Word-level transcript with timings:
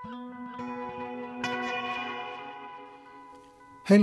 Heil 0.00 0.16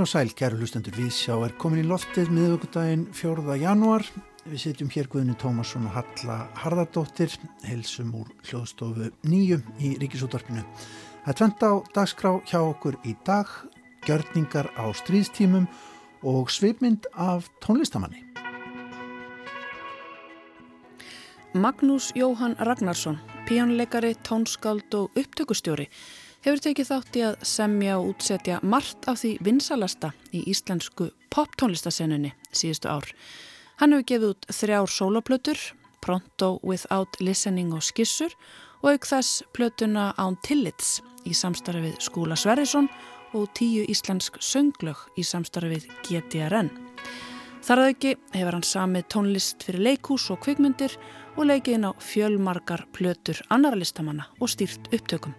og 0.03 0.05
sæl, 0.05 0.29
kæru 0.37 0.59
hlustendur, 0.59 0.93
við 0.93 1.09
sjá 1.15 1.33
er 1.41 1.55
komin 1.57 1.81
í 1.81 1.85
loftið 1.89 2.29
miðvöggudaginn 2.35 3.07
4. 3.17 3.55
januar. 3.63 4.05
Við 4.45 4.61
sitjum 4.61 4.91
hér 4.93 5.09
Guðinu 5.09 5.33
Tómasson 5.41 5.87
og 5.89 5.95
Halla 5.95 6.35
Harðardóttir, 6.61 7.33
heilsum 7.65 8.13
úr 8.19 8.29
hljóðstofu 8.45 9.09
nýju 9.25 9.57
í 9.81 9.97
Ríkisúttarpinu. 10.03 10.61
Það 11.25 11.33
er 11.33 11.39
tvent 11.41 11.65
á 11.65 11.73
dagskrá 11.97 12.35
hjá 12.45 12.61
okkur 12.61 13.01
í 13.01 13.17
dag, 13.25 13.49
gjörningar 14.05 14.69
á 14.77 14.85
stríðstímum 15.01 15.65
og 16.29 16.53
svipmynd 16.53 17.09
af 17.17 17.49
tónlistamanni. 17.65 18.26
Magnús 21.53 22.11
Jóhann 22.15 22.55
Ragnarsson, 22.59 23.19
píjónleikari, 23.47 24.15
tónskáld 24.23 24.93
og 24.93 25.11
upptökustjóri 25.15 25.87
hefur 26.43 26.59
tekið 26.59 26.89
þátt 26.89 27.17
í 27.17 27.23
að 27.23 27.37
semja 27.47 27.95
og 27.97 28.09
útsetja 28.11 28.59
margt 28.63 29.07
af 29.07 29.21
því 29.21 29.31
vinsalasta 29.47 30.11
í 30.35 30.43
íslensku 30.51 31.09
poptónlistasennunni 31.33 32.33
síðustu 32.51 32.91
ár. 32.91 33.07
Hann 33.79 33.95
hefur 33.95 34.07
gefið 34.11 34.33
út 34.33 34.47
þrjár 34.59 34.91
soloplötur, 34.91 35.59
Pronto 36.03 36.59
Without 36.63 37.19
Listening 37.23 37.71
og 37.73 37.83
Skissur 37.83 38.35
og 38.83 38.91
auk 38.93 39.07
þess 39.07 39.43
plötuna 39.55 40.11
Án 40.19 40.35
Tillits 40.43 40.99
í 41.25 41.33
samstarfi 41.33 41.87
við 41.87 42.01
Skúla 42.03 42.35
Sverrisson 42.35 42.91
og 43.35 43.47
tíu 43.55 43.87
íslensk 43.87 44.37
sönglög 44.43 44.99
í 45.15 45.23
samstarfi 45.23 45.77
við 45.77 45.87
GTRN. 46.07 46.69
Þar 47.67 47.81
að 47.83 47.89
ekki 47.91 48.11
hefur 48.31 48.55
hann 48.55 48.63
samið 48.63 49.07
tónlist 49.11 49.63
fyrir 49.67 49.83
leikús 49.89 50.29
og 50.31 50.39
kvikmyndir 50.45 50.93
og 51.37 51.45
leikið 51.45 51.77
inn 51.77 51.85
á 51.85 51.91
fjölmarkar 52.01 52.87
plötur 52.97 53.39
annara 53.53 53.77
listamanna 53.77 54.25
og 54.41 54.49
stýrt 54.49 54.89
upptökum. 54.89 55.35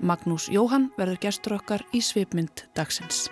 Magnús 0.00 0.50
Jóhann 0.52 0.90
verður 0.98 1.20
gestur 1.24 1.56
okkar 1.56 1.84
í 1.96 2.02
svipmynd 2.04 2.66
dagsins. 2.76 3.28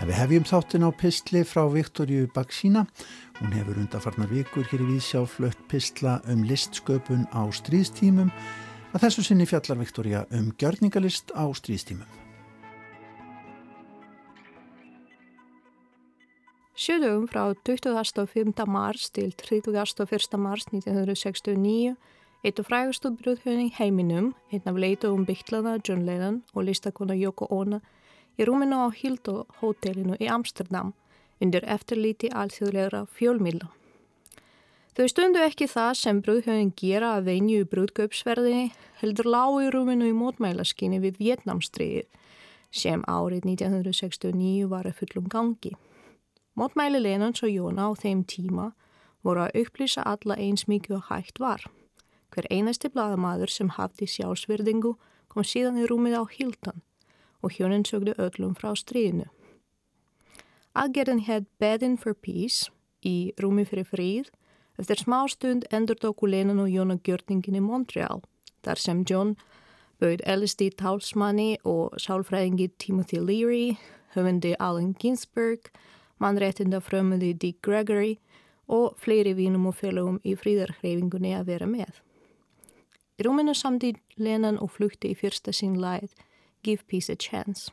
En 0.00 0.08
við 0.08 0.16
hefjum 0.16 0.46
þáttin 0.48 0.86
á 0.88 0.90
pistli 0.96 1.42
frá 1.44 1.66
Viktorju 1.72 2.28
Baksína. 2.32 2.86
Hún 3.40 3.52
hefur 3.56 3.80
undarfarnar 3.80 4.32
vikur 4.32 4.68
hér 4.68 4.84
í 4.84 4.88
Vísjá 4.94 5.24
flött 5.28 5.60
pistla 5.68 6.20
um 6.28 6.44
listsköpun 6.48 7.26
á 7.32 7.44
stríðstímum. 7.52 8.32
Að 8.92 9.06
þessu 9.06 9.24
sinni 9.28 9.48
fjallar 9.48 9.80
Viktorja 9.80 10.24
um 10.36 10.52
gjörningalist 10.60 11.32
á 11.36 11.44
stríðstímum. 11.52 12.19
Sjöðum 16.78 17.26
frá 17.28 17.54
25. 17.66 18.66
mars 18.66 19.10
til 19.10 19.34
31. 19.34 20.38
mars 20.38 20.66
1969 20.70 21.96
Eitt 22.40 22.56
af 22.56 22.70
frægustu 22.70 23.10
brúðhjóðin 23.20 23.66
í 23.66 23.72
heiminum, 23.76 24.30
einn 24.48 24.68
af 24.70 24.78
leituðum 24.80 25.26
bygglaða 25.28 25.74
John 25.84 26.06
Lennon 26.06 26.38
og 26.54 26.64
listakona 26.64 27.12
Yoko 27.12 27.44
Ono 27.52 27.82
í 28.40 28.46
rúminu 28.48 28.78
á 28.80 28.88
Hildo 28.96 29.42
hotellinu 29.60 30.16
í 30.16 30.30
Amsterdam 30.32 30.94
undir 31.44 31.66
eftirlíti 31.68 32.30
alþjóðlegra 32.32 33.02
fjölmíla. 33.12 33.68
Þau 34.96 35.04
stundu 35.12 35.42
ekki 35.44 35.68
það 35.68 35.92
sem 36.00 36.22
brúðhjóðin 36.24 36.72
gera 36.80 37.12
að 37.18 37.28
venju 37.28 37.60
í 37.60 37.68
brúðgöpsverðinni 37.74 38.72
heldur 39.02 39.28
lág 39.36 39.60
í 39.60 39.68
rúminu 39.76 40.08
í 40.08 40.16
mótmælaskinni 40.16 41.02
við 41.04 41.20
Vietnamstriðið 41.20 42.08
sem 42.72 43.04
árið 43.04 43.44
1969 43.52 44.72
var 44.72 44.88
að 44.88 44.96
fullum 45.02 45.28
gangi. 45.28 45.76
Mótmæli 46.58 46.98
Lennons 46.98 47.42
og 47.42 47.50
Jóna 47.50 47.86
á 47.86 47.90
þeim 47.94 48.24
tíma 48.26 48.72
voru 49.22 49.44
að 49.46 49.62
upplýsa 49.62 50.02
alla 50.06 50.36
eins 50.36 50.66
mikið 50.66 50.96
og 50.96 51.04
hægt 51.10 51.40
var. 51.40 51.64
Hver 52.30 52.46
einasti 52.50 52.88
bladamadur 52.88 53.50
sem 53.50 53.70
hafði 53.76 54.06
sjálfsverðingu 54.06 54.94
kom 55.28 55.46
síðan 55.46 55.78
í 55.82 55.86
rúmið 55.86 56.18
á 56.18 56.24
Hilton 56.30 56.82
og 57.42 57.54
hjónin 57.56 57.86
sögdu 57.86 58.14
öllum 58.18 58.56
frá 58.58 58.74
stríðinu. 58.76 59.28
Aðgerðin 60.74 61.24
hed 61.26 61.46
Bedin 61.58 61.96
for 61.98 62.14
Peace 62.14 62.70
í 63.02 63.32
rúmi 63.40 63.64
fyrir 63.66 63.88
fríð 63.88 64.30
eftir 64.78 65.00
smá 65.02 65.24
stund 65.28 65.66
endur 65.70 65.98
tóku 65.98 66.28
Lennon 66.30 66.62
og 66.62 66.70
Jóna 66.70 66.98
gjörningin 66.98 67.58
í 67.58 67.64
Montreal 67.64 68.22
þar 68.64 68.78
sem 68.78 69.04
John 69.08 69.36
bauð 70.00 70.22
LSD 70.24 70.70
tálsmanni 70.80 71.58
og 71.68 71.96
sálfræðingi 72.00 72.70
Timothy 72.78 73.20
Leary, 73.20 73.78
höfundi 74.14 74.54
Allen 74.58 74.94
Ginsberg, 74.98 75.68
mannréttinda 75.68 75.99
frömmuði 76.20 77.32
Dick 77.34 77.62
Gregory 77.62 78.18
og 78.68 78.94
fleiri 78.98 79.34
vínum 79.34 79.66
og 79.66 79.74
félagum 79.80 80.20
í 80.22 80.36
fríðarhreifingunni 80.38 81.34
að 81.34 81.46
vera 81.46 81.66
með. 81.66 82.00
Í 83.18 83.26
rúminu 83.26 83.54
samtíð 83.54 83.98
Lennon 84.16 84.58
og 84.62 84.70
flukti 84.76 85.10
í 85.10 85.18
fyrsta 85.18 85.52
sín 85.52 85.80
læð 85.80 86.14
Give 86.62 86.84
Peace 86.86 87.10
a 87.12 87.16
Chance. 87.16 87.72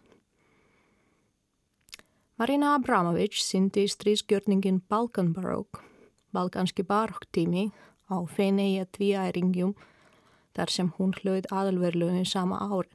Marina 2.38 2.76
Abramovic 2.76 3.38
syndi 3.42 3.88
stríðsgjörningin 3.90 4.82
Balkan 4.90 5.32
Baroque, 5.34 5.82
balkanski 6.34 6.84
barokktími 6.86 7.72
á 8.14 8.18
feinegi 8.30 8.84
að 8.84 8.92
tvíæringjum 8.98 9.74
þar 10.54 10.74
sem 10.74 10.92
hún 10.98 11.16
hlauð 11.18 11.48
aðalverlunin 11.50 12.28
sama 12.30 12.60
ár, 12.62 12.86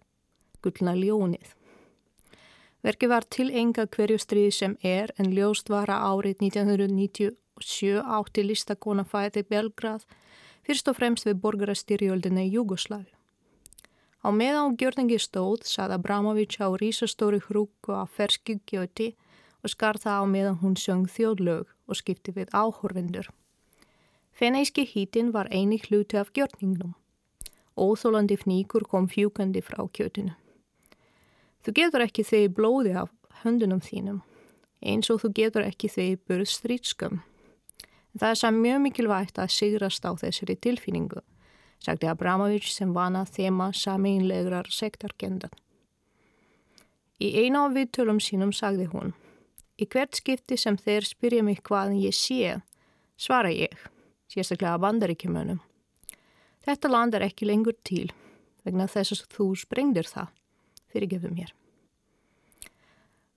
gullna 0.62 0.94
ljónið. 0.94 1.56
Verki 2.82 3.06
var 3.06 3.22
til 3.30 3.50
enga 3.54 3.86
hverju 3.86 4.18
stríð 4.18 4.50
sem 4.56 4.76
er 4.82 5.12
en 5.18 5.30
ljóst 5.30 5.70
var 5.70 5.90
að 5.92 6.06
árið 6.10 6.44
1997 6.48 8.02
átti 8.18 8.42
listakona 8.42 9.04
fæði 9.06 9.44
Belgrað 9.46 10.06
fyrst 10.66 10.88
og 10.90 10.98
fremst 10.98 11.26
við 11.28 11.38
borgarastyrjöldina 11.44 12.42
í 12.42 12.52
Júgoslavi. 12.56 13.12
Á 14.22 14.28
meðan 14.30 14.74
á 14.74 14.76
gjörningi 14.78 15.18
stóð 15.18 15.62
sað 15.66 15.94
Abramovic 15.98 16.58
á 16.62 16.70
rísastóri 16.70 17.38
hrúku 17.46 17.94
á 17.94 18.06
ferskugjöti 18.06 19.14
og 19.62 19.70
skar 19.70 19.98
það 20.02 20.18
á 20.22 20.24
meðan 20.34 20.60
hún 20.62 20.76
söng 20.78 21.06
þjóðlög 21.10 21.70
og 21.86 21.98
skipti 21.98 22.34
við 22.34 22.50
áhorfindur. 22.50 23.30
Feneiski 24.34 24.86
hítin 24.86 25.30
var 25.30 25.50
eini 25.50 25.78
hluti 25.78 26.18
af 26.18 26.30
gjörningnum. 26.34 26.94
Óþólandi 27.78 28.36
fníkur 28.38 28.86
kom 28.90 29.06
fjúkandi 29.08 29.62
frá 29.62 29.82
kjötinu. 29.86 30.34
Þú 31.62 31.74
getur 31.78 32.02
ekki 32.02 32.24
þegi 32.26 32.48
blóði 32.56 32.94
af 32.98 33.10
höndunum 33.44 33.82
þínum, 33.82 34.22
eins 34.82 35.10
og 35.14 35.20
þú 35.22 35.28
getur 35.38 35.66
ekki 35.66 35.90
þegi 35.90 36.16
burð 36.26 36.50
strítskömm. 36.50 37.20
Það 38.18 38.28
er 38.28 38.40
samt 38.40 38.60
mjög 38.60 38.80
mikilvægt 38.82 39.38
að 39.40 39.52
sigrast 39.54 40.04
á 40.04 40.10
þessari 40.18 40.56
tilfinningu, 40.58 41.22
sagði 41.82 42.10
Abramovic 42.10 42.66
sem 42.68 42.90
vana 42.92 43.22
þema 43.24 43.70
sameinlegrar 43.72 44.68
sektarkendan. 44.74 45.54
Í 47.22 47.30
eina 47.44 47.68
af 47.68 47.76
viðtölum 47.78 48.18
sínum 48.18 48.50
sagði 48.50 48.88
hún, 48.90 49.14
í 49.78 49.86
hvert 49.86 50.18
skipti 50.18 50.58
sem 50.58 50.76
þeir 50.76 51.06
spyrja 51.06 51.46
mig 51.46 51.62
hvaðan 51.62 52.02
ég 52.02 52.16
sé, 52.18 52.58
svara 53.14 53.54
ég, 53.54 53.72
sérstaklega 54.26 54.80
bandaríkjumönum. 54.82 55.62
Þetta 56.66 56.90
land 56.90 57.14
er 57.14 57.30
ekki 57.30 57.46
lengur 57.46 57.78
til, 57.86 58.10
vegna 58.66 58.90
þess 58.90 59.14
að 59.14 59.28
þú 59.38 59.46
sprengdir 59.62 60.10
það, 60.10 60.34
fyrirgefum 60.92 61.34
mér. 61.34 61.50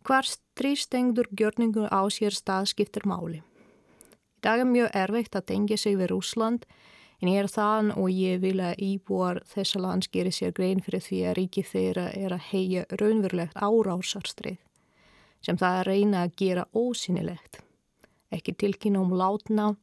Hvar 0.06 0.28
strístengdur 0.30 1.32
gjörningur 1.34 1.90
á 1.90 2.06
sér 2.14 2.36
stað 2.36 2.70
skiptir 2.76 3.08
máli 3.10 3.42
dag 4.46 4.62
er 4.62 4.70
mjög 4.70 4.92
erfitt 4.94 5.36
að 5.38 5.48
tengja 5.50 5.78
sig 5.82 5.98
við 5.98 6.12
Rúsland 6.12 6.66
en 7.22 7.32
ég 7.32 7.42
er 7.42 7.50
þann 7.50 7.92
og 7.96 8.12
ég 8.14 8.42
vil 8.44 8.60
að 8.62 8.82
íbúar 8.86 9.42
þessa 9.50 9.82
lands 9.82 10.12
gerir 10.14 10.36
sér 10.36 10.54
grein 10.54 10.84
fyrir 10.86 11.02
því 11.02 11.22
að 11.26 11.38
ríki 11.40 11.64
þeirra 11.66 12.06
er 12.14 12.36
að 12.36 12.46
heia 12.52 12.84
raunverulegt 13.02 13.58
árásarstrið 13.58 14.60
sem 15.46 15.58
það 15.62 15.80
að 15.80 15.88
reyna 15.90 16.24
að 16.26 16.36
gera 16.42 16.66
ósynilegt. 16.74 17.60
Ekki 18.34 18.56
tilkynna 18.58 19.02
um 19.02 19.14
látna, 19.14 19.76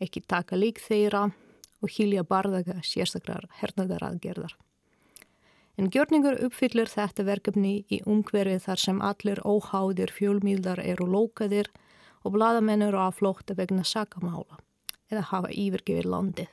ekki 0.00 0.20
taka 0.28 0.58
lík 0.60 0.80
þeirra 0.80 1.30
og 1.80 1.92
hýlja 1.92 2.24
barðaga 2.24 2.76
sérstaklar 2.84 3.48
hernaðaraðgerðar. 3.60 4.52
En 5.76 5.90
gjörningur 5.92 6.38
uppfyllir 6.46 6.88
þetta 6.88 7.26
verkefni 7.26 7.72
í 7.92 7.98
umhverfið 8.08 8.62
þar 8.64 8.80
sem 8.80 9.00
allir 9.04 9.42
óháðir 9.44 10.12
fjölmíldar 10.14 10.80
eru 10.80 11.04
lókaðir 11.04 11.68
og 12.24 12.32
bladamenn 12.32 12.84
eru 12.86 12.96
á 12.96 13.12
flókta 13.12 13.56
vegna 13.58 13.84
sakamála 13.84 14.56
eða 15.12 15.26
hafa 15.30 15.50
yfirgefið 15.52 16.08
landið. 16.10 16.48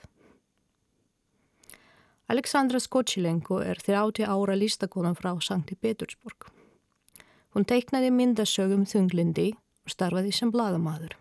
Aleksandra 2.33 2.79
Skotsilenko 2.79 3.61
er 3.63 3.79
30 3.83 4.27
ára 4.27 4.55
listakonan 4.59 5.15
frá 5.15 5.31
Sankti 5.41 5.75
Petersburg. 5.75 6.47
Hún 7.55 7.67
teiknaði 7.69 8.11
myndasögum 8.11 8.85
þunglindi 8.89 9.51
og 9.53 9.91
starfaði 9.95 10.31
sem 10.35 10.51
bladamadur. 10.51 11.15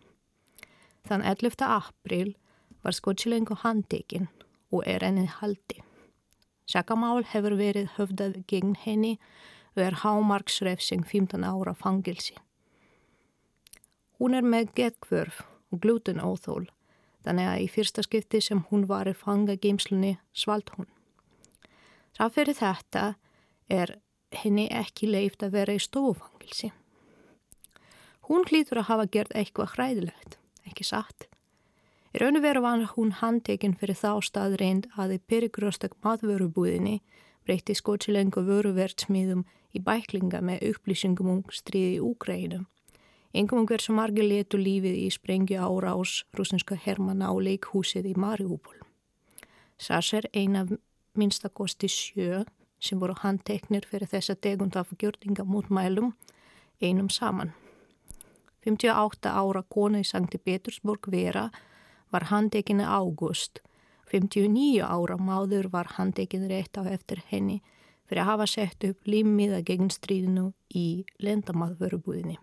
Þann 1.06 1.22
11. 1.26 1.58
april 1.66 2.34
var 2.82 2.98
Skotsilenko 2.98 3.58
handtekinn 3.62 4.30
og 4.72 4.86
er 4.86 5.04
enni 5.06 5.26
haldi. 5.26 5.82
Sakamál 6.72 7.20
hefur 7.28 7.58
verið 7.58 7.90
höfðað 7.98 8.38
gegn 8.48 8.76
henni 8.80 9.18
og 9.74 9.82
er 9.84 9.98
hámarksrefsing 10.00 11.04
15 11.04 11.44
ára 11.44 11.74
fangilsi. 11.76 12.36
Hún 14.16 14.36
er 14.38 14.46
með 14.46 14.70
getkvörf 14.78 15.42
og 15.72 15.82
glutenóþól, 15.84 16.68
þannig 17.26 17.48
að 17.50 17.64
í 17.64 17.68
fyrsta 17.74 18.04
skipti 18.06 18.40
sem 18.40 18.62
hún 18.70 18.86
var 18.88 19.10
í 19.10 19.16
fangageimslunni 19.16 20.14
svalt 20.32 20.72
hún. 20.76 20.88
Ráð 22.16 22.36
fyrir 22.38 22.58
þetta 22.60 23.04
er 23.68 23.96
henni 24.42 24.68
ekki 24.72 25.10
leift 25.10 25.44
að 25.44 25.58
vera 25.58 25.76
í 25.76 25.82
stofufangilsi. 25.82 26.72
Hún 28.28 28.46
hlýtur 28.48 28.80
að 28.80 28.88
hafa 28.92 29.08
gert 29.12 29.36
eitthvað 29.36 29.76
hræðilegt, 29.76 30.38
ekki 30.68 30.86
satt. 30.88 31.28
Í 32.12 32.20
raun 32.20 32.36
og 32.36 32.44
veru 32.44 32.60
var 32.60 32.82
hún 32.92 33.14
handtekinn 33.22 33.78
fyrir 33.80 33.96
þá 33.96 34.20
staðreind 34.20 34.90
að 35.00 35.14
í 35.16 35.18
perigröstak 35.32 35.94
matvörubúðinni 36.04 36.98
breytti 37.46 37.72
skótsilengu 37.74 38.42
vöruvertsmiðum 38.44 39.46
í 39.72 39.80
bæklinga 39.80 40.42
með 40.44 40.66
upplýsingum 40.72 41.30
um 41.32 41.40
stríði 41.48 41.96
í 41.96 42.02
Úgrænum. 42.04 42.66
Engum 43.32 43.62
um 43.62 43.66
hversu 43.66 43.94
margir 43.96 44.28
letu 44.28 44.60
lífið 44.60 44.98
í 45.06 45.08
sprengju 45.10 45.56
ára 45.56 45.94
ás 45.96 46.20
rúsinska 46.36 46.76
hermana 46.76 47.32
á 47.32 47.34
leikhúsið 47.40 48.10
í 48.12 48.14
Mariupol. 48.14 48.76
Sars 49.80 50.12
er 50.12 50.28
eina 50.36 50.66
minnstakosti 51.16 51.88
sjö 51.88 52.44
sem 52.78 53.00
voru 53.00 53.16
handteknir 53.22 53.88
fyrir 53.88 54.10
þessa 54.12 54.36
tegund 54.36 54.76
af 54.76 54.92
gjörninga 55.00 55.48
mútmælum 55.48 56.12
einum 56.82 57.08
saman. 57.08 57.54
58 58.68 59.32
ára 59.32 59.64
kona 59.64 60.04
í 60.04 60.06
Sankti 60.06 60.38
Petersburg 60.38 61.08
vera 61.08 61.48
var 62.12 62.28
handtekinu 62.30 62.84
ágúst. 62.84 63.62
59 64.12 64.82
ára 64.84 65.16
máður 65.16 65.70
var 65.72 65.94
handtekinu 65.96 66.48
rétt 66.50 66.76
á 66.76 66.84
eftir 66.84 67.22
henni 67.30 67.62
fyrir 68.04 68.26
að 68.26 68.28
hafa 68.28 68.46
sett 68.46 68.84
upp 68.84 69.08
límiða 69.08 69.62
gegn 69.64 69.88
stríðinu 69.88 70.50
í 70.76 71.04
lendamaðvörubúðinni. 71.24 72.36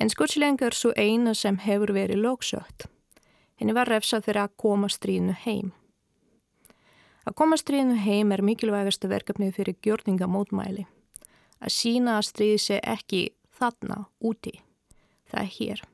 En 0.00 0.08
skurðslenga 0.08 0.70
er 0.70 0.76
svo 0.76 0.94
eina 0.96 1.34
sem 1.36 1.58
hefur 1.60 1.92
verið 1.92 2.22
lóksögt. 2.24 2.86
Henni 3.60 3.76
var 3.76 3.90
refsað 3.92 4.24
fyrir 4.24 4.46
að 4.46 4.56
koma 4.64 4.88
stríðinu 4.88 5.36
heim. 5.44 5.74
Að 7.28 7.36
koma 7.38 7.60
stríðinu 7.60 8.00
heim 8.02 8.32
er 8.32 8.42
mikilvægast 8.42 9.04
verkefnið 9.04 9.54
fyrir 9.58 9.78
gjörningamótmæli. 9.84 10.88
Að 11.62 11.76
sína 11.76 12.16
að 12.18 12.28
stríði 12.32 12.58
sé 12.64 12.80
ekki 12.82 13.22
þarna, 13.52 14.06
úti. 14.18 14.56
Það 15.30 15.42
er 15.44 15.52
hér. 15.58 15.84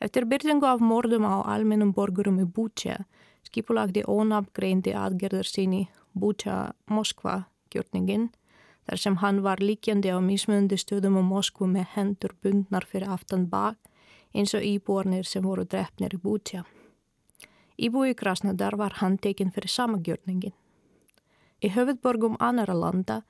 Eftir 0.00 0.24
byrtingu 0.30 0.66
af 0.66 0.80
mordum 0.80 1.24
á 1.26 1.42
almennum 1.42 1.92
borgurum 1.92 2.38
í 2.38 2.46
Bútja 2.46 3.00
skipulagdi 3.46 4.04
ónafngreindi 4.06 4.94
aðgerðar 4.94 5.48
síni 5.48 5.88
Bútja 6.14 6.72
Moskva 6.86 7.48
gjörningin 7.72 8.28
þar 8.86 9.02
sem 9.02 9.16
hann 9.22 9.42
var 9.42 9.58
líkjandi 9.58 10.12
á 10.14 10.18
mismundi 10.22 10.78
stöðum 10.78 11.18
á 11.18 11.22
Moskvu 11.26 11.66
með 11.66 11.90
hendur 11.96 12.36
bundnar 12.42 12.86
fyrir 12.86 13.10
aftan 13.10 13.48
bak 13.50 13.76
eins 14.34 14.54
og 14.54 14.62
íbúarnir 14.62 15.26
sem 15.26 15.42
voru 15.42 15.64
drefnir 15.64 16.14
í 16.14 16.22
Bútja. 16.22 16.64
Íbúi 17.78 18.14
Krasnodar 18.14 18.76
var 18.76 18.98
handtekinn 19.02 19.52
fyrir 19.54 19.70
samagjörningin. 19.70 20.54
Í 21.62 21.68
höfðborgum 21.74 22.36
annara 22.38 22.74
landa, 22.74 23.22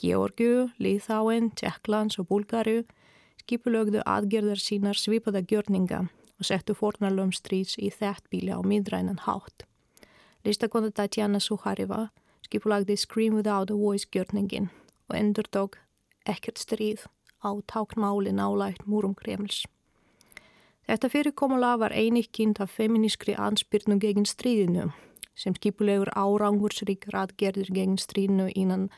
Georgiu, 0.00 0.70
Líþáin, 0.80 1.50
Tjekklands 1.56 2.18
og 2.20 2.28
Búlgariu 2.28 2.84
skipulögðu 3.40 4.04
aðgerðar 4.06 4.60
sínar 4.60 4.98
svipaða 4.98 5.42
gjörninga 5.42 6.06
og 6.40 6.48
settu 6.48 6.76
fornalöfum 6.76 7.32
stríts 7.36 7.76
í 7.78 7.90
þettbíli 7.92 8.52
á 8.52 8.60
miðrænan 8.64 9.20
hátt. 9.26 9.66
Listakonu 10.44 10.90
Tatjana 10.90 11.40
Suhariva 11.40 12.08
skipulagði 12.46 12.96
Scream 12.96 13.36
Without 13.36 13.70
a 13.70 13.76
Voice 13.76 14.08
gjörningin 14.08 14.70
og 15.08 15.16
endur 15.18 15.48
tók 15.52 15.76
ekkert 16.24 16.58
stríð 16.58 17.04
á 17.44 17.50
táknmáli 17.66 18.32
nálægt 18.32 18.86
múrum 18.86 19.14
Kremls. 19.14 19.66
Þetta 20.88 21.08
fyrirkomula 21.08 21.76
var 21.78 21.92
einikkind 21.92 22.60
af 22.60 22.72
feminískri 22.74 23.36
ansbyrnu 23.38 24.00
gegin 24.00 24.26
stríðinu 24.26 24.90
sem 25.38 25.54
skipulegur 25.56 26.10
árangursrík 26.16 27.06
ratgerðir 27.14 27.70
gegin 27.72 28.00
stríðinu 28.00 28.50
innan 28.54 28.88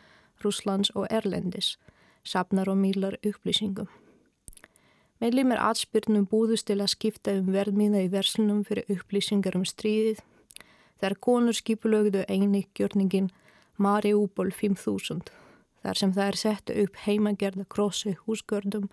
Rúslands 0.43 0.91
og 0.94 1.06
Erlendis, 1.11 1.77
sapnar 2.25 2.71
og 2.71 2.81
mýlar 2.81 3.19
upplýsingum. 3.23 3.91
Meðlum 5.23 5.53
er 5.55 5.61
atspyrnum 5.63 6.25
búðust 6.27 6.67
til 6.67 6.81
að 6.83 6.97
skipta 6.97 7.31
um 7.39 7.53
verðmíða 7.55 8.01
í 8.03 8.09
verslunum 8.11 8.65
fyrir 8.67 8.89
upplýsingar 8.91 9.55
um 9.55 9.63
stríðið. 9.63 10.19
Þar 10.99 11.15
konur 11.23 11.55
skipulögðu 11.55 12.25
einikgjörningin 12.27 13.29
Mariupol 13.79 14.51
5000, 14.51 15.31
þar 15.87 16.01
sem 16.01 16.15
það 16.17 16.27
er 16.33 16.39
sett 16.41 16.73
upp 16.75 16.99
heimagerða 17.05 17.69
krossi 17.71 18.17
húsgördum 18.25 18.89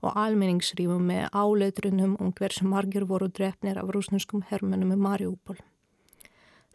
og 0.00 0.16
almenningsrýfum 0.22 1.04
með 1.10 1.28
áleitrunum 1.36 2.16
um 2.16 2.32
hversu 2.32 2.64
margir 2.64 3.04
voru 3.04 3.28
drefnir 3.28 3.76
af 3.76 3.92
rúsnuskum 3.92 4.46
hermennum 4.48 4.96
í 4.96 5.00
Mariupol. 5.04 5.60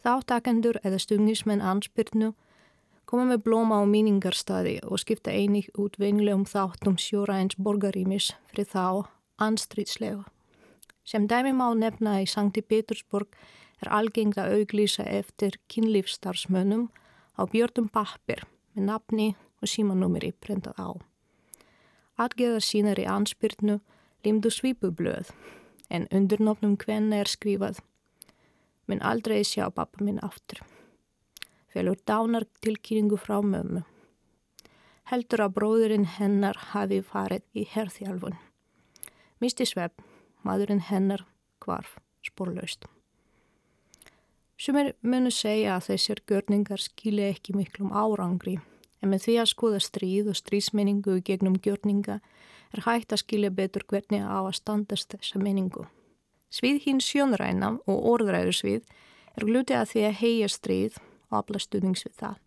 Þáttakendur 0.05 0.77
eða 0.85 1.01
stungismenn 1.01 1.65
ansbyrnu 1.65 2.35
koma 3.09 3.25
með 3.31 3.41
blóma 3.47 3.79
á 3.81 3.83
míningarstaði 3.89 4.75
og 4.85 5.01
skipta 5.01 5.33
einig 5.33 5.71
út 5.81 5.97
veinlegum 5.97 6.45
þáttum 6.45 6.99
sjórains 7.01 7.57
borgarýmis 7.57 8.35
fyrir 8.51 8.69
þá 8.69 9.09
anstrítslega. 9.41 10.27
Sem 11.01 11.25
dæmi 11.25 11.55
má 11.57 11.65
nefna 11.73 12.19
í 12.21 12.27
Sankti 12.29 12.61
Petersburg 12.61 13.33
er 13.81 13.89
algengt 13.89 14.37
að 14.37 14.59
auglýsa 14.59 15.07
eftir 15.09 15.57
kynlífstarfsmönnum 15.73 16.89
á 17.33 17.41
björnum 17.49 17.89
pappir 17.89 18.45
með 18.75 18.91
nafni 18.91 19.29
og 19.57 19.71
símanúmeri 19.73 20.35
prentað 20.37 20.77
á. 20.77 20.89
Atgeðar 22.19 22.61
sínar 22.61 23.01
í 23.01 23.09
anspyrnu 23.09 23.79
limdu 24.25 24.53
svipublöð 24.53 25.31
en 25.89 26.05
undurnofnum 26.13 26.77
hvenna 26.77 27.23
er 27.23 27.31
skrifað 27.31 27.81
minn 28.85 29.01
aldrei 29.01 29.41
sjá 29.41 29.65
pappa 29.73 30.03
minn 30.03 30.21
aftur. 30.21 30.61
Felur 31.69 31.97
dánar 32.07 32.47
tilkýringu 32.63 33.17
frá 33.21 33.39
mömmu. 33.45 33.83
Heldur 35.09 35.45
að 35.45 35.55
bróðurinn 35.57 36.07
hennar 36.17 36.57
hafi 36.71 37.01
farið 37.05 37.45
í 37.53 37.65
herþjálfun. 37.69 38.37
Misti 39.41 39.65
svepp, 39.65 40.01
maðurinn 40.45 40.81
hennar 40.89 41.25
kvarf 41.61 41.97
sporlaust. 42.25 42.85
Sumir 44.59 44.91
munu 45.01 45.31
segja 45.31 45.77
að 45.77 45.93
þessir 45.93 46.21
görningar 46.27 46.81
skilja 46.83 47.29
ekki 47.31 47.55
miklum 47.55 47.93
árangri 47.95 48.57
en 48.99 49.13
með 49.13 49.25
því 49.25 49.35
að 49.39 49.51
skoða 49.53 49.79
stríð 49.83 50.31
og 50.33 50.39
stríðsmenningu 50.39 51.19
gegnum 51.23 51.55
gjörninga 51.63 52.17
er 52.75 52.83
hægt 52.85 53.13
að 53.15 53.23
skilja 53.23 53.53
betur 53.55 53.85
hvernig 53.87 54.25
á 54.25 54.39
að 54.41 54.57
standast 54.59 55.13
þessa 55.13 55.39
menningu. 55.39 55.85
Svið 56.51 56.81
hinn 56.85 56.99
sjónræna 56.99 57.77
og 57.87 58.09
orðræðursvið 58.13 58.83
er 59.37 59.47
gluti 59.47 59.77
að 59.77 59.93
því 59.93 60.03
að 60.09 60.19
heia 60.19 60.49
stríð 60.51 60.99
og 61.29 61.41
afla 61.41 61.61
stuðnings 61.61 62.05
við 62.07 62.15
það. 62.21 62.37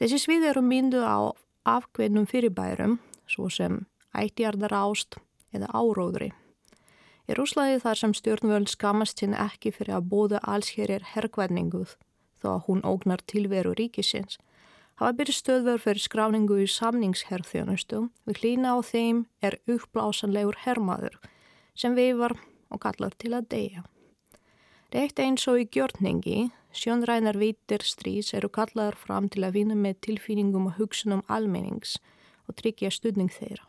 Þessi 0.00 0.18
svið 0.22 0.46
eru 0.50 0.62
myndu 0.64 1.02
á 1.04 1.34
afkveðnum 1.68 2.28
fyrirbærum, 2.30 2.98
svo 3.28 3.50
sem 3.52 3.84
ættjarðar 4.16 4.74
ást 4.74 5.18
eða 5.54 5.68
áróðri. 5.74 6.30
Í 7.30 7.36
Rúslaði 7.38 7.78
þar 7.82 7.98
sem 7.98 8.14
stjórnvöld 8.16 8.70
skamast 8.72 9.20
hinn 9.22 9.36
ekki 9.38 9.70
fyrir 9.74 10.00
að 10.00 10.08
bóða 10.10 10.40
allsherjar 10.42 11.04
herrkvæðninguð 11.12 11.92
þó 12.40 12.48
að 12.54 12.64
hún 12.66 12.80
ógnar 12.88 13.22
tilveru 13.28 13.74
ríkisins, 13.78 14.38
hafa 14.98 15.14
byrjið 15.18 15.36
stöðver 15.36 15.82
fyrir 15.84 16.04
skráningu 16.04 16.58
í 16.64 16.66
samningsherþjónustu 16.68 18.06
við 18.28 18.40
hlýna 18.42 18.74
á 18.74 18.78
þeim 18.84 19.24
er 19.44 19.60
uppblásanlegur 19.70 20.58
hermaður 20.64 21.20
sem 21.78 21.94
veifar 21.96 22.34
og 22.70 22.82
kallar 22.82 23.14
til 23.20 23.32
að 23.36 23.48
deyja. 23.54 23.84
Rekt 24.90 25.22
eins 25.22 25.46
og 25.46 25.60
í 25.62 25.68
gjörningi, 25.70 26.50
sjónrænar 26.72 27.38
vitir 27.40 27.84
strís 27.86 28.34
eru 28.34 28.48
kallaður 28.48 28.96
fram 28.96 29.28
til 29.28 29.44
að 29.46 29.58
vinna 29.58 29.74
með 29.74 30.00
tilfinningum 30.06 30.70
og 30.70 30.78
hugsunum 30.78 31.24
almennings 31.28 31.98
og 32.48 32.56
tryggja 32.60 32.90
stuðning 32.94 33.32
þeirra. 33.34 33.66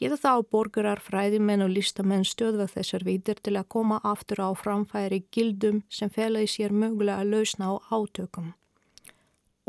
Geta 0.00 0.16
þá 0.16 0.46
borgarar, 0.48 1.00
fræðimenn 1.04 1.66
og 1.66 1.74
listamenn 1.74 2.24
stöðva 2.24 2.70
þessar 2.72 3.04
vitir 3.04 3.42
til 3.44 3.58
að 3.60 3.68
koma 3.74 3.98
aftur 4.00 4.40
á 4.40 4.48
framfæri 4.56 5.26
gildum 5.30 5.82
sem 5.92 6.08
fela 6.08 6.40
í 6.40 6.48
sér 6.48 6.72
mögulega 6.72 7.20
að 7.20 7.34
lausna 7.34 7.68
á 7.68 7.74
átökum 7.92 8.54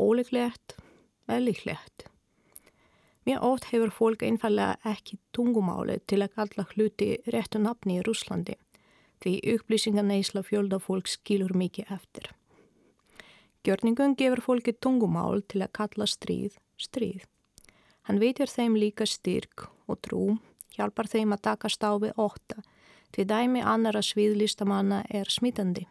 óleiklegt 0.02 0.76
eða 1.28 1.40
líklegt. 1.46 2.06
Mér 3.26 3.44
ótt 3.46 3.68
hefur 3.70 3.92
fólk 3.94 4.24
einfallega 4.26 4.78
ekki 4.88 5.18
tungumáli 5.36 6.00
til 6.10 6.22
að 6.24 6.34
kalla 6.38 6.66
hluti 6.72 7.10
réttu 7.30 7.60
nafni 7.62 8.00
í 8.00 8.06
Rúslandi 8.06 8.56
því 9.22 9.38
upplýsinganeysla 9.54 10.42
fjölda 10.46 10.80
fólk 10.82 11.08
skilur 11.10 11.54
mikið 11.56 11.92
eftir. 11.94 12.30
Gjörningun 13.62 14.16
gefur 14.18 14.42
fólki 14.42 14.74
tungumál 14.74 15.44
til 15.46 15.62
að 15.62 15.74
kalla 15.78 16.08
stríð 16.10 16.58
stríð. 16.82 17.24
Hann 18.08 18.18
veitir 18.18 18.50
þeim 18.50 18.74
líka 18.74 19.06
styrk 19.06 19.68
og 19.86 20.00
trú, 20.02 20.24
hjálpar 20.74 21.06
þeim 21.06 21.34
að 21.36 21.44
taka 21.46 21.70
stáfi 21.70 22.10
óta, 22.18 22.62
því 23.14 23.26
dæmi 23.30 23.62
annara 23.62 24.02
sviðlistamanna 24.02 25.04
er 25.10 25.30
smitandi 25.30 25.86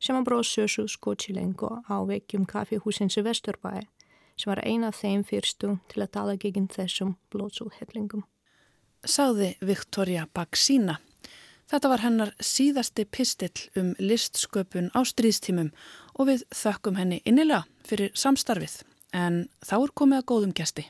sem 0.00 0.16
að 0.16 0.26
bróð 0.30 0.46
sösu 0.48 0.86
skótsilengu 0.88 1.68
á 1.84 1.96
vekkjum 2.08 2.46
kaffihúsins 2.48 3.18
í 3.20 3.24
Vesturbæi 3.26 3.82
sem 4.40 4.48
var 4.48 4.62
eina 4.64 4.88
af 4.88 5.00
þeim 5.02 5.26
fyrstu 5.28 5.74
til 5.92 6.00
að 6.00 6.12
tala 6.16 6.36
geginn 6.40 6.70
þessum 6.72 7.18
blótsúðhellingum. 7.32 8.24
Sáði 9.04 9.52
Viktoria 9.60 10.24
Baksína. 10.32 10.96
Þetta 11.70 11.90
var 11.92 12.02
hennar 12.02 12.30
síðasti 12.42 13.04
pistill 13.06 13.68
um 13.78 13.92
listsköpun 14.02 14.90
á 14.90 15.06
stríðstímum 15.06 15.70
og 16.18 16.26
við 16.26 16.42
þökkum 16.50 16.96
henni 16.98 17.20
innilega 17.24 17.62
fyrir 17.86 18.10
samstarfið. 18.18 18.80
en 19.12 19.48
þá 19.66 19.76
er 19.76 19.92
komið 19.98 20.20
að 20.20 20.26
góðum 20.30 20.52
gæsti. 20.54 20.84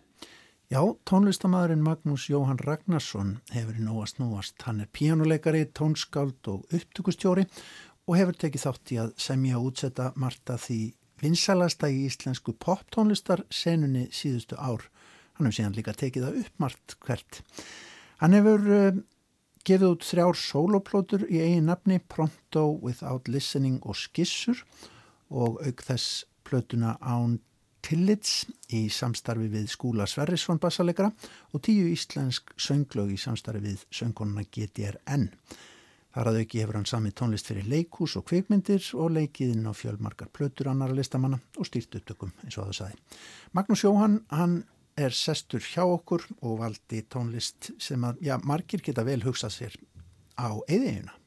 Já, 0.71 0.81
tónlistamæðurinn 1.09 1.83
Magnús 1.83 2.29
Jóhann 2.31 2.61
Ragnarsson 2.63 3.39
hefur 3.51 3.79
í 3.81 3.85
nóast 3.85 4.21
nóast. 4.21 4.55
Hann 4.63 4.83
er 4.85 4.91
píjánuleikari, 4.93 5.65
tónskáld 5.75 6.47
og 6.53 6.67
upptökustjóri 6.71 7.47
og 8.07 8.19
hefur 8.19 8.37
tekið 8.39 8.67
þátt 8.67 8.93
í 8.95 9.01
að 9.03 9.15
semja 9.19 9.59
og 9.59 9.71
útsetta 9.71 10.11
Marta 10.21 10.59
því 10.61 10.93
vinsalasta 11.21 11.91
í 11.91 12.05
íslensku 12.07 12.55
poptónlistar 12.55 13.43
senunni 13.51 14.09
síðustu 14.15 14.61
ár. 14.61 14.87
Hann 15.35 15.49
hefur 15.49 15.59
síðan 15.59 15.79
líka 15.81 15.97
tekið 15.97 16.29
það 16.29 16.39
upp 16.45 16.63
margt 16.63 16.97
hvert. 17.03 17.43
Hann 18.21 18.37
hefur 18.37 18.71
uh, 18.71 19.01
gefið 19.67 19.93
út 19.95 20.07
þrjár 20.07 20.39
soloplótur 20.39 21.27
í 21.29 21.41
eigin 21.43 21.69
nafni, 21.71 22.01
Pronto, 22.01 22.67
Without 22.83 23.29
Listening 23.29 23.81
og 23.85 23.99
Skissur 23.99 24.65
og 25.31 25.61
auk 25.65 25.85
þess 25.87 26.25
plötuna 26.47 26.97
án 27.01 27.39
Tillits 27.81 28.45
í 28.77 28.85
samstarfi 28.93 29.47
við 29.49 29.71
skúla 29.73 30.05
Sverrisson 30.09 30.61
bassalegara 30.61 31.09
og 31.55 31.63
tíu 31.65 31.87
íslensk 31.89 32.53
sönglög 32.61 33.15
í 33.15 33.19
samstarfi 33.21 33.63
við 33.65 33.85
söngununa 33.89 34.45
GTRN. 34.45 35.31
Þar 36.11 36.29
að 36.33 36.41
auki 36.43 36.61
hefur 36.61 36.77
hann 36.77 36.89
sami 36.91 37.13
tónlist 37.15 37.49
fyrir 37.49 37.69
leikús 37.71 38.17
og 38.19 38.27
kvikmyndir 38.29 38.83
og 38.99 39.13
leikiðinn 39.15 39.69
á 39.71 39.73
fjölmarkar 39.73 40.29
plötur 40.35 40.73
annara 40.73 40.97
listamanna 40.97 41.39
og 41.57 41.69
stýrt 41.69 41.95
upptökum 42.01 42.35
eins 42.43 42.59
og 42.59 42.67
það 42.67 42.79
sagði. 42.81 42.99
Magnús 43.55 43.85
Jóhann, 43.87 44.19
hann 44.35 44.57
er 45.01 45.15
sestur 45.17 45.63
hjá 45.65 45.85
okkur 45.87 46.27
og 46.41 46.61
valdi 46.63 47.03
tónlist 47.11 47.73
sem 47.81 48.05
að, 48.07 48.21
já, 48.25 48.37
margir 48.45 48.83
geta 48.85 49.05
vel 49.07 49.21
hugsað 49.25 49.57
sér 49.57 49.79
á 50.37 50.51
eðeiguna. 50.69 51.20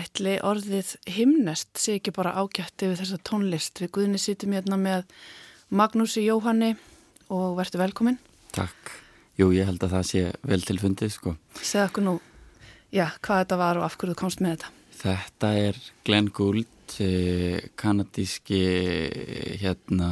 Ætli 0.00 0.38
orðið 0.46 0.94
himnest 1.10 1.76
sé 1.80 1.98
ekki 1.98 2.12
bara 2.16 2.32
ágætti 2.38 2.88
við 2.88 3.02
þessa 3.02 3.18
tónlist. 3.26 3.80
Við 3.82 3.92
Guðni 3.96 4.20
sýtum 4.22 4.54
hérna 4.56 4.78
með 4.80 5.08
Magnúsi 5.76 6.22
Jóhanni 6.24 6.72
og 7.28 7.58
verður 7.58 7.82
velkominn. 7.84 8.18
Takk. 8.54 8.92
Jú, 9.36 9.50
ég 9.56 9.68
held 9.68 9.82
að 9.84 9.96
það 9.96 10.06
sé 10.08 10.22
vel 10.46 10.60
tilfundið, 10.64 11.12
sko. 11.14 11.34
Segð 11.60 11.86
okkur 11.88 12.06
nú, 12.06 12.14
já, 12.94 13.06
hvað 13.20 13.42
þetta 13.42 13.58
var 13.60 13.80
og 13.80 13.86
af 13.86 13.98
hverju 14.00 14.14
þú 14.14 14.20
komst 14.22 14.44
með 14.44 14.56
þetta? 14.56 14.72
Þetta 15.00 15.50
er 15.66 15.82
Glenn 16.06 16.30
Gould, 16.36 16.96
eh, 17.00 17.68
kanadíski 17.80 18.62
hérna 19.60 20.10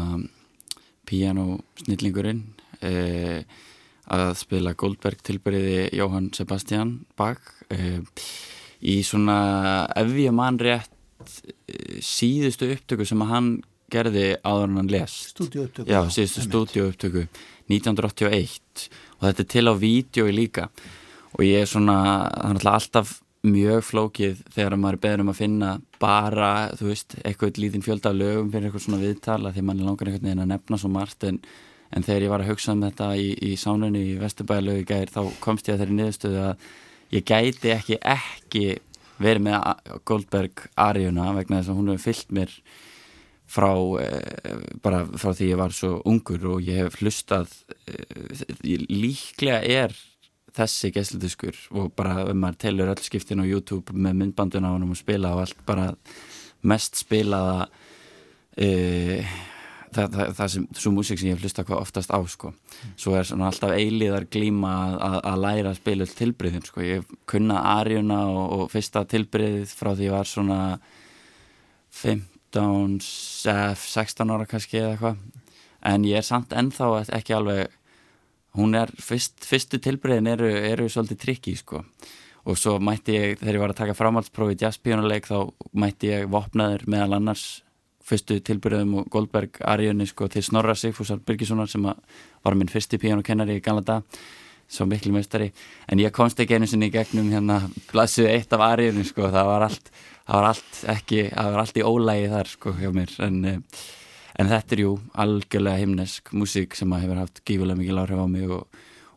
pianosnillingurinn 1.09 2.45
eh, 2.85 3.40
að 4.09 4.37
spila 4.40 4.76
Goldberg 4.78 5.25
tilbyrjiði 5.25 5.90
Jóhann 5.97 6.30
Sebastian 6.37 6.95
Bach 7.16 7.52
og 7.68 7.76
eh, 7.76 8.00
í 8.82 9.00
svona 9.06 9.38
ef 9.99 10.14
ég 10.18 10.35
mann 10.35 10.61
rétt 10.62 10.92
eh, 11.66 11.99
síðustu 12.04 12.70
upptöku 12.75 13.06
sem 13.08 13.25
að 13.25 13.35
hann 13.35 13.52
gerði 13.88 14.26
áður 14.44 14.66
en 14.68 14.80
hann 14.82 14.90
les 14.92 15.14
Stúdióupptöku 15.32 15.88
Já, 15.88 16.02
síðustu 16.12 16.44
stúdióupptöku 16.44 17.28
1981 17.68 18.88
og 19.18 19.26
þetta 19.26 19.44
er 19.44 19.49
til 19.52 19.66
á 19.68 19.75
vídjói 19.76 20.35
líka. 20.35 20.68
Og 21.37 21.44
ég 21.44 21.62
er 21.62 21.68
svona, 21.68 21.99
það 22.32 22.61
er 22.62 22.70
alltaf 22.73 23.16
mjög 23.49 23.85
flókið 23.87 24.42
þegar 24.54 24.76
maður 24.80 24.97
er 24.97 25.02
beður 25.04 25.23
um 25.23 25.32
að 25.32 25.38
finna 25.38 25.70
bara, 26.02 26.50
þú 26.78 26.88
veist, 26.90 27.16
eitthvað 27.23 27.61
lítinn 27.62 27.85
fjölda 27.85 28.12
lögum 28.14 28.50
fyrir 28.52 28.68
eitthvað 28.68 28.85
svona 28.87 29.02
viðtala 29.02 29.52
því 29.54 29.64
mann 29.68 29.82
er 29.82 29.88
langar 29.88 30.11
einhvern 30.11 30.26
veginn 30.26 30.44
að 30.44 30.52
nefna 30.54 30.80
svo 30.80 30.90
margt. 30.92 31.28
En, 31.28 31.40
en 31.94 32.06
þegar 32.06 32.26
ég 32.26 32.32
var 32.32 32.44
að 32.44 32.52
hugsa 32.52 32.75
um 32.75 32.85
þetta 32.87 33.11
í, 33.20 33.28
í 33.50 33.52
sánunni 33.61 34.04
í 34.14 34.18
Vesturbæðalögu 34.23 34.88
gæðir 34.88 35.14
þá 35.14 35.23
komst 35.44 35.68
ég 35.68 35.76
að 35.76 35.85
þeirri 35.85 35.99
niðurstöðu 36.00 36.42
að 36.49 36.68
ég 37.14 37.24
gæti 37.28 37.72
ekki 37.74 37.98
ekki 38.02 38.66
verið 39.18 39.48
með 39.48 39.96
Goldberg 40.06 40.68
Ariuna 40.78 41.32
vegna 41.36 41.60
þess 41.60 41.72
að 41.72 41.80
hún 41.80 41.90
hefur 41.92 42.06
fyllt 42.06 42.36
mér 42.36 42.52
frá 43.48 43.70
eh, 44.02 44.60
bara 44.84 45.02
frá 45.16 45.32
því 45.32 45.50
ég 45.54 45.60
var 45.60 45.74
svo 45.74 45.96
ungur 46.08 46.44
og 46.52 46.68
ég 46.68 46.84
hef 46.84 47.00
hlustað 47.00 47.54
eh, 47.88 48.44
líklega 48.62 49.62
er 49.64 49.96
þessi 50.58 50.90
gæslutiskur 50.94 51.56
og 51.76 51.92
bara 51.96 52.26
ef 52.26 52.36
maður 52.36 52.60
telur 52.64 52.92
öll 52.92 53.04
skiptin 53.04 53.42
á 53.42 53.46
YouTube 53.46 53.94
með 53.94 54.20
myndbandun 54.22 54.66
á 54.68 54.74
hann 54.74 54.88
og 54.88 54.98
spila 54.98 55.34
og 55.36 55.44
allt 55.46 55.62
bara 55.68 55.92
mest 56.66 56.98
spilaða 56.98 57.68
e, 58.58 59.22
það, 59.95 60.12
það, 60.14 60.33
það 60.38 60.52
sem 60.54 60.66
svo 60.83 60.92
músík 60.95 61.21
sem 61.21 61.28
ég 61.30 61.37
hef 61.37 61.45
hlusta 61.45 61.64
hvað 61.68 61.83
oftast 61.83 62.12
á 62.14 62.18
sko. 62.30 62.52
Svo 62.99 63.14
er 63.18 63.28
svona 63.28 63.49
alltaf 63.50 63.75
eiliðar 63.76 64.28
glíma 64.33 64.75
að, 64.97 65.18
að 65.33 65.42
læra 65.45 65.73
að 65.73 65.80
spila 65.80 66.09
tilbriðin 66.21 66.66
sko. 66.66 66.85
Ég 66.87 67.16
kunna 67.30 67.62
Arjuna 67.76 68.21
og, 68.33 68.45
og 68.57 68.71
fyrsta 68.73 69.04
tilbriðið 69.09 69.75
frá 69.78 69.92
því 69.95 70.09
ég 70.09 70.16
var 70.16 70.30
svona 70.30 70.61
15 72.02 73.00
16 73.02 74.35
ára 74.35 74.47
kannski 74.49 74.80
eða 74.80 74.95
eitthvað. 74.95 75.26
En 75.88 76.07
ég 76.09 76.21
er 76.21 76.26
samt 76.26 76.54
ennþá 76.57 76.92
ekki 77.18 77.37
alveg 77.37 77.75
hún 78.59 78.75
er, 78.78 78.90
fyrst, 79.02 79.45
fyrstu 79.47 79.80
tilbriðin 79.83 80.30
eru, 80.33 80.49
eru 80.50 80.88
svolítið 80.90 81.21
trikki 81.23 81.54
sko. 81.59 81.85
Og 82.49 82.57
svo 82.59 82.78
mætti 82.80 83.14
ég, 83.14 83.38
þegar 83.40 83.57
ég 83.57 83.62
var 83.62 83.75
að 83.75 83.80
taka 83.83 83.97
framhaldsprófi 83.99 84.57
í 84.57 84.61
jazzpíónuleik 84.62 85.28
þá 85.28 85.52
mætti 85.76 86.12
ég 86.12 86.28
vopnaður 86.33 86.87
meðal 86.88 87.18
annars 87.18 87.47
fyrstu 88.08 88.40
tilbyrðum 88.44 88.94
og 89.02 89.08
Goldberg 89.12 89.60
Arjunni 89.60 90.06
sko 90.08 90.28
til 90.32 90.44
Snorra 90.46 90.74
Sigfúsar 90.78 91.20
Byrkissonar 91.20 91.70
sem 91.70 91.84
var 91.84 92.56
minn 92.56 92.70
fyrsti 92.72 93.00
píónukennari 93.00 93.58
í 93.58 93.64
gamla 93.64 93.84
dag 93.84 94.18
svo 94.68 94.86
miklu 94.88 95.12
mestari 95.14 95.50
en 95.88 96.00
ég 96.00 96.12
komst 96.14 96.40
ekki 96.40 96.58
einu 96.58 96.68
sinni 96.68 96.90
í 96.90 96.94
gegnum 96.94 97.30
hérna 97.32 97.60
blassuð 97.92 98.28
eitt 98.32 98.52
af 98.52 98.64
Arjunni 98.66 99.04
sko 99.08 99.30
það 99.32 99.52
var 99.52 99.68
allt, 99.68 99.92
það 100.26 100.40
var 100.40 100.50
allt 100.50 100.82
ekki 100.96 101.22
það 101.30 101.54
var 101.54 101.62
allt 101.64 101.80
í 101.80 101.86
ólægi 101.88 102.28
þar 102.34 102.52
sko 102.56 102.74
hjá 102.80 102.90
mér. 102.92 103.14
En, 103.24 103.38
eh, 103.44 103.86
en 104.38 104.52
þetta 104.52 104.76
er 104.76 104.84
jú 104.84 104.92
algjörlega 105.24 105.82
himnesk 105.82 106.32
músík 106.32 106.76
sem 106.76 106.92
hefur 106.92 107.22
haft 107.22 107.42
gífulega 107.44 107.80
mikið 107.80 107.98
láhrif 107.98 108.24
á 108.24 108.26
mig 108.28 108.50
og 108.50 108.68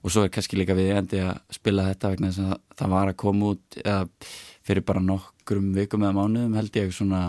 og 0.01 0.09
svo 0.09 0.25
er 0.25 0.31
kannski 0.33 0.57
líka 0.57 0.75
við 0.77 0.95
endi 0.97 1.21
að 1.21 1.37
spila 1.53 1.85
þetta 1.91 2.11
vegna 2.13 2.31
þess 2.31 2.45
að 2.47 2.55
það 2.79 2.93
var 2.95 3.11
að 3.11 3.19
koma 3.21 3.51
út 3.53 3.77
eða, 3.83 4.07
fyrir 4.65 4.85
bara 4.85 5.03
nokkrum 5.05 5.67
vikum 5.75 6.05
eða 6.05 6.17
mánuðum 6.17 6.57
held 6.57 6.79
ég 6.79 6.93
svona 6.95 7.21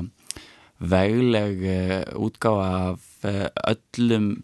vegleg 0.83 1.62
uh, 1.62 2.25
útgáfa 2.27 2.69
af 2.93 3.05
uh, 3.25 3.49
öllum 3.73 4.43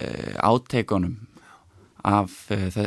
uh, 0.00 0.34
áteikunum 0.40 1.18
af 2.00 2.32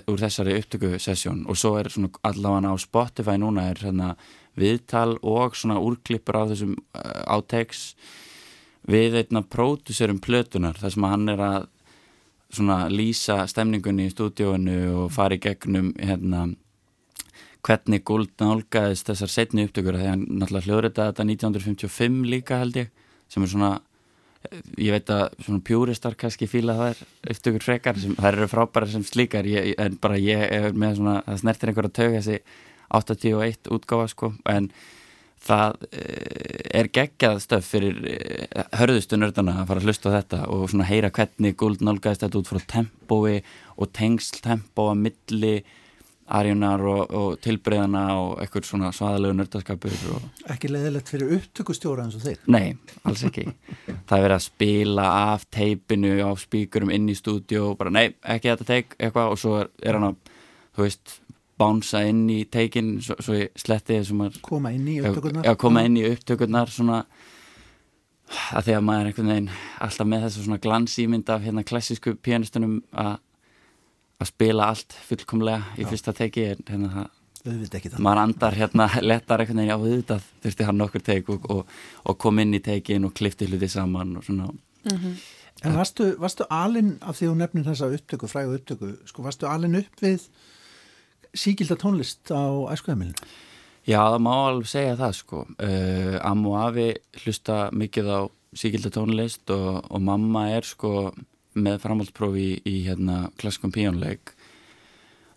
úr 0.09 0.17
þessari 0.17 0.55
upptökusessjón 0.57 1.43
og 1.45 1.57
svo 1.59 1.75
er 1.77 1.91
svona 1.93 2.09
allavega 2.25 2.71
á 2.73 2.77
Spotify 2.81 3.37
núna 3.37 3.67
er 3.69 3.83
hérna 3.83 4.15
viðtal 4.57 5.19
og 5.21 5.53
svona 5.53 5.77
úrklippur 5.77 6.39
á 6.41 6.49
þessum 6.49 6.73
áteiks 7.29 7.91
við 8.89 9.19
einna 9.21 9.43
pródúserum 9.45 10.17
plötunar 10.17 10.81
þar 10.81 10.95
sem 10.95 11.05
hann 11.05 11.29
er 11.29 11.45
að 11.45 11.69
svona 12.53 12.87
lýsa 12.89 13.43
stemningunni 13.49 14.09
í 14.09 14.13
stúdíóinu 14.13 14.79
og 15.03 15.13
fara 15.13 15.37
í 15.37 15.41
gegnum 15.45 15.93
hérna 16.01 16.47
hvernig 17.63 18.03
Gould 18.07 18.33
nálgæðist 18.41 19.07
þessar 19.07 19.31
setni 19.31 19.67
upptökur 19.67 19.97
þegar 19.97 20.15
hann 20.15 20.25
náttúrulega 20.27 20.67
hljóðrita 20.67 21.09
þetta 21.09 21.25
1955 21.29 22.23
líka 22.27 22.59
held 22.59 22.79
ég 22.81 22.89
sem 23.31 23.45
er 23.45 23.51
svona, 23.53 23.69
ég 24.77 24.95
veit 24.95 25.13
að 25.13 25.37
svona 25.45 25.63
pjúristar 25.69 26.17
kannski 26.19 26.49
fíla 26.51 26.75
það 26.79 26.91
er 26.91 27.05
upptökur 27.35 27.65
frekar, 27.65 28.01
sem, 28.01 28.17
það 28.19 28.31
eru 28.33 28.49
frábæra 28.51 28.89
sem 28.91 29.05
slíkar 29.07 29.47
ég, 29.47 29.71
en 29.79 29.95
bara 30.03 30.19
ég 30.19 30.43
er 30.49 30.75
með 30.75 30.99
svona 30.99 31.21
það 31.29 31.39
snertir 31.43 31.71
einhver 31.71 31.89
að 31.89 31.95
tökja 32.01 32.19
þessi 32.19 32.59
81 32.93 33.71
útgáfa 33.73 34.09
sko, 34.11 34.33
en 34.51 34.67
það 35.43 35.85
eh, 35.91 36.65
er 36.79 36.89
geggjað 36.93 37.39
stöf 37.43 37.69
fyrir 37.73 37.97
eh, 38.11 38.65
hörðustu 38.79 39.19
nördana 39.19 39.61
að 39.61 39.71
fara 39.71 39.81
að 39.81 39.87
hlusta 39.89 40.11
á 40.11 40.15
þetta 40.17 40.41
og 40.53 40.65
svona 40.71 40.87
heyra 40.87 41.11
hvernig 41.15 41.57
Gould 41.59 41.83
nálgæðist 41.83 42.25
þetta 42.25 42.39
út 42.39 42.51
frá 42.51 42.61
tempói 42.75 43.39
og 43.75 43.91
tengsl 43.95 44.43
tempó 44.43 44.89
að 44.91 45.01
milli 45.07 45.55
arjunar 46.31 46.81
og, 46.87 47.01
og 47.11 47.39
tilbreyðana 47.43 48.03
og 48.15 48.41
eitthvað 48.41 48.67
svona 48.67 48.91
svaðalegu 48.95 49.35
nördaskapur 49.37 49.95
og... 50.15 50.27
Ekki 50.53 50.69
leðilegt 50.71 51.11
fyrir 51.11 51.33
upptökustjóra 51.37 52.05
eins 52.05 52.15
og 52.17 52.23
þeir? 52.23 52.39
Nei, 52.53 52.77
alls 53.03 53.25
ekki 53.27 53.47
það 54.07 54.15
er 54.17 54.25
verið 54.27 54.37
að 54.37 54.45
spila 54.45 55.09
af 55.33 55.43
teipinu 55.51 56.13
á 56.23 56.31
spíkurum 56.39 56.93
inn 56.95 57.09
í 57.11 57.17
stúdíu 57.19 57.65
og 57.71 57.75
bara 57.81 57.91
nei, 57.93 58.05
ekki 58.23 58.53
þetta 58.53 58.69
teik 58.69 58.95
eitthvað 58.99 59.33
og 59.33 59.43
svo 59.43 59.57
er, 59.63 59.73
er 59.83 59.99
hann 59.99 60.09
að, 60.13 60.33
þú 60.77 60.87
veist 60.87 61.17
bánsa 61.59 62.01
inn 62.07 62.23
í 62.31 62.39
teikin 62.51 62.95
svo, 63.03 63.17
svo 63.21 63.37
ég 63.37 63.59
sletti 63.59 63.99
þessum 63.99 64.25
að 64.25 64.39
koma 64.45 64.73
inn 64.73 64.87
í 64.89 64.97
upptökurnar 65.03 65.45
já, 65.45 65.53
koma 65.59 65.83
inn 65.85 65.99
í 65.99 66.07
upptökurnar 66.09 66.71
svona 66.73 67.03
að 68.55 68.69
því 68.69 68.75
að 68.77 68.87
maður 68.87 69.03
er 69.03 69.11
einhvern 69.11 69.31
veginn 69.33 69.51
alltaf 69.85 70.09
með 70.09 70.25
þessu 70.25 70.47
svona 70.47 70.63
glansýmynd 70.63 71.29
af 71.29 71.45
hérna 71.45 71.65
klassísku 71.67 72.15
pianistunum 72.25 72.79
að 72.95 73.17
að 74.23 74.31
spila 74.31 74.69
allt 74.71 74.95
fullkomlega 75.07 75.75
í 75.77 75.83
já. 75.85 75.89
fyrsta 75.91 76.15
teiki 76.17 76.47
hérna, 76.53 77.05
maður 77.99 78.23
andar 78.23 78.57
hérna 78.57 78.89
letar 79.11 79.43
einhvern 79.43 79.63
veginn 79.63 79.75
á 79.75 79.79
auðvitað 79.79 80.27
þurfti 80.45 80.67
hann 80.69 80.87
okkur 80.87 81.05
teik 81.05 81.31
og, 81.33 81.47
og, 81.51 81.77
og 82.07 82.19
kom 82.19 82.41
inn 82.43 82.55
í 82.55 82.63
teikin 82.63 83.07
og 83.07 83.15
klifti 83.17 83.49
hluti 83.49 83.69
saman 83.71 84.17
og 84.17 84.27
svona 84.27 84.49
mm 84.51 84.97
-hmm. 84.97 85.15
En 85.63 85.77
varstu, 85.77 86.15
varstu 86.19 86.43
alin 86.49 86.97
af 87.01 87.15
því 87.15 87.27
að 87.27 87.31
hún 87.31 87.37
nefnir 87.37 87.63
þessa 87.63 87.87
upptöku, 87.95 88.27
frægu 88.27 88.55
upptöku 88.57 88.87
sko 89.07 89.23
varstu 89.23 89.47
alin 89.47 89.75
upp 89.79 90.01
við 90.01 90.25
síkilda 91.33 91.77
tónlist 91.79 92.31
á 92.31 92.43
æskuðamilinu? 92.73 93.15
Já, 93.87 93.99
það 93.99 94.21
má 94.23 94.33
alveg 94.33 94.67
segja 94.67 94.95
það 94.99 95.13
sko. 95.17 95.43
Uh, 95.59 96.17
Am 96.23 96.45
og 96.47 96.57
Afi 96.61 96.93
hlusta 97.23 97.57
mikið 97.71 98.11
á 98.11 98.21
síkilda 98.55 98.91
tónlist 98.93 99.51
og, 99.55 99.83
og 99.89 100.01
mamma 100.01 100.49
er 100.53 100.67
sko 100.67 101.13
með 101.55 101.79
framhaldsprófi 101.83 102.43
í, 102.43 102.59
í 102.65 102.75
hérna 102.87 103.27
klassikum 103.39 103.73
píjónleik 103.75 104.35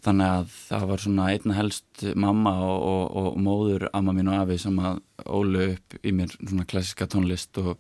þannig 0.06 0.32
að 0.32 0.52
það 0.68 0.84
var 0.90 1.02
svona 1.02 1.30
einna 1.32 1.56
helst 1.56 2.04
mamma 2.14 2.52
og, 2.62 2.76
og, 2.86 3.06
og 3.20 3.40
móður 3.42 3.88
amma 3.96 4.14
mín 4.14 4.30
og 4.30 4.44
afi 4.44 4.60
sem 4.62 4.76
að 4.78 5.00
ólu 5.26 5.72
upp 5.72 5.96
í 6.02 6.12
mér 6.14 6.36
svona 6.36 6.68
klassiska 6.68 7.08
tónlist 7.10 7.58
og 7.62 7.74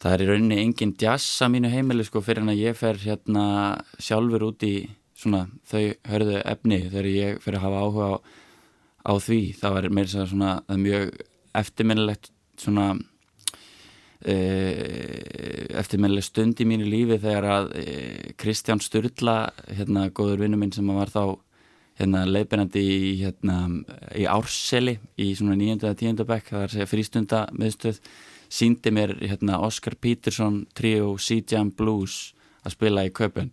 það 0.00 0.14
er 0.14 0.24
í 0.24 0.30
rauninni 0.30 0.62
engin 0.62 0.96
jazz 1.00 1.42
að 1.44 1.54
mínu 1.56 1.72
heimili 1.74 2.06
sko 2.06 2.22
fyrir 2.24 2.44
en 2.44 2.54
að 2.54 2.62
ég 2.62 2.78
fer 2.78 3.00
hérna 3.02 3.44
sjálfur 4.00 4.48
út 4.48 4.64
í 4.64 4.74
svona 5.20 5.46
þau 5.68 5.82
hörðu 6.08 6.40
efni 6.48 6.80
þegar 6.86 7.08
ég 7.10 7.40
fyrir 7.44 7.60
að 7.60 7.66
hafa 7.66 7.82
áhuga 7.84 8.08
á, 8.08 8.16
á 9.10 9.12
því. 9.20 9.40
Það 9.60 9.76
var 9.76 9.88
meira 9.96 10.26
svona 10.32 10.52
mjög 10.80 11.10
eftirminnilegt 11.60 12.30
svona 12.60 12.86
e, 14.24 14.36
eftirminnilegt 15.80 16.28
stund 16.30 16.60
í 16.60 16.66
mínu 16.68 16.88
lífi 16.88 17.20
þegar 17.22 17.48
að 17.54 17.70
e, 17.80 17.84
Kristján 18.40 18.82
Sturla 18.84 19.38
hérna 19.68 20.08
góður 20.10 20.44
vinnu 20.44 20.60
minn 20.60 20.74
sem 20.74 20.90
var 20.94 21.12
þá 21.12 21.38
hérna 22.00 22.24
leipinandi 22.28 22.82
í 22.82 23.14
hérna 23.20 23.60
í 24.16 24.26
Árseli 24.30 24.96
í 25.20 25.32
svona 25.36 25.58
nýjönda 25.60 25.90
eða 25.90 26.00
tíundabæk 26.02 26.52
það 26.52 26.62
er 26.62 26.68
að 26.68 26.76
segja 26.76 26.90
frístunda 26.90 27.40
miðstöð 27.52 28.00
síndi 28.50 28.92
mér 28.94 29.14
hérna 29.20 29.60
Oscar 29.62 29.94
Peterson 30.00 30.64
trio 30.74 31.14
C-Jam 31.18 31.74
Blues 31.76 32.32
að 32.64 32.76
spila 32.76 33.04
í 33.06 33.12
köpun 33.14 33.52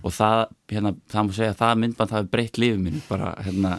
og 0.00 0.14
það, 0.14 0.44
hérna, 0.72 0.94
það 1.10 1.26
má 1.26 1.34
segja 1.36 1.54
að 1.54 1.58
það 1.60 1.82
myndband 1.82 2.14
hafi 2.14 2.30
breytt 2.32 2.60
lífið 2.60 2.80
mín 2.84 3.02
bara, 3.08 3.34
hérna, 3.44 3.74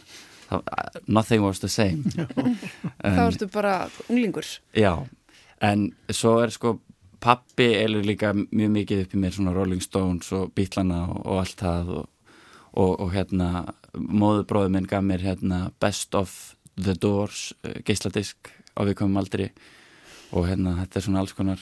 nothing 1.07 1.43
was 1.45 1.61
the 1.63 1.69
same. 1.71 2.03
Þá 3.01 3.23
ertu 3.25 3.47
bara 3.51 3.75
unglingur. 4.07 4.47
Já, 4.77 4.93
en 5.61 5.89
svo 6.09 6.39
er 6.43 6.53
sko 6.53 6.79
pappi 7.21 7.67
er 7.77 7.93
líka 8.01 8.33
mjög 8.33 8.71
mikið 8.77 9.03
upp 9.05 9.13
í 9.15 9.21
mér 9.21 9.35
svona 9.35 9.53
Rolling 9.55 9.83
Stones 9.83 10.31
og 10.33 10.53
Beatlana 10.57 11.03
og, 11.09 11.19
og 11.25 11.43
allt 11.43 11.61
það 11.61 11.91
og, 11.99 12.07
og, 12.71 12.95
og 12.95 13.11
hérna 13.13 13.49
móðubróður 13.93 14.73
minn 14.73 14.89
gaf 14.89 15.05
mér 15.05 15.25
hérna 15.25 15.67
Best 15.79 16.15
of 16.17 16.55
the 16.75 16.95
Doors 16.95 17.51
uh, 17.65 17.77
geisladisk 17.85 18.53
á 18.73 18.81
við 18.87 18.97
komum 19.03 19.21
aldrei 19.21 19.51
og 20.31 20.47
hérna 20.47 20.79
þetta 20.79 20.99
er 20.99 21.05
svona 21.05 21.23
alls 21.23 21.35
konar 21.37 21.61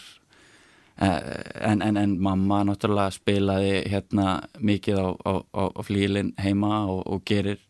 Eh, 1.02 1.72
en, 1.72 1.82
en, 1.82 1.98
en 1.98 2.18
mamma 2.20 2.58
náttúrulega 2.68 3.14
spilaði 3.16 3.86
hérna 3.88 4.42
mikið 4.60 4.98
á, 5.00 5.08
á, 5.32 5.34
á 5.72 5.82
flílinn 5.88 6.34
heima 6.44 6.84
og 6.92 7.22
gerir. 7.24 7.62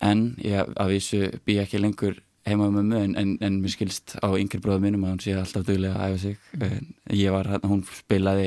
En 0.00 0.36
ég 0.38 0.70
að 0.78 0.92
vísu 0.94 1.24
bý 1.42 1.58
ekki 1.58 1.80
lengur 1.82 2.20
heima 2.48 2.68
um 2.68 2.76
mömmu 2.78 3.00
en, 3.04 3.16
en, 3.20 3.32
en 3.44 3.58
mér 3.62 3.74
skilst 3.74 4.16
á 4.20 4.28
yngri 4.32 4.60
bróðum 4.62 4.86
minnum 4.86 5.06
að 5.06 5.14
hún 5.14 5.24
sé 5.24 5.34
alltaf 5.36 5.66
duglega 5.66 5.98
að 5.98 6.14
æfa 6.14 6.20
sig. 6.24 6.38
Mm. 6.56 6.92
ég 7.20 7.34
var 7.34 7.50
hérna, 7.52 7.72
hún 7.72 7.82
spilaði 7.98 8.46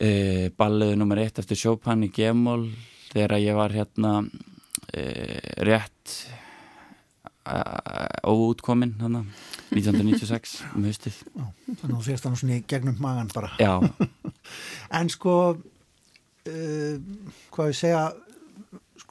e, 0.00 0.10
balluðu 0.58 0.98
nummer 0.98 1.22
eitt 1.22 1.38
eftir 1.42 1.60
Chopin 1.60 2.06
í 2.06 2.10
Gemól 2.14 2.66
þegar 3.12 3.38
ég 3.42 3.58
var 3.58 3.74
hérna 3.74 4.16
e, 4.90 5.04
rétt 5.64 6.16
óútkominn 8.24 8.94
hann 9.02 9.20
að 9.20 9.24
1996 9.74 10.54
um 10.72 10.86
haustið. 10.88 11.16
Þannig 11.34 11.82
að 11.82 11.94
þú 11.94 12.04
férst 12.06 12.28
hann 12.28 12.38
svona 12.40 12.56
í 12.56 12.64
gegnum 12.68 13.00
magan 13.02 13.30
bara. 13.34 13.52
Já. 13.60 13.80
En 14.94 15.08
sko 15.08 15.34
uh, 15.56 16.96
hvað 17.54 17.70
ég 17.70 17.78
segja 17.78 18.02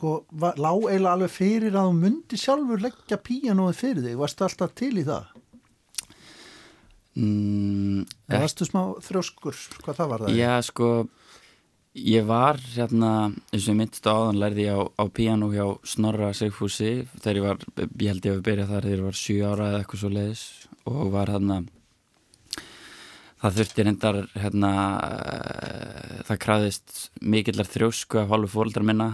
sko, 0.04 0.26
var, 0.36 0.58
lá 0.60 0.72
eiginlega 0.76 1.16
alveg 1.16 1.32
fyrir 1.32 1.78
að 1.78 1.88
þú 1.88 1.96
myndi 2.02 2.40
sjálfur 2.40 2.82
leggja 2.84 3.18
píanóið 3.24 3.78
fyrir 3.80 4.04
þig, 4.04 4.20
varstu 4.20 4.44
alltaf 4.44 4.74
til 4.76 4.94
í 5.00 5.06
það? 5.08 5.30
Mm, 7.14 8.02
varstu 8.34 8.68
smá 8.68 8.82
þrjóskur, 9.06 9.60
hvað 9.86 10.00
það 10.02 10.12
var 10.12 10.24
það? 10.26 10.40
Já, 10.42 10.52
sko, 10.68 10.90
ég 12.04 12.28
var 12.28 12.60
hérna, 12.74 13.14
eins 13.54 13.70
og 13.70 13.80
á 13.80 14.12
áðan 14.12 14.42
lærði 14.42 14.68
ég 14.68 14.76
á, 14.76 14.82
á 14.92 15.04
piano 15.08 15.52
hjá 15.54 15.66
Snorra 15.88 16.34
Sigfúsi 16.36 16.94
þegar 17.22 17.40
ég 17.40 17.48
var, 17.48 17.66
ég 17.80 18.08
held 18.12 18.28
ég 18.28 18.36
að 18.36 18.46
byrja 18.50 18.70
þar 18.74 18.88
þegar 18.90 19.00
ég 19.00 19.08
var 19.08 19.22
7 19.24 19.40
ára 19.54 19.72
eða 19.72 19.84
eitthvað 19.84 20.04
svo 20.04 20.14
leiðis 20.18 20.46
og 20.84 21.04
var 21.14 21.32
hérna 21.32 21.64
það 23.44 23.60
þurfti 23.60 23.86
reyndar 23.88 24.24
hérna 24.36 24.72
það 26.28 26.42
kræðist 26.44 26.98
mikillar 27.22 27.70
þrjósku 27.70 28.20
af 28.20 28.34
hálfu 28.34 28.58
fólkdrar 28.58 28.88
minna 28.90 29.14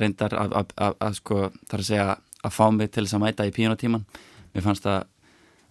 reyndar 0.00 0.34
að, 0.36 0.56
að, 0.60 0.74
að, 0.76 0.98
að 1.06 1.18
sko 1.20 1.40
þar 1.70 1.82
að 1.82 1.88
segja 1.90 2.08
að 2.40 2.56
fá 2.56 2.64
mig 2.72 2.90
til 2.90 3.04
þess 3.04 3.18
að 3.18 3.24
mæta 3.24 3.46
í 3.48 3.54
pianotíman 3.54 4.06
mér 4.54 4.64
fannst 4.64 4.86
það 4.86 5.04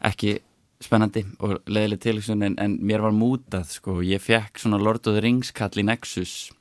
ekki 0.09 0.37
spennandi 0.79 1.25
og 1.43 1.57
leðileg 1.67 1.99
tilvægsun 2.03 2.45
en, 2.47 2.55
en 2.61 2.77
mér 2.87 3.03
var 3.03 3.15
mútað 3.15 3.67
sko, 3.73 3.97
ég 4.05 4.21
fekk 4.23 4.61
svona 4.61 4.79
Lord 4.79 5.07
of 5.09 5.17
the 5.17 5.23
Rings 5.23 5.51
kall 5.55 5.75
í 5.75 5.83
Nexus 5.83 6.53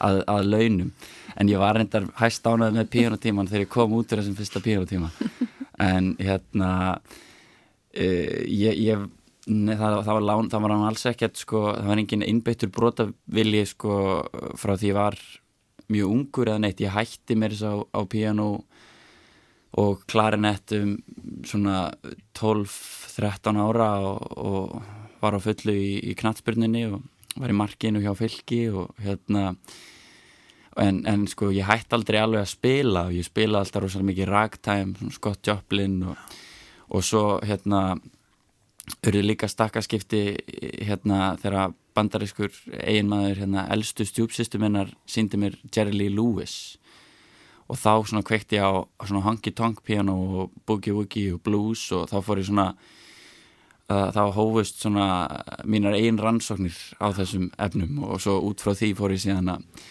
að, 0.00 0.22
að 0.24 0.48
launum. 0.54 0.92
En 1.38 1.50
ég 1.52 1.60
var 1.60 1.76
reyndar 1.76 2.08
hæst 2.18 2.46
ánað 2.48 2.78
með 2.78 2.88
píjónutíman 2.94 3.50
þegar 3.50 3.66
ég 3.66 3.72
kom 3.74 3.92
út 3.98 4.08
úr 4.10 4.22
þessum 4.22 4.38
fyrsta 4.38 4.62
píjónutíma 4.64 5.10
en 5.90 6.14
hérna 6.16 6.70
uh, 6.96 8.40
ég, 8.48 8.80
ég 8.88 9.04
ne, 9.52 9.76
það, 9.76 10.00
það 10.06 10.14
var 10.16 10.26
lán, 10.30 10.48
það 10.54 10.64
var 10.64 10.74
hann 10.74 10.88
alls 10.88 11.04
ekkert 11.12 11.44
sko, 11.44 11.66
það 11.76 11.92
var 11.92 12.02
engin 12.04 12.26
innbeittur 12.26 12.72
brotavilji 12.72 13.66
sko 13.74 14.00
frá 14.58 14.74
því 14.78 14.94
ég 14.94 14.98
var 14.98 15.20
mjög 15.92 16.14
ungur 16.14 16.50
eða 16.50 16.62
neitt, 16.64 16.82
ég 16.84 16.94
hætti 16.94 17.36
mér 17.38 17.54
þess 17.54 17.68
á, 17.68 17.74
á 17.96 18.00
píjónu 18.08 18.48
og 19.78 20.02
klarinettum 20.08 20.96
svona 21.46 21.90
12-13 22.38 23.60
ára 23.60 23.90
og, 24.08 24.24
og 24.38 25.20
var 25.20 25.36
á 25.36 25.40
fullu 25.42 25.74
í, 25.74 25.98
í 26.10 26.16
knatsbyrninni 26.18 26.86
og 26.88 27.02
var 27.38 27.52
í 27.52 27.56
markinu 27.56 28.02
hjá 28.02 28.14
fylki 28.18 28.66
og 28.72 28.94
hérna 29.04 29.52
en, 30.78 31.02
en 31.06 31.26
sko 31.30 31.50
ég 31.54 31.68
hætti 31.68 31.96
aldrei 31.96 32.20
alveg 32.22 32.44
að 32.44 32.52
spila 32.52 33.06
og 33.08 33.16
ég 33.18 33.26
spila 33.26 33.62
alltaf 33.62 33.84
rosalega 33.84 34.10
mikið 34.12 34.30
ragtime, 34.30 35.10
Scott 35.14 35.46
Joplin 35.46 36.00
og, 36.12 36.38
og 36.94 37.04
svo 37.04 37.24
hérna 37.44 37.98
eru 39.08 39.22
líka 39.24 39.48
stakkaskipti 39.48 40.22
hérna 40.86 41.36
þegar 41.40 41.74
bandarískur 41.96 42.52
eiginmaður 42.78 43.42
hérna 43.42 43.66
eldstu 43.74 44.06
stjúpsystuminnar 44.06 44.92
síndi 45.08 45.40
mér 45.40 45.58
Jerry 45.74 45.96
Lee 45.96 46.14
Lewis 46.14 46.78
og 47.68 47.76
þá 47.76 47.92
svona 48.08 48.24
kveikti 48.24 48.56
ég 48.56 48.64
á 48.64 48.72
svona 49.04 49.24
honky-tonk 49.26 49.82
piano 49.84 50.14
og 50.16 50.54
boogie-woogie 50.68 51.34
og 51.36 51.42
blues 51.44 51.84
og 51.92 52.08
þá 52.08 52.16
fór 52.24 52.40
ég 52.40 52.48
svona 52.48 52.70
uh, 52.72 54.08
þá 54.14 54.22
hófust 54.36 54.80
svona 54.82 55.08
mínar 55.64 55.98
einn 55.98 56.20
rannsóknir 56.22 56.76
á 57.02 57.12
þessum 57.16 57.50
efnum 57.58 58.02
og 58.08 58.22
svo 58.24 58.38
út 58.48 58.64
frá 58.64 58.72
því 58.72 58.94
fór 58.96 59.16
ég 59.16 59.24
síðan 59.26 59.56
að 59.58 59.86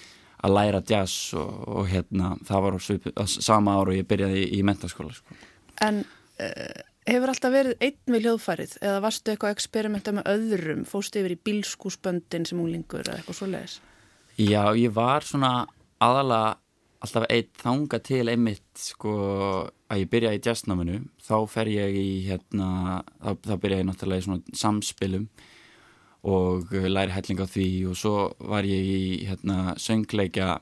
að 0.45 0.53
læra 0.53 0.81
jazz 0.85 1.33
og, 1.37 1.53
og 1.67 1.87
hérna 1.89 2.35
það 2.45 2.65
var 2.65 2.77
á, 2.77 2.79
á 3.17 3.25
sama 3.25 3.77
ára 3.77 3.93
og 3.93 3.97
ég 3.97 4.07
byrjaði 4.09 4.43
í, 4.43 4.59
í 4.59 4.65
mentaskóla 4.65 5.15
sko. 5.15 5.37
En 5.81 6.03
uh, 6.03 6.83
hefur 7.07 7.31
alltaf 7.31 7.53
verið 7.53 7.83
einn 7.83 8.13
við 8.13 8.25
hljóðfærið? 8.25 8.77
Eða 8.83 9.01
varstu 9.05 9.33
eitthvað 9.33 9.51
að 9.51 9.57
experimenta 9.57 10.13
með 10.15 10.29
öðrum? 10.33 10.85
Fóstu 10.87 11.21
yfir 11.21 11.35
í 11.35 11.41
bílskúsböndin 11.47 12.47
sem 12.49 12.61
úlingur 12.61 13.05
eða 13.05 13.19
eitthvað 13.21 13.39
svo 13.39 13.49
leiðis? 13.51 13.77
Já, 14.37 14.63
ég 14.77 14.93
var 14.93 15.25
svona 15.25 15.51
aðalega 16.03 16.57
alltaf 17.05 17.27
eitt 17.29 17.53
þanga 17.61 17.99
til 18.05 18.25
einmitt 18.31 18.81
sko 18.81 19.13
að 19.87 20.01
ég 20.03 20.11
byrja 20.11 20.33
í 20.35 20.41
jazznáminu. 20.43 21.01
Þá 21.23 21.37
fer 21.51 21.71
ég 21.71 21.97
í 21.97 22.09
hérna 22.27 23.01
þá, 23.21 23.31
þá 23.45 23.55
byrja 23.63 23.81
ég 23.81 23.87
náttúrulega 23.87 24.23
í 24.23 24.27
svona 24.27 24.57
samspilum 24.61 25.27
og 26.27 26.73
læri 26.73 27.15
helling 27.15 27.41
á 27.41 27.47
því. 27.47 27.67
Og 27.91 27.99
svo 27.99 28.15
var 28.51 28.67
ég 28.67 28.93
í 28.93 29.01
hérna 29.29 29.77
söngleikja 29.81 30.57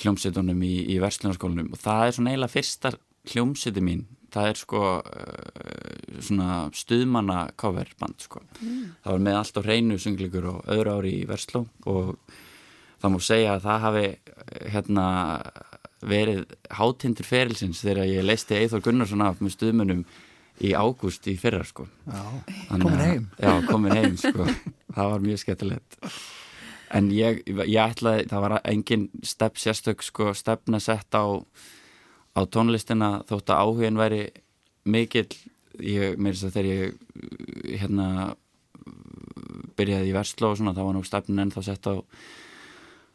hljómsveitunum 0.00 0.62
í, 0.66 0.74
í 0.94 0.98
verslunarskólanum. 1.02 1.72
Og 1.74 1.82
það 1.82 2.06
er 2.06 2.16
svona 2.16 2.34
eiginlega 2.34 2.56
fyrsta 2.56 2.94
hljómsveitu 3.30 3.84
mín 3.84 4.06
það 4.34 4.50
er 4.50 4.60
sko 4.60 4.82
uh, 4.98 6.18
svona 6.24 6.58
stuðmanna 6.74 7.38
coverband 7.60 8.26
sko. 8.26 8.42
Mm. 8.60 8.82
það 9.04 9.12
var 9.16 9.24
með 9.28 9.38
allt 9.40 9.60
á 9.60 9.66
hreinu 9.66 10.00
söngleikur 10.02 10.50
og 10.52 10.74
öðru 10.74 10.98
ári 10.98 11.14
í 11.20 11.28
versló 11.30 11.64
og 11.90 12.16
það 13.02 13.14
múið 13.14 13.26
segja 13.28 13.54
að 13.54 13.64
það 13.68 13.84
hafi 13.86 14.06
hérna 14.74 15.06
verið 16.04 16.44
hátindur 16.74 17.26
ferilsins 17.26 17.82
þegar 17.84 18.08
ég 18.10 18.24
leisti 18.26 18.56
Eithor 18.58 18.82
Gunnarsson 18.84 19.24
af 19.24 19.40
með 19.42 19.56
stuðmunum 19.56 20.04
í 20.62 20.70
ágúst 20.76 21.26
í 21.30 21.34
fyrra 21.40 21.64
sko. 21.66 21.86
Já, 22.06 22.22
komin 22.70 23.00
heim. 23.02 23.28
Já, 23.40 23.52
komin 23.66 23.96
heim 23.96 24.16
sko. 24.20 24.46
Það 24.94 25.10
var 25.10 25.24
mjög 25.24 25.40
skemmtilegt. 25.42 25.96
En 26.94 27.08
ég, 27.10 27.40
ég 27.50 27.80
ætlaði, 27.82 28.28
það 28.30 28.44
var 28.44 28.56
engin 28.70 29.08
stepp 29.26 29.58
sérstök 29.58 30.04
sko 30.06 30.30
stefna 30.36 30.78
sett 30.82 31.16
á 31.16 31.42
á 32.34 32.40
tónlistina 32.50 33.10
þótt 33.28 33.52
að 33.54 33.60
áhugin 33.64 34.00
væri 34.00 34.22
mikill 34.84 35.30
ég, 35.80 36.16
mér 36.18 36.34
finnst 36.34 36.48
að 36.48 36.56
þegar 36.58 36.70
ég 36.70 37.78
hérna 37.80 38.08
byrjaði 39.78 40.10
í 40.10 40.14
versló 40.14 40.52
og 40.52 40.58
svona, 40.58 40.74
það 40.76 40.88
var 40.88 40.96
nú 40.96 41.04
stefnin 41.06 41.44
en 41.44 41.54
þá 41.54 41.60
sett 41.66 41.88
á 41.90 41.94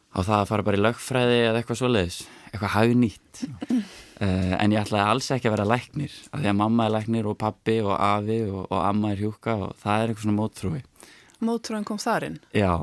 á 0.10 0.20
það 0.26 0.40
að 0.40 0.48
fara 0.50 0.66
bara 0.66 0.80
í 0.80 0.82
lögfræði 0.82 1.40
eða 1.46 1.60
eitthvað 1.60 1.80
svoleiðis, 1.84 2.20
eitthvað 2.50 2.74
hagnýtt 2.76 3.42
uh, 3.46 4.54
en 4.62 4.74
ég 4.74 4.82
ætlaði 4.82 5.04
alls 5.06 5.30
ekki 5.36 5.50
að 5.50 5.56
vera 5.58 5.68
læknir, 5.70 6.16
af 6.32 6.42
því 6.42 6.52
að 6.52 6.58
mamma 6.64 6.88
er 6.88 6.96
læknir 6.96 7.30
og 7.30 7.38
pappi 7.40 7.78
og 7.84 7.94
afi 7.94 8.40
og, 8.48 8.64
og 8.66 8.80
amma 8.82 9.14
er 9.14 9.22
hjúka 9.22 9.56
og 9.68 9.76
það 9.84 10.02
er 10.06 10.14
eitthvað 10.14 10.26
svona 10.26 10.40
móttrúi 10.40 10.82
Móttrúin 11.40 11.86
kom 11.88 12.00
þarinn? 12.02 12.34
Já, 12.52 12.74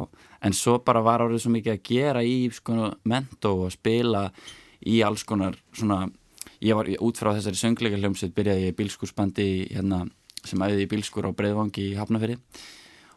en 0.40 0.54
svo 0.56 0.78
bara 0.80 1.02
var 1.04 1.26
árið 1.26 1.42
svo 1.44 1.50
mikið 1.52 1.74
að 1.74 1.82
gera 1.90 2.22
í 2.24 2.38
sko 2.56 2.86
mentó 3.04 3.50
og 3.66 3.74
spila 3.74 4.30
í 4.86 5.02
alls 5.04 5.26
konar 5.28 5.58
svona, 5.76 6.06
ég 6.64 6.78
var 6.78 6.88
út 7.04 7.20
frá 7.20 7.32
þessari 7.34 7.60
söngleika 7.60 8.00
hljómsveit 8.00 8.34
byrjaði 8.36 8.66
ég 8.66 8.74
í 8.74 8.76
bílskúrsbandi 8.80 9.48
hérna, 9.74 10.04
sem 10.46 10.62
æði 10.62 10.84
í 10.86 10.90
bílskúr 10.90 11.28
á 11.28 11.36
Breiðvangi 11.36 11.90
í 11.90 11.96
Hafnafyrir 11.98 12.40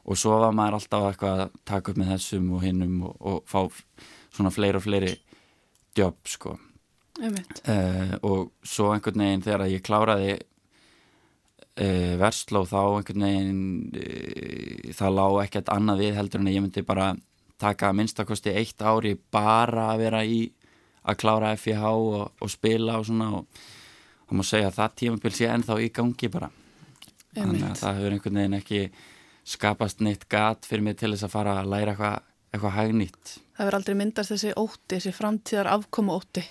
og 0.10 0.18
svo 0.18 0.40
var 0.42 0.56
maður 0.56 0.80
alltaf 0.80 1.08
eitthvað 1.10 1.44
að 1.46 1.58
taka 1.70 1.92
upp 1.92 2.00
með 2.02 2.14
þessum 2.16 2.52
og 2.56 2.64
hinnum 2.66 2.96
og, 3.10 3.16
og 3.20 3.44
fá 3.50 3.60
svona 4.36 4.54
fleiri 4.54 4.80
og 4.80 4.86
fleiri 4.86 5.14
jobb 5.98 6.30
sko. 6.30 6.56
Uh, 7.20 8.14
og 8.24 8.52
svo 8.64 8.94
einhvern 8.94 9.20
veginn 9.20 9.44
þegar 9.44 9.66
ég 9.68 9.84
kláraði 9.84 10.36
uh, 10.40 12.14
versló 12.22 12.64
þá 12.70 12.80
einhvern 12.84 13.26
veginn 13.28 13.66
uh, 13.92 14.94
það 14.96 15.18
lág 15.18 15.40
ekkert 15.44 15.74
annað 15.74 16.06
við 16.06 16.16
heldur 16.20 16.46
en 16.46 16.52
ég 16.54 16.64
myndi 16.64 16.86
bara 16.88 17.12
taka 17.60 17.92
minnstakosti 17.92 18.54
eitt 18.56 18.80
ári 18.80 19.18
bara 19.32 19.90
að 19.92 20.06
vera 20.06 20.24
í 20.24 20.40
að 21.10 21.20
klára 21.24 21.52
FIH 21.58 21.84
og, 21.90 22.32
og 22.40 22.52
spila 22.54 23.00
og 23.00 23.10
svona 23.10 23.30
og 23.40 23.62
þá 24.30 24.34
má 24.38 24.46
segja 24.46 24.72
að 24.72 24.80
það 24.80 24.98
tímabil 25.04 25.36
sé 25.36 25.50
ennþá 25.50 25.80
í 25.82 25.92
gangi 26.00 26.32
bara 26.32 26.52
þannig 27.36 27.66
að 27.66 27.78
það 27.82 28.00
hefur 28.00 28.16
einhvern 28.16 28.42
veginn 28.42 28.60
ekki 28.60 28.82
skapast 29.50 30.04
neitt 30.06 30.28
gat 30.30 30.68
fyrir 30.70 30.86
mig 30.86 31.00
til 31.00 31.14
þess 31.14 31.26
að 31.26 31.36
fara 31.36 31.60
að 31.62 31.72
læra 31.74 31.96
eitthvað 31.96 32.26
eitthva 32.50 32.74
hægnýtt. 32.74 33.38
Það 33.58 33.68
verður 33.68 33.78
aldrei 33.80 33.98
myndast 34.00 34.34
þessi 34.34 34.56
ótti, 34.58 34.96
þessi 34.96 35.14
framtíðar 35.14 35.72
afkomu 35.76 36.16
ótti. 36.18 36.44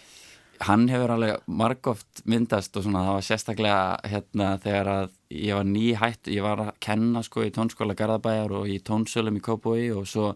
Hann 0.66 0.88
hefur 0.90 1.12
alveg 1.14 1.44
margóft 1.46 2.22
myndast 2.26 2.74
og 2.78 2.84
svona 2.86 3.04
það 3.06 3.16
var 3.16 3.26
sérstaklega 3.26 3.82
hérna 4.10 4.48
þegar 4.62 4.90
að 4.94 5.12
ég 5.30 5.58
var 5.58 5.68
nýhætt, 5.68 6.30
ég 6.34 6.46
var 6.46 6.62
að 6.64 6.72
kenna 6.82 7.22
sko 7.26 7.44
í 7.46 7.52
tónskóla 7.54 7.94
Garðabæjar 7.98 8.54
og 8.58 8.70
í 8.70 8.80
tónsölum 8.82 9.38
í 9.38 9.44
Kópói 9.44 9.84
og 9.94 10.08
svo 10.10 10.32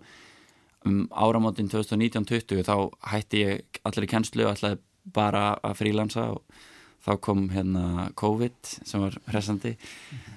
um 0.88 1.06
áramótin 1.10 1.70
2019-20 1.70 2.66
þá 2.66 2.76
hætti 3.12 3.42
ég 3.42 3.80
allir 3.86 4.06
í 4.06 4.10
kennslu 4.10 4.46
og 4.46 4.56
ætlaði 4.56 4.80
bara 5.14 5.52
að 5.62 5.78
frílansa 5.80 6.28
og 6.36 6.60
þá 7.02 7.12
kom 7.24 7.48
hérna 7.50 8.08
COVID 8.18 8.72
sem 8.86 9.02
var 9.02 9.16
hressandi. 9.30 9.74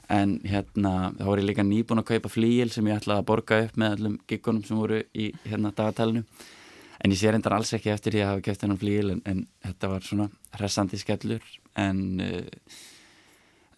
En 0.09 0.39
hérna 0.45 1.11
þá 1.17 1.23
voru 1.27 1.43
ég 1.43 1.49
líka 1.51 1.65
nýbúin 1.65 2.01
að 2.01 2.09
kaupa 2.13 2.31
flíil 2.33 2.71
sem 2.73 2.87
ég 2.89 3.01
ætlaði 3.01 3.21
að 3.21 3.29
borga 3.29 3.61
upp 3.67 3.77
með 3.81 3.97
allum 3.97 4.19
giggunum 4.29 4.65
sem 4.65 4.79
voru 4.79 5.03
í 5.13 5.31
hérna 5.45 5.73
dagatælinu 5.75 6.25
en 7.05 7.13
ég 7.13 7.19
sé 7.19 7.29
reyndar 7.29 7.53
alls 7.53 7.73
ekki 7.75 7.91
eftir 7.93 8.15
því 8.15 8.23
að 8.23 8.31
hafa 8.31 8.43
kæft 8.47 8.65
hennan 8.65 8.81
flíil 8.81 9.13
en, 9.13 9.21
en 9.29 9.45
þetta 9.65 9.91
var 9.91 10.05
svona 10.05 10.27
hressandi 10.57 10.99
skellur. 11.01 11.43
En 11.77 12.01
uh, 12.23 12.77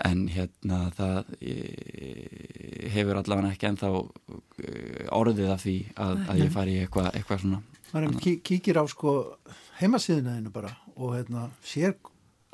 en 0.07 0.27
hérna 0.29 0.83
það 0.95 1.31
uh, 1.41 2.89
hefur 2.93 3.19
allavega 3.19 3.53
ekki 3.55 3.71
en 3.71 3.79
þá 3.81 3.89
orðið 5.21 5.49
af 5.53 5.63
því 5.65 5.75
að, 5.95 6.21
að 6.29 6.41
ég 6.43 6.53
fari 6.53 6.75
í 6.77 6.83
eitthvað 6.85 7.09
eitthva 7.13 7.39
svona 7.41 7.63
maður 7.93 8.17
kíkir 8.45 8.77
á 8.81 8.83
sko 8.91 9.13
heimasíðinaðinu 9.79 10.51
bara 10.53 10.73
og 10.97 11.13
hérna 11.15 11.47
sér 11.65 11.95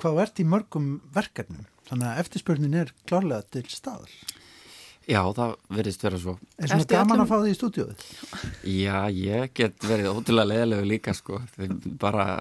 hvað 0.01 0.17
verðt 0.19 0.41
í 0.43 0.45
mörgum 0.49 0.87
verkefnum. 1.15 1.65
Þannig 1.87 2.09
að 2.09 2.19
eftirspörnin 2.23 2.75
er 2.79 2.91
klárlega 3.07 3.45
til 3.53 3.63
staðar. 3.71 4.11
Já, 5.03 5.19
það 5.35 5.55
verðist 5.75 6.03
vera 6.05 6.19
svo. 6.19 6.33
Er 6.57 6.71
svona 6.71 6.87
gaman 6.87 7.17
öllum- 7.17 7.23
að 7.25 7.31
fá 7.31 7.37
því 7.43 7.51
í 7.51 7.57
stúdíóið? 7.57 8.03
Já, 8.71 8.97
ég 9.11 9.53
get 9.53 9.83
verið 9.83 10.11
ótrúlega 10.13 10.47
leðilegu 10.51 10.87
líka 10.87 11.13
sko. 11.17 11.41
Bara 11.99 12.39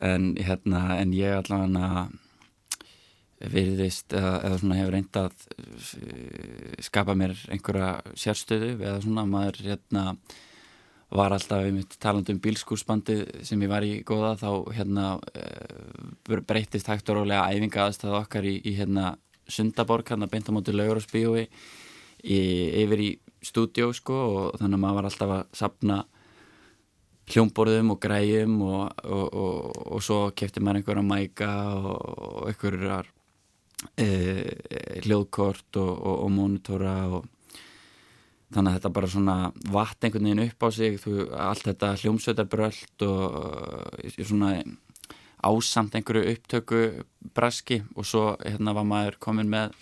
en, 0.00 0.34
hérna, 0.36 0.98
en 1.00 1.14
ég 1.16 1.38
allavega 1.38 2.08
veriðist 3.50 4.14
eða, 4.14 4.54
svona 4.60 4.78
hefur 4.78 4.94
reynd 4.96 5.18
að 5.18 5.44
uh, 5.56 6.80
skapa 6.84 7.16
mér 7.18 7.34
einhverja 7.50 7.92
sérstöðu 8.14 8.74
eða 8.78 9.00
svona 9.02 9.26
maður 9.28 9.60
hérna 9.66 10.04
var 11.12 11.34
alltaf 11.34 11.66
í 11.68 11.74
mitt 11.74 11.98
talandu 12.00 12.32
um 12.32 12.40
bílskúrsbandi 12.40 13.18
sem 13.44 13.60
ég 13.64 13.72
var 13.72 13.84
í 13.84 13.98
góða 14.06 14.36
þá 14.40 14.48
hérna 14.78 15.08
uh, 15.18 16.40
breytist 16.48 16.88
hægt 16.88 17.10
og 17.12 17.20
rólega 17.20 17.50
æfinga 17.52 17.88
aðstæða 17.88 18.22
okkar 18.22 18.48
í, 18.48 18.58
í 18.64 18.76
hérna 18.78 19.16
Sundaborg 19.50 20.08
hann 20.08 20.24
að 20.24 20.32
beinta 20.32 20.54
mútið 20.54 20.78
laugur 20.78 21.00
og 21.00 21.04
spíói 21.04 21.48
yfir 22.22 23.00
í 23.02 23.10
stúdjó 23.42 23.90
sko 23.96 24.18
og 24.22 24.60
þannig 24.60 24.78
að 24.78 24.82
maður 24.84 24.98
var 24.98 25.08
alltaf 25.08 25.32
að 25.34 25.56
sapna 25.58 25.96
hljómborðum 27.32 27.94
og 27.94 28.00
græjum 28.02 28.54
og, 28.66 29.02
og, 29.04 29.26
og, 29.32 29.82
og 29.96 30.04
svo 30.04 30.20
kefti 30.36 30.62
maður 30.62 30.80
einhverja 30.80 31.04
mæka 31.06 31.50
og 31.74 32.48
einhverjar 32.50 33.11
hljóðkort 35.02 35.76
og 35.82 36.28
mónitora 36.32 36.96
og 37.16 37.26
þannig 38.52 38.70
að 38.70 38.76
þetta 38.76 38.92
bara 38.96 39.10
svona 39.10 39.36
vatt 39.72 40.04
einhvern 40.04 40.28
veginn 40.28 40.44
upp 40.44 40.64
á 40.64 40.68
sig 40.74 40.98
þú, 41.00 41.14
allt 41.32 41.66
þetta 41.68 41.94
hljómsveitarbröld 42.02 43.06
og 43.08 44.12
svona 44.18 44.52
ásamt 45.42 45.96
einhverju 45.98 46.36
upptöku 46.36 46.82
braski 47.34 47.82
og 47.96 48.06
svo 48.06 48.36
hérna 48.44 48.74
var 48.76 48.86
maður 48.86 49.18
komin 49.22 49.50
með 49.50 49.74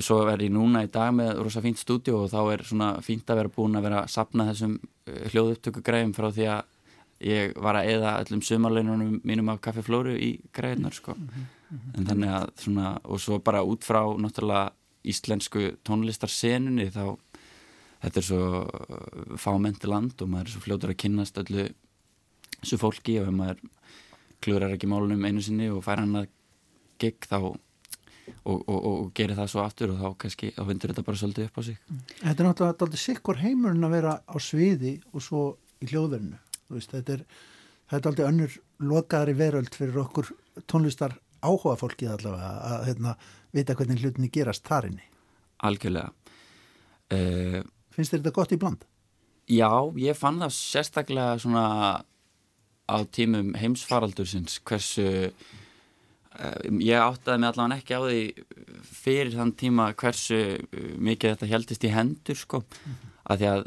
svo 0.00 0.22
er 0.30 0.46
ég 0.46 0.54
núna 0.54 0.84
í 0.86 0.90
dag 0.92 1.12
með 1.12 1.42
rosa 1.42 1.60
fínt 1.64 1.80
stúdíu 1.80 2.22
og 2.22 2.30
þá 2.32 2.40
er 2.54 2.64
svona 2.64 2.88
fínt 3.04 3.28
að 3.28 3.42
vera 3.42 3.52
búin 3.52 3.76
að 3.76 3.88
vera 3.88 4.00
að 4.04 4.14
sapna 4.14 4.46
þessum 4.48 4.78
eh, 4.78 5.28
hljóðupptöku 5.32 5.84
græfum 5.84 6.14
frá 6.16 6.30
því 6.32 6.48
að 6.54 6.74
ég 7.28 7.54
var 7.58 7.80
að 7.80 7.92
eða 7.96 8.16
öllum 8.22 8.42
sumarleinunum 8.46 9.20
mínum 9.26 9.52
af 9.52 9.60
kaffeflóru 9.66 10.14
í 10.14 10.30
græðunar 10.54 10.94
sko 10.94 11.16
mm 11.18 11.28
-hmm. 11.28 11.57
En 11.68 12.06
þannig 12.08 12.32
að 12.32 12.50
svona 12.62 12.92
og 13.04 13.20
svo 13.22 13.38
bara 13.44 13.64
út 13.66 13.84
frá 13.86 14.00
náttúrulega 14.16 14.72
íslensku 15.08 15.74
tónlistarsenunni 15.86 16.88
þá 16.94 17.04
þetta 18.02 18.20
er 18.20 18.26
svo 18.26 18.42
eh, 18.64 19.36
fámendi 19.40 19.90
land 19.90 20.22
og 20.22 20.32
maður 20.32 20.48
er 20.48 20.54
svo 20.54 20.64
fljótur 20.64 20.94
að 20.94 21.00
kynast 21.04 21.40
öllu 21.42 21.68
þessu 22.58 22.80
fólki 22.80 23.18
og 23.22 23.30
ef 23.30 23.38
maður 23.38 23.62
klúrar 24.44 24.74
ekki 24.74 24.90
málunum 24.90 25.24
einu 25.26 25.42
sinni 25.42 25.70
og 25.72 25.82
fær 25.86 26.02
hann 26.02 26.22
að 26.22 26.28
gig 26.98 27.26
þá 27.26 27.38
og, 28.44 28.58
og, 28.58 28.78
og 28.78 29.06
gerir 29.16 29.38
það 29.38 29.52
svo 29.52 29.62
aftur 29.64 29.94
og 29.94 30.02
þá 30.02 30.08
kannski 30.24 30.50
þá 30.56 30.62
vindur 30.68 30.92
þetta 30.92 31.06
bara 31.06 31.20
svolítið 31.20 31.48
upp 31.48 31.58
á 31.58 31.62
sig. 31.64 31.78
Þetta 32.20 32.34
er 32.34 32.48
náttúrulega 32.48 32.74
alltaf 32.74 33.02
sikkur 33.02 33.40
heimurinn 33.42 33.88
að 33.88 33.94
vera 33.96 34.18
á 34.20 34.36
sviði 34.42 34.98
og 35.12 35.24
svo 35.24 35.44
í 35.82 35.88
hljóðverðinu 35.90 36.38
þetta 36.68 37.16
er, 37.16 37.24
er 37.88 37.98
alltaf 37.98 38.26
önnur 38.26 38.58
lokaðari 38.84 39.34
veröld 39.38 39.74
fyrir 39.74 40.02
okkur 40.04 40.30
tónlistar 40.70 41.16
áhuga 41.44 41.76
fólkið 41.80 42.14
allavega 42.16 42.50
að 42.70 42.86
hérna, 42.90 43.14
vita 43.54 43.76
hvernig 43.78 44.02
hlutinni 44.02 44.30
gerast 44.34 44.66
þarinni 44.68 45.06
Algjörlega 45.66 46.10
uh, 47.14 47.62
Finnst 47.94 48.14
þér 48.14 48.22
þetta 48.22 48.36
gott 48.36 48.54
í 48.54 48.60
bland? 48.60 48.84
Já, 49.48 49.70
ég 49.96 50.18
fann 50.18 50.42
það 50.42 50.52
sérstaklega 50.58 51.38
svona 51.40 51.64
á 52.88 52.96
tímum 53.12 53.54
heimsfaraldursins 53.56 54.60
hversu 54.68 55.08
Eh, 56.38 56.68
ég 56.86 57.00
áttaði 57.02 57.40
mig 57.42 57.48
allavega 57.50 57.80
ekki 57.80 57.96
á 57.98 58.02
því 58.04 58.18
fyrir 58.86 59.32
þann 59.34 59.52
tíma 59.58 59.88
hversu 59.98 60.36
eh, 60.38 60.90
mikið 61.02 61.32
þetta 61.32 61.48
heldist 61.50 61.86
í 61.88 61.90
hendur 61.90 62.38
sko 62.38 62.60
mm 62.62 62.92
-hmm. 62.92 63.14
að 63.32 63.40
því 63.40 63.48
að 63.50 63.64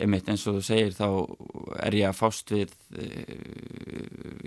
einmitt 0.00 0.30
eins 0.32 0.46
og 0.46 0.56
þú 0.56 0.62
segir 0.64 0.96
þá 0.96 1.08
er 1.84 1.96
ég 1.98 2.08
að 2.08 2.16
fást 2.16 2.52
við 2.54 2.72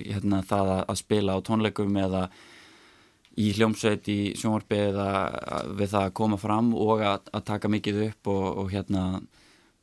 hérna, 0.02 0.42
það 0.42 0.72
að 0.80 0.98
spila 0.98 1.38
á 1.38 1.46
tónleikum 1.46 1.94
eða 2.02 2.24
í 3.40 3.50
hljómsveit 3.56 4.08
í 4.12 4.20
sjónvarpi 4.38 4.80
eða 4.90 5.10
við 5.78 5.94
það 5.94 6.06
að 6.06 6.16
koma 6.20 6.40
fram 6.40 6.74
og 6.76 7.04
að, 7.04 7.30
að 7.32 7.46
taka 7.48 7.72
mikið 7.72 8.02
upp 8.10 8.32
og, 8.34 8.48
og 8.64 8.74
hérna 8.74 9.04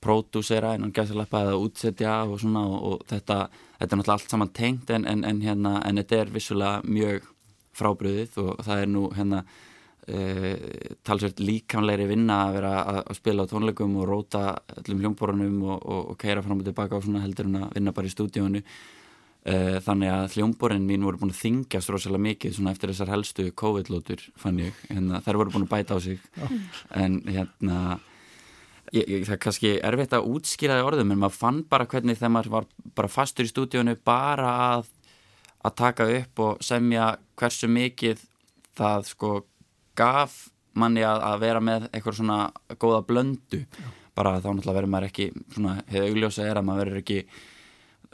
pródúsera 0.05 0.75
en 0.77 0.87
hann 0.87 0.95
gæti 0.95 1.15
að 1.15 1.23
leppa 1.23 1.45
eða 1.45 1.61
útsetja 1.61 2.17
og 2.27 2.41
svona 2.43 2.67
og, 2.69 2.77
og 2.91 3.07
þetta, 3.11 3.39
þetta 3.79 3.87
er 3.87 4.01
náttúrulega 4.01 4.17
allt 4.19 4.35
saman 4.35 4.53
tengt 4.57 4.93
en, 4.93 5.07
en, 5.09 5.25
en 5.27 5.41
hérna 5.43 5.79
en 5.87 6.03
þetta 6.03 6.21
er 6.21 6.35
vissulega 6.35 6.83
mjög 6.85 7.31
frábriðið 7.77 8.37
og 8.43 8.61
það 8.67 8.83
er 8.83 8.93
nú 8.93 9.07
hérna 9.17 9.41
e, 10.07 10.19
talsveit 11.07 11.41
líkamleiri 11.43 12.09
vinna 12.11 12.43
að 12.47 12.59
vera 12.59 12.75
að, 12.83 13.01
að 13.03 13.19
spila 13.21 13.49
á 13.49 13.51
tónleikum 13.53 13.97
og 14.01 14.09
róta 14.11 14.45
öllum 14.83 15.03
hljómborunum 15.03 15.57
og, 15.65 15.89
og, 15.97 16.15
keira 16.21 16.45
fram 16.45 16.63
og 16.63 16.69
tilbaka 16.69 16.99
og 16.99 17.09
svona 17.09 17.25
heldur 17.25 17.51
en 17.51 17.61
að 17.65 17.75
vinna 17.79 17.97
bara 17.97 18.09
í 18.09 18.15
stúdíónu 18.15 18.63
þannig 19.47 20.11
að 20.11 20.35
hljómborin 20.35 20.87
mín 20.89 21.05
voru 21.07 21.21
búin 21.21 21.31
að 21.31 21.43
þingjast 21.45 21.93
rosalega 21.93 22.25
mikið 22.25 22.57
svona 22.57 22.73
eftir 22.75 22.91
þessar 22.91 23.13
helstu 23.15 23.47
COVID-lótur 23.63 24.25
fann 24.41 24.59
ég, 24.59 24.81
hérna, 24.91 25.21
þær 25.23 25.41
voru 25.43 25.55
búin 25.55 25.69
að 25.69 25.73
bæta 25.77 25.97
á 25.97 25.99
sig. 26.03 26.21
En 26.91 27.23
hérna 27.31 27.99
Ég, 28.95 29.03
ég, 29.11 29.23
það 29.27 29.35
er 29.35 29.41
kannski 29.43 29.71
erfitt 29.83 30.13
að 30.15 30.29
útskýra 30.31 30.77
það 30.79 30.89
orðum 30.93 31.09
en 31.11 31.19
maður 31.19 31.39
fann 31.41 31.57
bara 31.67 31.89
hvernig 31.91 32.19
þegar 32.21 32.31
maður 32.37 32.53
var 32.53 32.67
bara 32.95 33.11
fastur 33.11 33.49
í 33.49 33.51
stúdíónu 33.51 33.97
bara 34.07 34.53
að 34.77 34.93
að 35.67 35.75
taka 35.81 36.07
upp 36.21 36.43
og 36.45 36.63
semja 36.63 37.09
hversu 37.39 37.67
mikið 37.67 38.23
það 38.79 39.09
sko 39.11 39.31
gaf 39.99 40.37
manni 40.77 41.03
að, 41.07 41.23
að 41.25 41.43
vera 41.43 41.63
með 41.65 41.89
eitthvað 41.91 42.19
svona 42.21 42.39
góða 42.79 43.03
blöndu. 43.09 43.63
Bara 44.17 44.37
þá 44.39 44.51
náttúrulega 44.53 44.77
verður 44.79 44.93
maður 44.93 45.09
ekki 45.11 45.29
svona, 45.57 45.77
hefur 45.91 46.09
augljósa 46.11 46.47
er 46.47 46.61
að 46.61 46.69
maður 46.69 46.85
verður 46.85 47.03
ekki 47.03 47.19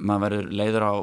maður 0.02 0.24
verður 0.26 0.50
leiður 0.60 0.86
á 0.88 0.94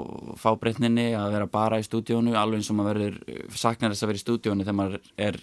fábreytninni 0.42 1.08
að 1.18 1.34
vera 1.38 1.50
bara 1.52 1.80
í 1.80 1.86
stúdíónu 1.88 2.36
alveg 2.38 2.62
eins 2.62 2.72
og 2.72 2.80
maður 2.80 3.00
verður 3.00 3.56
saknar 3.56 3.94
þess 3.94 4.06
að 4.06 4.12
vera 4.12 4.22
í 4.22 4.26
stúdíónu 4.26 4.68
þegar 4.68 4.80
maður 4.80 5.10
er 5.30 5.40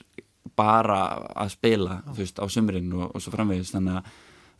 bara 0.56 1.00
að 1.34 1.54
spila 1.56 2.00
þú 2.10 2.20
veist 2.20 2.38
á 2.40 2.46
sumrin 2.52 2.92
og, 2.96 3.08
og 3.10 3.24
svo 3.24 3.34
framvegist 3.34 3.76
þannig 3.76 3.98
að 3.98 4.12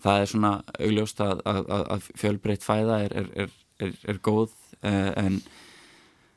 það 0.07 0.23
er 0.23 0.33
svona 0.33 0.53
augljóst 0.81 1.23
að, 1.25 1.45
að, 1.49 1.63
að 1.77 2.11
fjölbreytt 2.21 2.67
fæða 2.67 2.99
er, 3.07 3.15
er, 3.23 3.55
er, 3.81 3.95
er 4.13 4.21
góð 4.25 4.53
eh, 4.83 5.13
en 5.23 5.41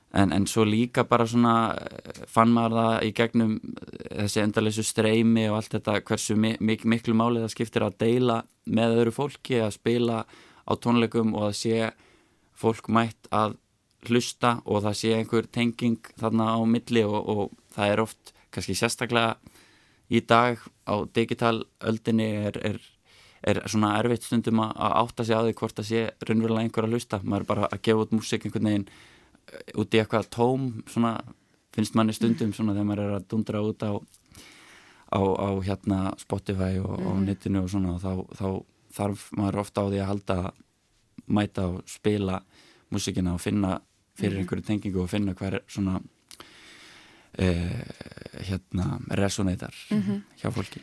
En, 0.10 0.32
en 0.34 0.48
svo 0.50 0.64
líka 0.66 1.04
bara 1.06 1.28
svona 1.30 1.76
eh, 1.78 2.24
fann 2.26 2.50
maður 2.50 2.80
það 2.80 3.04
í 3.06 3.10
gegnum 3.14 3.52
eh, 3.60 4.24
þessi 4.24 4.42
endalessu 4.42 4.86
streymi 4.86 5.44
og 5.52 5.60
allt 5.60 5.76
þetta 5.76 6.00
hversu 6.02 6.38
mik 6.40 6.86
miklu 6.90 7.14
málið 7.14 7.46
það 7.46 7.54
skiptir 7.54 7.86
að 7.86 8.00
deila 8.02 8.40
með 8.66 8.96
öðru 8.96 9.14
fólki 9.14 9.60
að 9.62 9.76
spila 9.78 10.24
á 10.66 10.74
tónleikum 10.82 11.36
og 11.38 11.52
að 11.52 11.60
sé 11.60 11.92
fólk 12.60 12.90
mætt 12.92 13.30
að 13.32 13.58
hlusta 14.08 14.60
og 14.66 14.84
það 14.86 15.00
sé 15.00 15.16
einhver 15.16 15.48
tenging 15.52 16.12
þarna 16.20 16.54
á 16.56 16.60
milli 16.68 17.04
og, 17.08 17.20
og 17.20 17.42
það 17.76 17.94
er 17.94 18.04
oft 18.04 18.34
kannski 18.54 18.76
sérstaklega 18.78 19.36
í 20.10 20.22
dag 20.26 20.62
á 20.90 20.96
digitalöldinni 21.16 22.30
er, 22.50 22.60
er, 22.66 22.80
er 23.46 23.62
svona 23.70 23.94
erfitt 24.00 24.26
stundum 24.26 24.64
að 24.64 24.96
átta 25.04 25.26
sig 25.28 25.38
á 25.38 25.44
því 25.44 25.58
hvort 25.60 25.78
það 25.78 25.90
sé 25.90 26.06
raunverulega 26.26 26.66
einhver 26.66 26.88
að 26.88 26.96
hlusta 26.96 27.22
maður 27.24 27.46
er 27.46 27.50
bara 27.52 27.68
að 27.70 27.84
gefa 27.86 28.06
út 28.06 28.16
músik 28.16 28.48
einhvern 28.48 28.72
veginn 28.72 28.88
út 29.82 29.94
í 29.94 30.02
eitthvað 30.02 30.32
tóm 30.34 30.72
svona, 30.90 31.18
finnst 31.76 31.98
manni 31.98 32.16
stundum 32.16 32.56
svona 32.56 32.76
þegar 32.78 32.90
maður 32.90 33.06
er 33.06 33.20
að 33.20 33.28
dundra 33.34 33.62
út 33.66 33.86
á, 33.86 33.92
á, 35.14 35.20
á 35.22 35.50
hérna 35.66 36.00
Spotify 36.22 36.80
og 36.82 36.96
mm. 36.96 37.06
á 37.06 37.12
mhm. 37.12 37.24
netinu 37.28 37.64
og 37.66 37.72
svona 37.74 37.96
og 37.98 38.02
þá, 38.04 38.14
þá 38.40 38.48
þarf 39.00 39.30
maður 39.38 39.62
ofta 39.66 39.86
á 39.86 39.90
því 39.92 40.02
að 40.02 40.12
halda 40.14 40.40
mæta 41.28 41.68
og 41.68 41.82
spila 41.90 42.42
músikina 42.92 43.34
og 43.34 43.42
finna 43.42 43.80
fyrir 44.20 44.38
mm. 44.38 44.40
einhverju 44.44 44.68
tengingu 44.68 45.04
og 45.04 45.10
finna 45.10 45.34
hver 45.34 45.60
svona 45.68 46.00
eh, 47.38 47.84
hérna 48.50 49.00
resonator 49.10 49.76
mm 49.92 50.02
-hmm. 50.02 50.22
hjá 50.42 50.52
fólki 50.52 50.82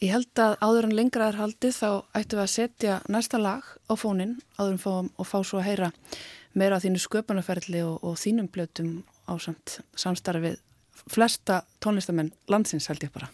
Ég 0.00 0.14
held 0.14 0.38
að 0.38 0.54
áður 0.64 0.84
en 0.84 0.96
lengra 0.96 1.26
er 1.28 1.36
haldið 1.36 1.74
þá 1.76 2.04
ættum 2.14 2.38
við 2.38 2.42
að 2.42 2.54
setja 2.54 3.00
næsta 3.08 3.38
lag 3.38 3.62
á 3.84 3.94
fónin 4.00 4.38
áður 4.56 4.72
en 4.72 4.78
fáum 4.78 5.10
og 5.16 5.26
fá 5.26 5.44
svo 5.44 5.58
að 5.58 5.64
heyra 5.64 5.92
meira 6.54 6.76
á 6.76 6.82
þínu 6.82 6.98
sköpunarferðli 6.98 7.82
og, 7.84 7.98
og 8.04 8.16
þínum 8.16 8.48
blötum 8.48 9.02
á 9.28 9.36
samt 9.36 9.80
samstarfið 9.94 10.56
flesta 11.10 11.62
tónlistamenn 11.84 12.32
landsins 12.48 12.88
held 12.88 13.04
ég 13.04 13.12
bara. 13.12 13.28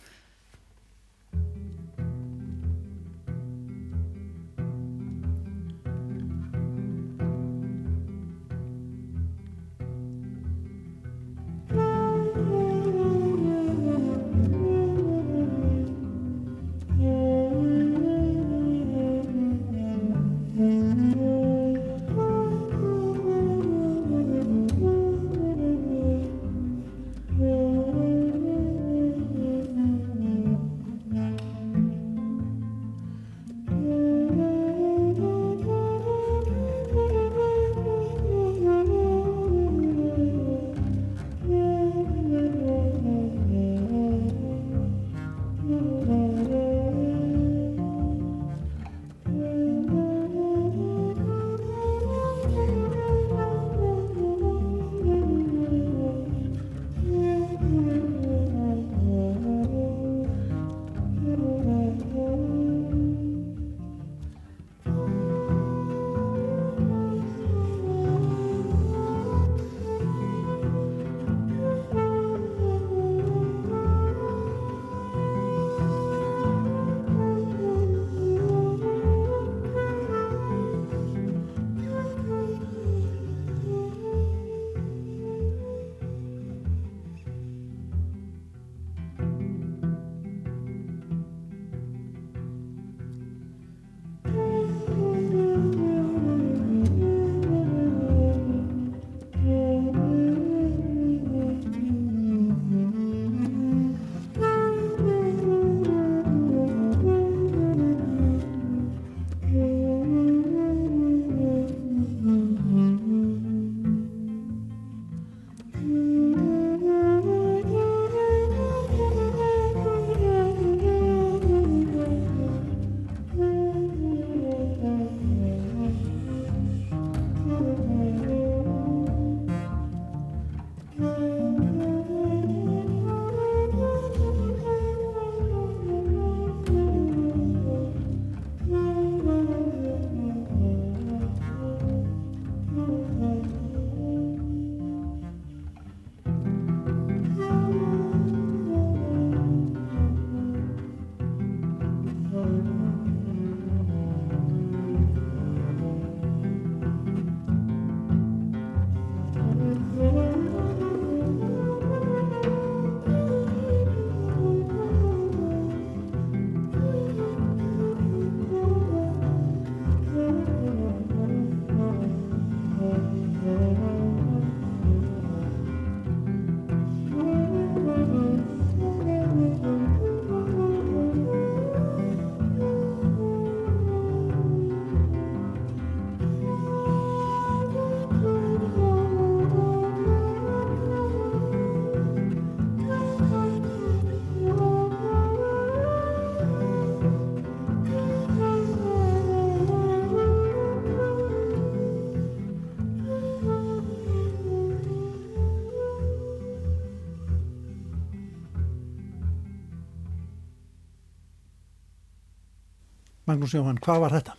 Magnús 213.26 213.56
Jóhann, 213.56 213.80
hvað 213.82 214.04
var 214.04 214.12
þetta? 214.14 214.34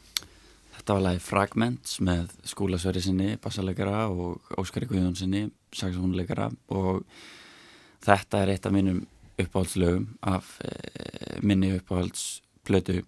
Þetta 0.78 0.96
var 0.96 1.02
lagi 1.04 1.20
Fragments 1.20 1.98
með 2.08 2.30
skúlasverði 2.48 3.02
sinni, 3.04 3.34
bassalegara 3.44 4.06
og 4.08 4.54
Óskari 4.62 4.88
Guðjón 4.88 5.18
sinni, 5.20 5.42
saxofónleikara 5.76 6.46
og 6.72 7.02
þetta 8.08 8.46
er 8.46 8.54
eitt 8.54 8.70
af 8.70 8.72
mínum 8.72 9.02
uppáhaldslögum 9.44 10.08
af 10.32 10.54
e, 10.64 10.72
minni 11.44 11.74
uppáhaldsplötu. 11.82 13.02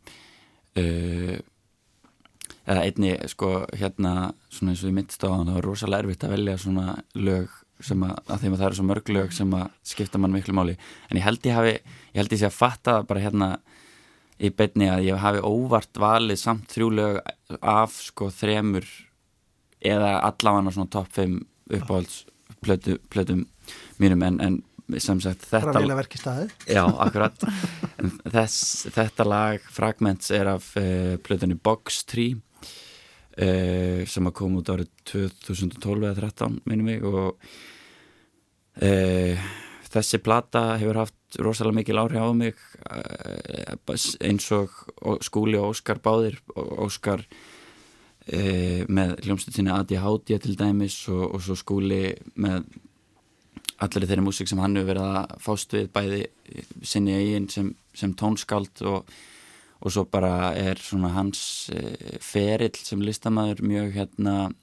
E, 0.75 0.83
eða 2.67 2.83
einni 2.83 3.15
sko 3.31 3.55
hérna 3.71 4.33
svona 4.51 4.75
eins 4.75 4.83
og 4.83 4.91
myndist 4.99 5.23
á 5.23 5.31
það 5.31 5.55
var 5.55 5.69
rosalega 5.69 6.03
erfitt 6.03 6.27
að 6.27 6.35
velja 6.35 6.59
svona 6.59 6.99
lög 7.15 7.55
sem 7.79 8.03
að, 8.03 8.17
að 8.27 8.43
þeim 8.43 8.51
að 8.51 8.59
það 8.59 8.67
eru 8.67 8.81
svo 8.81 8.91
mörg 8.91 9.15
lög 9.15 9.31
sem 9.39 9.59
að 9.63 9.67
skipta 9.95 10.19
mann 10.19 10.35
miklu 10.35 10.59
máli. 10.59 10.75
En 11.07 11.23
ég 11.23 11.23
held 11.23 11.47
ég 11.47 11.55
hafi, 11.55 11.77
ég 12.11 12.19
held 12.19 12.35
ég 12.35 12.43
sé 12.43 12.51
að 12.51 12.59
fatta 12.59 12.99
bara 13.07 13.23
hérna 13.23 13.53
í 14.39 14.49
beinni 14.55 14.87
að 14.91 15.05
ég 15.09 15.19
hafi 15.19 15.43
óvart 15.43 15.99
valið 15.99 16.39
samt 16.39 16.71
þrjú 16.71 16.89
lög 16.95 17.19
af 17.59 17.97
sko 18.05 18.29
þremur 18.31 18.87
eða 19.79 20.19
allavega 20.27 20.73
svona 20.75 20.91
topp 20.91 21.13
5 21.15 21.37
uppáhaldsplötum 21.79 23.45
mínum. 23.99 24.23
En, 24.25 24.39
en 24.41 24.59
sem 24.97 25.19
sagt 25.21 25.45
þetta 25.45 25.83
Já, 26.65 26.83
akkurat. 27.03 27.45
Þess, 28.25 28.87
Þetta 28.95 29.27
lag 29.27 29.65
Fragments 29.73 30.31
er 30.33 30.49
af 30.55 30.71
uh, 30.79 31.15
plötunni 31.21 31.57
Box 31.59 32.03
3 32.09 32.29
uh, 32.33 34.01
sem 34.09 34.29
að 34.29 34.37
koma 34.39 34.63
út 34.63 34.71
árið 34.73 34.89
2012 35.11 36.07
eða 36.09 36.15
13 36.23 36.59
minnum 36.65 36.89
mig. 36.89 37.05
Og 37.05 37.35
uh, 38.81 39.49
þessi 39.93 40.21
plata 40.25 40.71
hefur 40.81 41.03
haft 41.03 41.18
rosalega 41.37 41.77
mikil 41.77 42.01
áhrif 42.01 42.25
á 42.25 42.31
mig 42.33 42.57
eins 44.25 44.49
og 44.55 44.73
skúli 45.25 45.59
og 45.59 45.75
Óskar 45.75 46.01
báðir 46.01 46.39
Óskar 46.57 47.25
með 48.29 49.15
hljómsveitinni 49.25 49.73
Adi 49.73 49.97
Háttja 49.97 50.37
til 50.41 50.57
dæmis 50.57 51.01
og, 51.09 51.35
og 51.35 51.41
svo 51.41 51.55
skúli 51.57 52.13
með 52.37 52.65
allir 53.83 54.07
þeirri 54.09 54.25
músík 54.25 54.49
sem 54.51 54.59
hann 54.59 54.75
hefur 54.75 54.91
verið 54.91 55.05
að 55.07 55.35
fást 55.43 55.75
við 55.75 55.91
bæði 55.95 56.21
sinni 56.83 57.15
eigin 57.15 57.47
sem, 57.51 57.69
sem 57.95 58.15
tónskáld 58.17 58.83
og, 58.89 59.13
og 59.79 59.93
svo 59.93 60.05
bara 60.11 60.51
er 60.59 60.81
svona 60.83 61.13
hans 61.15 61.41
e, 61.71 62.17
ferill 62.23 62.75
sem 62.75 63.03
listamæður 63.05 63.63
mjög 63.69 63.93
hérna 63.95 64.35
e, 64.49 64.57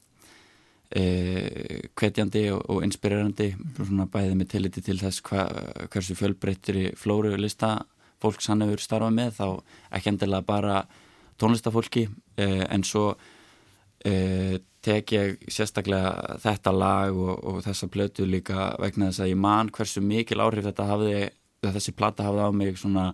kvetjandi 0.87 2.45
og, 2.55 2.61
og 2.70 2.84
inspirerandi 2.87 3.49
svona 3.74 4.07
bæði 4.11 4.37
með 4.39 4.51
tilliti 4.53 4.82
til 4.87 4.99
þess 5.01 5.24
hva, 5.26 5.49
hversu 5.91 6.14
fjölbreyttir 6.14 6.78
í 6.78 6.84
flóru 6.97 7.34
lista 7.37 7.80
fólks 8.22 8.49
hann 8.51 8.64
hefur 8.64 8.82
starfað 8.82 9.16
með 9.16 9.34
þá 9.37 9.47
ekki 9.99 10.12
endilega 10.12 10.47
bara 10.47 10.76
tónlistafólki 11.41 12.07
e, 12.39 12.47
en 12.70 12.84
svo 12.87 13.11
e, 14.07 14.61
tek 14.87 15.12
ég 15.16 15.51
sérstaklega 15.51 16.39
þetta 16.45 16.72
lag 16.72 17.18
og, 17.18 17.34
og 17.34 17.61
þessa 17.66 17.91
blötu 17.93 18.28
líka 18.28 18.70
vegna 18.80 19.11
þess 19.11 19.24
að 19.24 19.32
ég 19.32 19.43
man 19.43 19.72
hversu 19.74 20.03
mikil 20.05 20.41
áhrif 20.45 20.68
þetta 20.68 20.89
hafði, 20.91 21.28
þessi 21.66 21.97
platta 21.99 22.28
hafði 22.28 22.47
á 22.47 22.51
mig 22.55 22.78
svona 22.80 23.07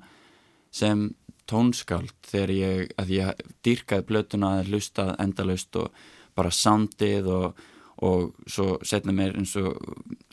sem 0.73 1.09
tónskáld 1.51 2.15
þegar 2.29 2.53
ég, 2.55 2.93
að 3.01 3.15
ég 3.17 3.47
dýrkaði 3.65 4.07
blötuna 4.09 4.59
að 4.61 4.71
hlustað 4.71 5.17
endalaust 5.21 5.81
og 5.81 6.05
bara 6.39 6.53
soundið 6.55 7.29
og, 7.33 7.63
og 8.03 8.33
svo 8.51 8.77
setna 8.87 9.15
mér 9.17 9.37
eins 9.41 9.55
og 9.61 9.77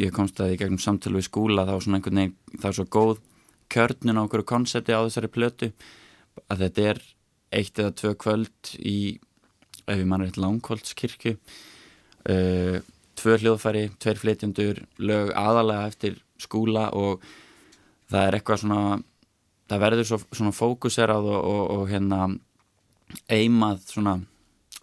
ég 0.01 0.13
komst 0.15 0.39
að 0.39 0.53
því 0.53 0.59
gegnum 0.63 0.83
samtölu 0.83 1.19
við 1.19 1.29
skúla 1.29 1.67
þá 1.67 1.75
svona 1.77 1.99
einhvern 1.99 2.21
veginn, 2.21 2.35
það 2.57 2.69
er 2.71 2.77
svo 2.79 2.87
góð 2.97 3.17
kjörnun 3.69 4.21
á 4.21 4.25
okkur 4.25 4.45
konsepti 4.49 4.95
á 4.95 5.05
þessari 5.05 5.31
blötu 5.33 5.71
að 6.47 6.63
þetta 6.65 6.87
er 6.93 7.01
eitt 7.59 7.81
eða 7.81 7.95
tvö 7.97 8.13
kvöld 8.23 8.71
í 8.79 8.99
ef 9.89 9.97
ég 9.97 10.07
mann 10.07 10.23
eitt 10.25 10.39
langkóldskirkju 10.39 11.35
uh, 12.29 12.79
tvö 13.19 13.37
hljóðfæri, 13.41 13.89
tveir 13.99 14.21
flytjandur 14.21 14.83
lög 15.01 15.33
aðalega 15.37 15.89
eftir 15.89 16.19
skúla 16.39 16.89
og 16.95 17.23
það 18.09 18.25
er 18.25 18.37
eitthvað 18.37 18.61
svona 18.63 18.99
það 19.69 19.83
verður 19.83 20.09
svo, 20.09 20.19
svona 20.33 20.55
fókuserað 20.55 21.29
og, 21.29 21.39
og, 21.39 21.63
og 21.75 21.89
hérna 21.91 22.21
eimað 23.29 23.83
svona 23.89 24.15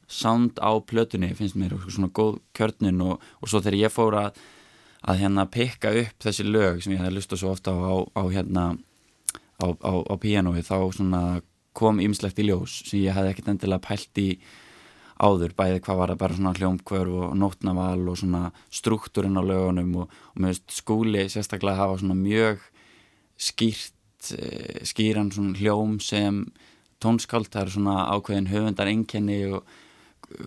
sound 0.06 0.60
á 0.62 0.70
plötunni 0.86 1.32
finnst 1.34 1.58
mér 1.58 1.74
svona 1.88 2.12
góð 2.14 2.38
kjörnun 2.56 3.02
og, 3.02 3.24
og 3.42 3.50
svo 3.50 3.60
þegar 3.60 3.80
ég 3.86 3.94
fór 3.94 4.18
að 4.20 4.44
að 5.06 5.20
hérna 5.22 5.46
pikka 5.46 5.92
upp 6.00 6.24
þessi 6.24 6.46
lög 6.46 6.82
sem 6.82 6.96
ég 6.96 7.02
hef 7.02 7.14
lustað 7.14 7.42
svo 7.42 7.52
ofta 7.54 7.74
á, 7.74 7.78
á, 7.78 7.94
á 8.18 8.22
hérna 8.32 8.64
á, 9.62 9.66
á 9.70 10.14
pianói 10.18 10.62
þá 10.66 10.78
svona 10.94 11.22
kom 11.76 12.00
ymslegt 12.02 12.40
í 12.40 12.46
ljós 12.48 12.80
sem 12.88 13.04
ég 13.04 13.14
hef 13.14 13.30
ekkert 13.30 13.52
endilega 13.52 13.84
pælt 13.84 14.20
í 14.22 14.30
áður, 15.16 15.54
bæði 15.56 15.80
hvað 15.84 16.00
var 16.00 16.12
það 16.12 16.20
bara 16.22 16.36
svona 16.36 16.54
hljómkvörf 16.58 17.18
og 17.24 17.36
nótnaval 17.40 18.08
og 18.10 18.18
svona 18.20 18.42
struktúrin 18.68 19.38
á 19.40 19.42
lögunum 19.44 19.94
og, 20.02 20.16
og 20.34 20.42
með 20.44 20.60
skúli 20.72 21.24
sérstaklega 21.32 21.80
hafa 21.80 22.00
svona 22.02 22.18
mjög 22.18 22.64
skýrt 23.40 24.32
eh, 24.36 24.82
skýran 24.84 25.32
svona 25.32 25.56
hljóm 25.56 25.96
sem 26.04 26.44
tónskáld, 27.00 27.48
það 27.52 27.62
er 27.62 27.72
svona 27.76 27.96
ákveðin 28.12 28.50
höfundar 28.52 28.90
enkenni 28.92 29.40
og 29.52 29.64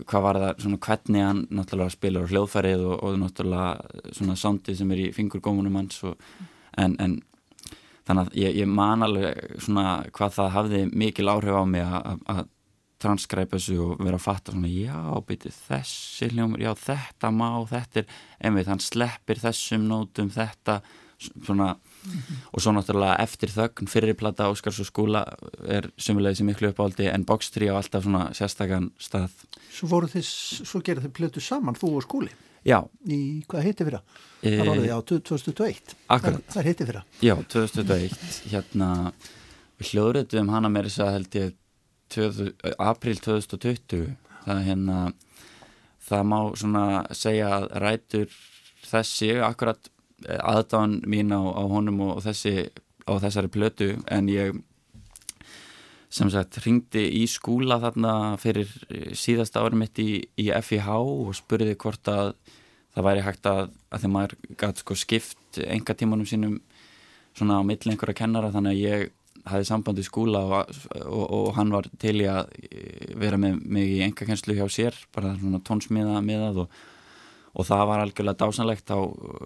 hvað 0.10 0.26
var 0.26 0.40
það, 0.44 0.54
svona 0.64 0.82
hvernig 0.86 1.26
hann 1.26 1.42
náttúrulega 1.56 1.96
spilur 1.96 2.30
hljóðfærið 2.30 2.86
og, 2.86 2.96
og 3.08 3.18
náttúrulega 3.24 4.14
svona 4.18 4.38
sándið 4.40 4.80
sem 4.82 4.94
er 4.94 5.04
í 5.06 5.10
fingurgómunum 5.16 5.80
hans 5.80 6.04
og, 6.08 6.30
en, 6.78 6.96
en 7.00 7.18
þannig 8.08 8.24
að 8.26 8.40
ég, 8.42 8.56
ég 8.64 8.72
man 8.80 9.06
alveg 9.06 9.60
svona 9.64 10.00
hvað 10.16 10.38
það 10.38 10.56
hafði 10.56 10.86
mikil 10.92 11.30
áhrif 11.32 11.60
á 11.60 11.64
mig 11.70 11.86
að 11.86 12.48
transkræpa 13.00 13.56
þessu 13.56 13.78
og 13.84 14.02
vera 14.02 14.18
að 14.20 14.26
fatta 14.26 14.54
svona 14.54 14.72
já, 14.74 14.98
byrju 15.28 15.52
þessi 15.56 16.32
hljómur, 16.34 16.64
já 16.64 16.74
þetta 16.76 17.32
má, 17.32 17.48
þetta 17.70 18.02
er, 18.02 18.18
einmitt 18.44 18.68
hann 18.68 18.84
sleppir 18.84 19.40
þessum 19.40 19.86
nótum, 19.88 20.32
þetta 20.34 20.82
svona, 21.20 21.74
mm 22.04 22.12
-hmm. 22.12 22.36
og 22.54 22.62
svo 22.62 22.72
náttúrulega 22.72 23.20
eftir 23.24 23.50
þögn, 23.50 23.88
fyrirplata 23.88 24.50
Óskars 24.52 24.80
og 24.80 24.88
skúla 24.88 25.26
er 25.68 25.92
sumulegið 25.98 26.38
sem 26.38 26.46
miklu 26.46 26.70
uppáldi 26.70 27.08
en 27.08 27.26
bókstri 27.26 27.70
á 27.70 27.76
alltaf 27.76 28.04
svona 28.04 28.34
sérstakann 28.34 28.92
stað. 29.00 29.30
Svo 29.72 29.88
voru 29.88 30.08
þess, 30.08 30.62
svo 30.66 30.82
gerðu 30.82 31.08
þið 31.08 31.12
plötu 31.12 31.40
saman, 31.40 31.76
þú 31.76 31.96
og 31.96 32.04
skúli 32.04 32.32
Já. 32.66 32.84
Í, 33.08 33.44
hvað 33.48 33.64
heiti 33.64 33.86
fyrra? 33.86 34.02
E... 34.44 34.58
Það 34.58 34.68
var 34.68 34.76
það, 34.76 34.86
já, 34.86 35.02
2021 35.02 35.96
Akkurat. 36.08 36.44
Það 36.50 36.64
heiti 36.64 36.86
fyrra 36.86 37.04
Já, 37.22 37.36
2021, 37.48 38.52
hérna 38.52 39.14
við 39.80 39.94
hljóðröðum 39.94 40.50
hana 40.50 40.70
með 40.70 40.90
þess 40.90 41.00
að 41.00 41.14
held 41.14 41.36
ég 41.40 41.56
april 42.80 43.16
2020 43.24 44.16
það 44.46 44.62
hérna 44.66 44.98
það 46.10 46.26
má 46.32 46.40
svona 46.58 46.84
segja 47.16 47.52
að 47.60 47.68
rætur 47.84 48.36
þessi 48.90 49.32
akkurat 49.46 49.90
aðdáðan 50.28 51.00
mín 51.10 51.34
á, 51.36 51.42
á 51.42 51.64
honum 51.70 52.02
og 52.10 52.24
þessi 52.26 52.70
á 53.10 53.14
þessari 53.22 53.52
plötu 53.52 53.90
en 54.12 54.30
ég 54.32 54.58
sem 56.10 56.30
sagt 56.34 56.58
ringdi 56.64 57.04
í 57.20 57.26
skúla 57.30 57.78
þarna 57.82 58.14
fyrir 58.42 58.70
síðasta 59.18 59.62
ári 59.62 59.78
mitt 59.78 60.00
í, 60.02 60.24
í 60.42 60.50
FIH 60.50 60.90
og 60.98 61.36
spurði 61.38 61.76
hvort 61.78 62.10
að 62.10 62.34
það 62.96 63.06
væri 63.06 63.26
hægt 63.28 63.50
að, 63.50 63.62
að 63.94 64.02
þegar 64.02 64.14
maður 64.16 64.36
gæti 64.64 64.84
sko 64.84 64.98
skipt 64.98 65.62
enga 65.62 65.96
tímanum 65.98 66.30
sínum 66.30 66.58
svona 67.38 67.62
á 67.62 67.64
milli 67.64 67.94
einhverja 67.94 68.18
kennara 68.24 68.52
þannig 68.54 68.76
að 68.76 68.84
ég 68.84 69.16
hafði 69.50 69.68
samband 69.70 70.02
í 70.02 70.06
skúla 70.06 70.42
og, 70.46 70.80
og, 71.06 71.26
og 71.38 71.50
hann 71.58 71.72
var 71.74 71.88
til 72.02 72.18
í 72.24 72.28
að 72.30 72.50
vera 73.22 73.38
með 73.40 73.62
mig 73.70 73.94
í 73.94 74.02
engakenslu 74.06 74.58
hjá 74.58 74.66
sér 74.74 74.98
bara 75.16 75.36
svona 75.38 75.62
tónsmiða 75.66 76.24
miðað 76.26 76.64
og, 76.66 76.80
og 77.54 77.66
það 77.68 77.86
var 77.90 78.04
algjörlega 78.04 78.42
dásanlegt 78.44 78.90
þá 78.90 78.98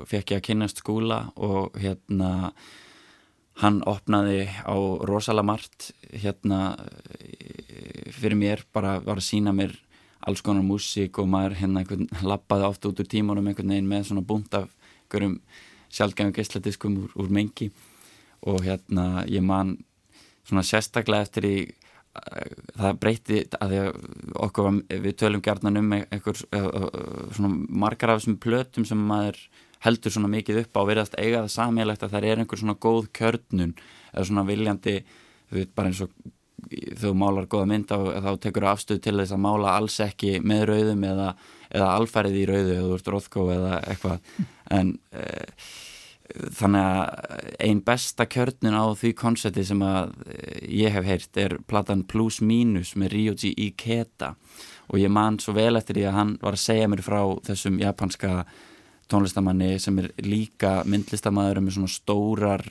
fekk 0.09 0.33
ég 0.33 0.41
að 0.41 0.47
kynast 0.49 0.81
skúla 0.83 1.19
og 1.35 1.77
hérna 1.79 2.53
hann 3.61 3.81
opnaði 3.85 4.47
á 4.65 4.75
rosalega 5.05 5.45
margt 5.45 5.91
hérna 6.09 6.75
fyrir 8.13 8.37
mér 8.39 8.63
bara 8.73 8.97
var 9.03 9.21
að 9.21 9.27
sína 9.29 9.53
mér 9.55 9.75
alls 10.27 10.41
konar 10.41 10.63
músík 10.65 11.19
og 11.19 11.29
maður 11.29 11.57
hérna 11.59 11.83
lappaði 12.23 12.67
oft 12.67 12.87
út 12.87 12.99
úr 13.03 13.09
tímunum 13.09 13.47
einhvern 13.49 13.75
veginn 13.75 13.89
með 13.91 14.09
svona 14.09 14.25
búnt 14.25 14.55
af 14.57 14.69
einhverjum 15.03 15.39
sjálfgæðum 15.93 16.33
geisladiskum 16.33 16.97
úr, 17.03 17.11
úr 17.19 17.29
mengi. 17.29 17.69
Og 18.47 18.63
hérna 18.65 19.23
ég 19.29 19.43
man 19.45 19.77
svona 20.47 20.63
sérstaklega 20.65 21.27
eftir 21.27 21.47
í 21.47 21.57
það 22.78 22.99
breyti 23.01 23.39
að 23.57 23.76
okkur 24.45 24.82
við 24.91 25.16
tölum 25.18 25.41
gerðan 25.43 25.82
um 25.82 25.95
einhver 25.97 26.38
svona 26.38 27.49
margar 27.84 28.14
af 28.14 28.22
þessum 28.22 28.38
plötum 28.43 28.86
sem 28.86 29.01
maður 29.09 29.39
heldur 29.84 30.14
svona 30.14 30.30
mikið 30.32 30.61
upp 30.61 30.78
á 30.78 30.82
að 30.84 30.89
verðast 30.91 31.18
eiga 31.18 31.41
það 31.41 31.55
samílegt 31.55 32.05
að 32.05 32.14
það 32.14 32.30
er 32.30 32.43
einhver 32.43 32.61
svona 32.61 32.78
góð 32.86 33.09
kjörnun 33.18 33.74
eða 34.14 34.28
svona 34.30 34.45
viljandi 34.47 34.95
þú 35.03 35.57
veit 35.57 35.74
bara 35.76 35.91
eins 35.91 36.03
og 36.05 36.14
þú 37.01 37.14
málar 37.18 37.47
góða 37.49 37.70
mynd 37.70 37.91
á 37.91 37.97
þá 38.24 38.32
tekur 38.45 38.68
afstöð 38.72 39.01
til 39.03 39.16
þess 39.20 39.36
að 39.36 39.43
mála 39.45 39.74
alls 39.78 39.97
ekki 40.03 40.38
með 40.45 40.66
rauðum 40.70 41.03
eða, 41.09 41.30
eða 41.70 41.89
alfærið 41.97 42.38
í 42.39 42.45
rauðu 42.49 42.76
eða 42.76 42.86
þú 42.86 42.97
ert 42.97 43.09
róðgó 43.14 43.47
eða 43.53 43.80
eitthvað. 43.91 44.30
En 44.78 44.93
e, 45.11 45.26
þannig 46.34 46.81
að 46.81 47.49
einn 47.61 47.81
besta 47.86 48.25
kjörnun 48.25 48.73
á 48.73 48.86
því 48.97 49.13
konsepti 49.17 49.65
sem 49.67 49.81
að 49.86 50.13
ég 50.65 50.93
hef 50.95 51.05
heyrt 51.05 51.39
er 51.39 51.57
platan 51.69 52.03
Plus 52.09 52.39
Minus 52.41 52.95
með 52.97 53.13
Ryoji 53.13 53.53
Ikeda. 53.67 54.34
Og 54.89 54.99
ég 55.01 55.13
man 55.13 55.38
svo 55.39 55.55
vel 55.55 55.77
eftir 55.77 55.99
því 55.99 56.07
að 56.09 56.17
hann 56.17 56.34
var 56.41 56.57
að 56.57 56.65
segja 56.65 56.89
mér 56.89 57.03
frá 57.05 57.21
þessum 57.45 57.79
japanska 57.81 58.34
tónlistamanni 59.11 59.77
sem 59.81 59.97
er 60.01 60.09
líka 60.25 60.81
myndlistamæður 60.89 61.61
með 61.61 61.77
svona 61.77 61.93
stórar 61.93 62.65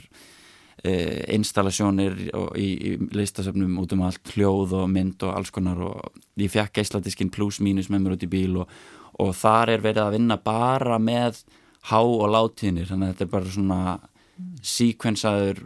e, 0.83 0.93
installasjónir 1.37 2.19
í, 2.59 2.69
í 2.69 2.93
listasöfnum 3.15 3.79
út 3.83 3.95
um 3.95 4.05
allt 4.09 4.35
hljóð 4.35 4.77
og 4.83 4.91
mynd 4.93 5.23
og 5.23 5.37
alls 5.37 5.55
konar. 5.55 5.81
Og 5.87 6.23
ég 6.43 6.53
fekk 6.53 6.81
geisladiskinn 6.81 7.33
Plus 7.33 7.63
Minus 7.63 7.93
með 7.93 8.05
mér 8.05 8.19
út 8.19 8.27
í 8.27 8.33
bíl 8.33 8.63
og, 8.65 8.79
og 9.23 9.35
þar 9.39 9.77
er 9.77 9.85
verið 9.87 10.07
að 10.07 10.17
vinna 10.19 10.41
bara 10.43 10.99
með 10.99 11.45
há 11.91 11.99
og 12.01 12.29
látíðnir 12.31 12.91
þannig 12.91 13.09
að 13.09 13.15
þetta 13.15 13.25
er 13.25 13.33
bara 13.33 13.55
svona 13.57 13.81
mm. 13.97 14.51
síkvensaður 14.73 15.63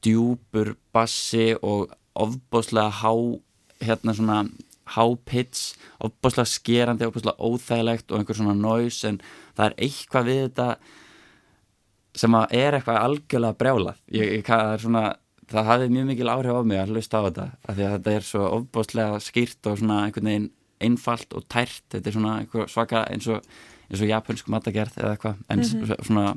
djúpur 0.00 0.74
bassi 0.94 1.52
og 1.60 1.90
ofbáslega 2.20 2.88
há 3.02 3.12
hérna 3.84 4.14
svona 4.16 4.40
há 4.90 5.04
pits, 5.24 5.74
ofbáslega 6.02 6.48
skerandi 6.48 7.06
ofbáslega 7.06 7.38
óþægilegt 7.38 8.10
og 8.10 8.20
einhver 8.20 8.38
svona 8.38 8.56
næs 8.56 9.02
en 9.08 9.20
það 9.56 9.66
er 9.66 9.76
eitthvað 9.86 10.30
við 10.30 10.40
þetta 10.46 10.68
sem 12.20 12.36
að 12.36 12.54
er 12.58 12.76
eitthvað 12.76 13.02
algjörlega 13.04 13.58
brjálað 13.60 13.98
ég, 14.10 14.32
ég, 14.38 14.46
það, 14.46 14.72
svona, 14.84 15.04
það 15.50 15.68
hafði 15.70 15.90
mjög 15.94 16.08
mikil 16.10 16.32
áhrif 16.32 16.58
á 16.58 16.62
mig 16.66 16.80
að 16.80 16.94
hlusta 16.94 17.20
á 17.20 17.26
þetta 17.28 17.46
af 17.60 17.76
því 17.76 17.84
að 17.86 17.92
þetta 17.96 18.16
er 18.16 18.26
svo 18.30 18.46
ofbáslega 18.56 19.20
skýrt 19.22 19.70
og 19.70 19.78
svona 19.82 20.00
einhvern 20.06 20.32
veginn 20.32 20.48
einfalt 20.80 21.36
og 21.36 21.44
tært 21.52 21.84
þetta 21.92 22.10
er 22.10 22.16
svona 22.16 22.66
svaka 22.72 23.04
eins 23.12 23.28
og 23.30 23.44
eins 23.90 24.02
og 24.04 24.10
japansk 24.10 24.48
matagerð 24.48 24.98
eða 24.98 25.16
eitthvað 25.16 25.36
en 25.48 25.58
mm 25.58 25.64
-hmm. 25.64 26.04
svona 26.06 26.34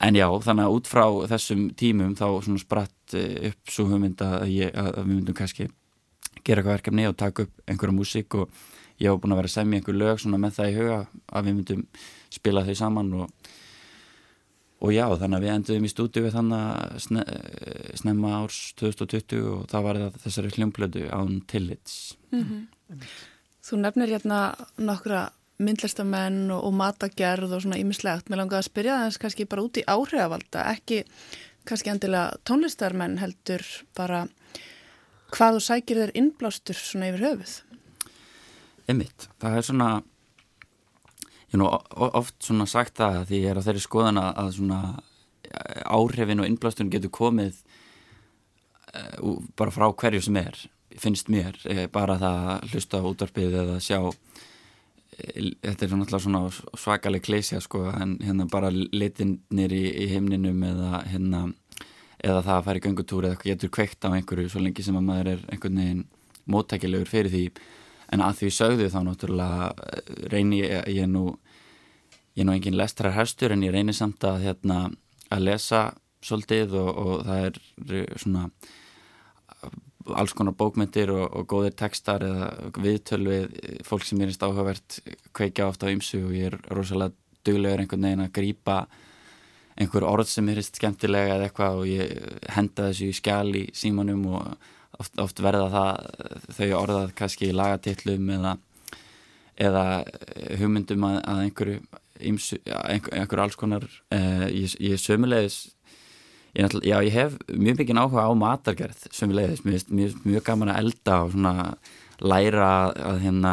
en 0.00 0.16
já, 0.16 0.26
þannig 0.42 0.64
að 0.64 0.74
út 0.76 0.86
frá 0.88 1.04
þessum 1.28 1.70
tímum 1.76 2.16
þá 2.16 2.26
svona 2.42 2.58
spratt 2.58 3.14
eh, 3.14 3.50
upp 3.50 3.70
svo 3.70 3.84
hugmynd 3.90 4.22
að, 4.24 4.48
ég, 4.48 4.74
að 4.74 5.04
við 5.04 5.14
myndum 5.14 5.34
kannski 5.34 5.68
gera 6.44 6.60
eitthvað 6.60 6.76
verkefni 6.76 7.08
og 7.08 7.16
taka 7.16 7.42
upp 7.42 7.52
einhverja 7.66 7.96
músík 7.96 8.34
og 8.34 8.48
ég 8.98 9.10
hef 9.10 9.20
búin 9.20 9.32
að 9.32 9.42
vera 9.42 9.50
að 9.50 9.56
semja 9.58 9.80
einhver 9.80 9.98
lög 10.00 10.20
svona 10.20 10.38
með 10.38 10.56
það 10.56 10.70
í 10.70 10.76
huga 10.78 11.06
að 11.32 11.44
við 11.44 11.54
myndum 11.54 11.86
spila 12.30 12.64
þau 12.64 12.74
saman 12.74 13.12
og 13.12 13.50
og 14.80 14.94
já, 14.96 15.04
þannig 15.20 15.36
að 15.36 15.42
við 15.44 15.54
enduðum 15.54 15.84
í 15.84 15.90
stúdíu 15.92 16.30
þannig 16.32 16.62
að 16.64 16.94
sne, 17.04 17.24
snemma 18.00 18.30
árs 18.38 18.60
2020 18.80 19.42
og 19.52 19.66
það 19.68 19.84
var 19.86 19.98
það 20.00 20.16
þessari 20.22 20.52
hljómblödu 20.54 21.02
án 21.12 21.42
tillits 21.50 22.16
mm 22.32 22.44
-hmm. 22.44 23.02
Þú 23.60 23.76
nefnir 23.76 24.08
hérna 24.08 24.38
nokkra 24.78 25.30
myndlistamenn 25.60 26.50
og, 26.54 26.64
og 26.68 26.74
matagerð 26.76 27.54
og 27.56 27.64
svona 27.64 27.78
ýmislegt. 27.80 28.30
Mér 28.30 28.42
langaði 28.42 28.62
að 28.62 28.68
spyrja 28.70 28.98
það 28.98 29.08
eins 29.08 29.20
kannski 29.22 29.48
bara 29.50 29.64
út 29.66 29.80
í 29.80 29.86
áhrifavalda, 29.86 30.66
ekki 30.74 31.02
kannski 31.68 31.92
endilega 31.92 32.38
tónlistarmenn 32.48 33.18
heldur 33.20 33.64
bara 33.96 34.24
hvað 35.34 35.58
þú 35.58 35.64
sækir 35.66 36.00
þér 36.02 36.14
innblástur 36.18 36.78
svona 36.78 37.10
yfir 37.10 37.26
höfuð? 37.28 37.58
Emmitt, 38.90 39.28
það 39.42 39.58
er 39.58 39.68
svona 39.68 39.90
ég 41.50 41.60
nú 41.60 41.68
oft 41.68 42.36
svona 42.46 42.66
sagt 42.70 42.98
það 42.98 43.22
því 43.28 43.44
ég 43.44 43.52
er 43.52 43.60
á 43.60 43.66
þeirri 43.66 43.84
skoðan 43.84 44.20
að 44.22 44.50
svona 44.56 44.80
áhrifin 45.90 46.42
og 46.42 46.50
innblásturinn 46.50 46.92
getur 46.92 47.12
komið 47.14 47.56
uh, 48.94 49.38
bara 49.58 49.74
frá 49.74 49.88
hverju 49.90 50.22
sem 50.26 50.38
er 50.40 50.58
finnst 50.98 51.30
mér, 51.30 51.54
eh, 51.70 51.86
bara 51.86 52.18
það 52.18 52.46
að 52.50 52.72
hlusta 52.72 53.00
útvarpið 53.06 53.56
eða 53.62 53.76
sjá 53.82 53.98
þetta 55.20 55.86
er 55.86 55.92
náttúrulega 55.94 56.22
svona 56.24 56.42
svakaleg 56.78 57.24
kleisja 57.24 57.60
sko 57.62 57.86
en 57.92 58.16
hérna 58.24 58.46
bara 58.50 58.70
litinir 58.72 59.74
í, 59.74 59.84
í 60.04 60.06
heimninum 60.12 60.62
eða 60.70 61.02
hérna 61.10 61.42
eða 62.20 62.40
það 62.44 62.56
að 62.56 62.64
fara 62.66 62.80
í 62.80 62.84
gangutúri 62.84 63.30
eða 63.30 63.42
getur 63.44 63.72
kveikt 63.76 64.04
á 64.04 64.12
einhverju 64.12 64.52
svo 64.52 64.64
lengi 64.64 64.84
sem 64.84 64.98
að 64.98 65.06
maður 65.06 65.30
er 65.34 65.44
einhvern 65.52 65.80
veginn 65.80 66.02
móttækilegur 66.50 67.08
fyrir 67.08 67.32
því. 67.32 67.44
En 68.10 68.24
að 68.26 68.40
því 68.40 68.50
sögðu 68.56 68.88
þá 68.90 68.98
náttúrulega 69.06 69.70
eh, 69.70 70.12
reyni 70.32 70.60
ég, 70.64 70.90
ég 70.98 71.08
nú 71.08 71.24
ég 72.38 72.46
nú 72.46 72.54
engin 72.54 72.78
lestrar 72.78 73.14
herstur 73.16 73.54
en 73.54 73.64
ég 73.64 73.74
reynir 73.74 73.96
samt 73.96 74.24
að 74.26 74.44
hérna 74.46 74.82
að 75.30 75.46
lesa 75.46 75.82
svolítið 76.24 76.76
og, 76.80 76.90
og 76.90 77.24
það 77.26 77.46
er 77.46 78.18
svona 78.20 78.48
alls 80.18 80.34
konar 80.36 80.56
bókmyndir 80.58 81.12
og, 81.14 81.26
og 81.36 81.46
góðir 81.50 81.76
textar 81.78 82.24
eða 82.26 82.50
viðtöl 82.80 83.22
við 83.26 83.60
fólk 83.86 84.06
sem 84.06 84.20
er 84.24 84.32
áhugavert 84.34 85.00
kveikja 85.36 85.68
ofta 85.70 85.90
á 85.90 85.92
ymsu 85.94 86.24
og 86.26 86.34
ég 86.36 86.50
er 86.50 86.58
rosalega 86.70 87.14
duglegur 87.46 87.84
einhvern 87.84 88.06
veginn 88.08 88.26
að 88.26 88.34
grýpa 88.36 88.80
einhver 89.80 90.04
orð 90.04 90.28
sem 90.28 90.48
er 90.52 90.60
skemmtilega 90.64 91.36
eða 91.36 91.48
eitthvað 91.48 91.80
og 91.80 91.88
ég 91.88 92.50
henda 92.52 92.90
þessu 92.90 93.08
í 93.08 93.16
skjál 93.16 93.48
í 93.56 93.64
símanum 93.76 94.26
og 94.28 94.42
oft, 95.00 95.16
oft 95.22 95.40
verða 95.42 95.70
það 95.72 96.50
þau 96.58 96.68
orðað 96.82 97.14
kannski 97.20 97.48
í 97.48 97.56
lagatillum 97.56 98.30
eða, 98.36 98.54
eða 99.68 99.84
hugmyndum 100.60 101.06
að, 101.08 101.18
að 101.32 101.42
einhverju, 101.46 101.80
ymsu, 102.30 102.60
einhver, 102.66 103.16
einhverju 103.22 103.44
alls 103.46 103.60
konar 103.60 103.86
eh, 104.12 104.46
ég, 104.52 104.76
ég 104.90 105.00
sömulegis 105.00 105.62
Ég, 106.58 106.66
já, 106.82 106.96
ég 107.06 107.14
hef 107.14 107.36
mjög 107.46 107.78
mikið 107.78 107.98
áhuga 108.00 108.26
á 108.26 108.32
matargerð 108.34 109.04
sem 109.14 109.30
við 109.30 109.38
leiðist, 109.38 109.66
finnst 109.66 109.90
mjög, 109.94 110.14
mjög 110.26 110.46
gaman 110.48 110.72
að 110.72 110.80
elda 110.82 111.18
og 111.24 111.34
svona 111.34 111.52
læra 112.20 112.70
að 112.90 113.20
hérna 113.24 113.52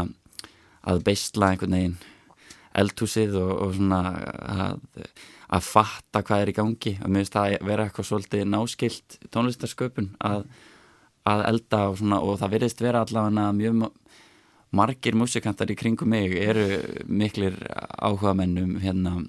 að 0.87 1.03
beistla 1.05 1.51
einhvern 1.51 1.75
veginn 1.77 1.97
eldhúsið 2.77 3.35
og, 3.37 3.51
og 3.65 3.75
svona 3.77 4.01
að, 4.37 4.81
að 5.53 5.67
fatta 5.67 6.23
hvað 6.25 6.43
er 6.43 6.51
í 6.51 6.55
gangi. 6.57 6.95
Og 7.01 7.11
mér 7.11 7.23
finnst 7.23 7.37
það 7.37 7.53
að 7.53 7.69
vera 7.69 7.85
eitthvað 7.87 8.09
svolítið 8.09 8.49
náskilt 8.53 9.17
tónlistarsköpun 9.33 10.09
að, 10.29 10.47
að 11.29 11.45
elda 11.51 11.83
og 11.91 11.99
svona 12.01 12.21
og 12.23 12.41
það 12.41 12.53
virðist 12.55 12.83
vera 12.85 13.03
allavega 13.05 13.51
mjög 13.57 13.87
margir 14.77 15.15
músikantar 15.15 15.71
í 15.71 15.77
kringum 15.79 16.11
mig 16.11 16.33
eru 16.41 16.65
miklir 17.07 17.55
áhuga 17.97 18.33
mennum 18.37 18.77
hérna 18.83 19.19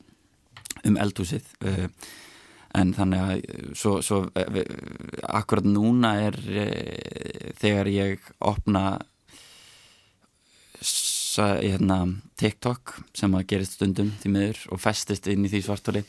um 0.86 0.98
eldhúsið. 0.98 1.46
Uh, 1.64 1.86
en 2.78 2.94
þannig 2.96 3.24
að 3.24 3.76
svo, 3.78 3.98
svo 4.04 4.22
eh, 4.38 4.62
akkurat 5.28 5.66
núna 5.68 6.14
er 6.28 6.38
e, 6.48 6.66
þegar 7.60 7.90
ég 7.92 8.32
opna 8.38 8.98
hérna, 11.38 11.98
TikTok 12.38 12.96
sem 13.16 13.34
að 13.36 13.46
gerist 13.52 13.76
stundum 13.76 14.10
því 14.18 14.30
miður 14.34 14.62
og 14.74 14.80
festist 14.82 15.28
inn 15.30 15.44
í 15.46 15.50
því 15.52 15.60
svartúli 15.66 16.02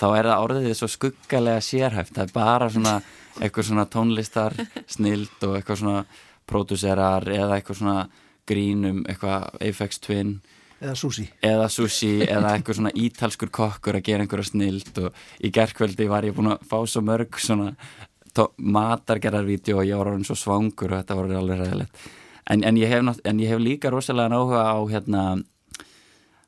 þá 0.00 0.06
er 0.10 0.28
það 0.28 0.44
orðið 0.46 0.74
svo 0.78 0.88
skuggalega 0.92 1.62
sérhæft. 1.64 2.14
Það 2.16 2.26
er 2.26 2.34
bara 2.34 2.68
svona 2.72 2.94
eitthvað 3.40 3.68
svona 3.70 3.86
tónlistar 3.90 4.56
snild 4.94 5.46
og 5.46 5.56
eitthvað 5.58 5.80
svona 5.80 6.04
pródúserar 6.48 7.28
eða 7.32 7.58
eitthvað 7.58 7.80
svona 7.80 7.98
grínum 8.48 9.02
eitthvað 9.08 9.48
Apex 9.60 10.02
Twin 10.04 10.36
eða 10.84 10.96
sushi. 10.98 11.26
Eða 11.44 11.68
sushi 11.72 12.10
eða 12.26 12.54
eitthvað 12.54 12.80
svona 12.80 12.94
ítalskur 13.04 13.52
kokkur 13.54 13.98
að 13.98 14.06
gera 14.08 14.24
einhverja 14.26 14.50
snilt 14.50 14.98
og 15.02 15.24
í 15.40 15.52
gerðkvöldi 15.54 16.10
var 16.10 16.26
ég 16.28 16.36
búin 16.36 16.52
að 16.54 16.66
fá 16.70 16.76
svo 16.86 17.04
mörg 17.04 17.40
svona 17.40 17.72
matargerðarvídeó 18.34 19.78
og 19.80 19.88
ég 19.88 19.98
var 19.98 20.10
orðin 20.10 20.26
svo 20.26 20.36
svangur 20.38 20.92
og 20.92 21.00
þetta 21.00 21.16
voru 21.18 21.36
alveg 21.38 21.60
ræðilegt 21.60 22.06
en, 22.50 22.64
en, 22.64 22.76
en 23.24 23.40
ég 23.40 23.52
hef 23.52 23.62
líka 23.62 23.92
rosalega 23.92 24.32
náhuga 24.32 24.64
á 24.74 24.78
hérna 24.90 25.24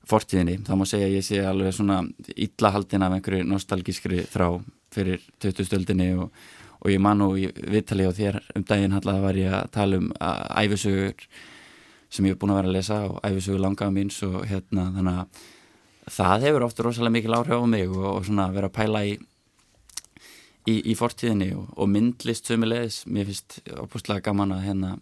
fortíðinni, 0.06 0.60
þá 0.66 0.72
má 0.78 0.84
segja 0.86 1.08
að 1.08 1.16
ég 1.16 1.26
sé 1.26 1.40
alveg 1.42 1.74
svona 1.74 2.00
illahaldin 2.36 3.02
af 3.02 3.16
einhverju 3.16 3.46
nostalgískri 3.48 4.22
þrá 4.30 4.48
fyrir 4.94 5.24
20 5.42 5.66
stöldinni 5.66 6.12
og, 6.20 6.30
og 6.78 6.92
ég 6.92 7.02
man 7.02 7.24
og 7.26 7.34
viðtali 7.38 8.06
á 8.06 8.12
þér 8.14 8.40
um 8.54 8.66
daginn 8.68 8.94
hallega 8.94 9.24
var 9.24 9.40
ég 9.40 9.56
að 9.56 9.72
tala 9.74 10.00
um 10.02 10.12
æfisugur 10.62 11.26
sem 12.10 12.26
ég 12.26 12.34
hef 12.34 12.40
búin 12.40 12.54
að 12.54 12.60
vera 12.62 12.72
að 12.72 12.76
lesa 12.78 12.98
og 13.08 13.20
æfisugur 13.26 13.62
langaða 13.62 13.94
míns 13.96 14.18
og 14.26 14.44
hérna 14.46 14.90
þannig 14.94 15.22
að 15.22 15.40
það 16.16 16.46
hefur 16.46 16.66
ofta 16.66 16.86
rosalega 16.86 17.16
mikil 17.16 17.34
áhrif 17.34 17.58
á 17.58 17.66
mig 17.66 17.88
og, 17.90 18.04
og 18.12 18.22
svona 18.28 18.50
vera 18.54 18.70
að 18.70 18.76
pæla 18.78 19.02
í 19.08 19.16
í, 20.66 20.76
í 20.92 20.94
fortíðinni 20.98 21.50
og, 21.56 21.68
og 21.76 21.90
myndlist 21.90 22.50
sömulegis, 22.50 23.02
mér 23.10 23.28
finnst 23.30 23.60
opustlega 23.82 24.24
gaman 24.28 24.54
að 24.56 24.64
hérna 24.66 24.94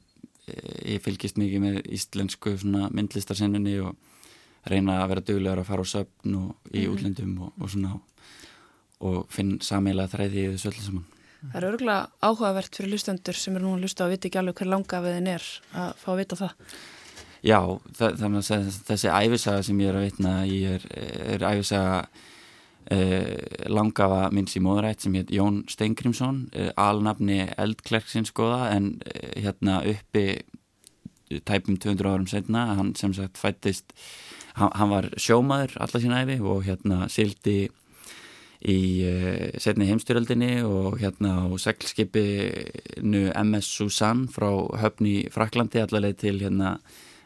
e, 0.46 0.56
ég 0.94 1.04
fylgist 1.04 1.40
mikið 1.40 1.64
með 1.64 1.78
íslensku 1.96 2.56
myndlistarsinnunni 2.64 3.78
og 3.84 3.94
reyna 4.70 5.02
að 5.02 5.10
vera 5.12 5.24
duglegar 5.28 5.62
að 5.62 5.70
fara 5.70 5.84
á 5.84 5.92
söfn 5.92 6.36
og 6.40 6.72
í 6.72 6.84
mm 6.84 6.94
útlendum 6.94 7.34
og, 7.46 7.56
og 7.60 7.72
svona 7.72 7.98
og 9.04 9.24
finn 9.32 9.58
samíla 9.60 10.06
þræði 10.08 10.40
í 10.40 10.50
þessu 10.54 10.70
öllu 10.70 10.84
saman. 10.84 11.08
Það 11.44 11.56
er 11.58 11.66
örgulega 11.68 12.24
áhugavert 12.24 12.76
fyrir 12.78 12.94
lustendur 12.94 13.36
sem 13.36 13.56
eru 13.58 13.66
nú 13.66 13.74
að 13.76 13.82
lusta 13.84 14.06
og 14.06 14.14
viti 14.14 14.30
ekki 14.30 14.40
alveg 14.40 14.62
hver 14.62 14.70
langa 14.70 15.00
við 15.04 15.16
þinn 15.18 15.32
er 15.34 15.48
að 15.76 15.90
fá 16.00 16.06
að 16.14 16.20
vita 16.22 16.38
það 16.40 16.54
Já, 17.44 17.60
þannig 17.98 18.40
að 18.40 18.70
þessi 18.88 19.10
æfisaga 19.12 19.64
sem 19.66 19.80
ég 19.82 19.90
er 19.90 19.98
að 19.98 20.06
vitna 20.06 20.30
ég 20.48 20.78
er, 20.78 20.86
er 21.34 21.44
æfisaga 21.44 21.98
eh, 22.94 23.68
langafa 23.68 24.30
minns 24.32 24.56
í 24.56 24.62
móðurætt 24.64 25.04
sem 25.04 25.18
heit 25.18 25.32
Jón 25.34 25.62
Steingrímsson. 25.68 26.46
Eh, 26.56 26.70
alnafni 26.80 27.42
eldklerksins 27.60 28.32
skoða 28.32 28.70
en 28.72 28.94
eh, 29.12 29.42
hérna 29.44 29.82
uppi 29.92 30.40
tæpum 31.44 31.76
200 31.80 32.10
árum 32.14 32.26
setna 32.30 32.66
hann 32.78 32.94
sem 32.96 33.12
sagt 33.16 33.40
fættist 33.40 33.92
hann, 34.58 34.72
hann 34.72 34.92
var 34.92 35.08
sjómaður 35.20 35.76
alla 35.84 36.00
sín 36.00 36.14
æfi 36.16 36.40
og 36.40 36.64
hérna 36.66 37.08
sildi 37.12 37.58
í 38.64 38.80
uh, 39.04 39.48
setni 39.60 39.88
heimstyröldinni 39.90 40.62
og 40.64 41.00
hérna 41.02 41.44
á 41.44 41.48
seglskipinu 41.60 43.26
MS 43.36 43.68
Susan 43.68 44.24
frá 44.32 44.48
höfni 44.80 45.26
Fraklandi 45.32 45.82
allaveg 45.82 46.16
til 46.22 46.38
hérna 46.40 46.78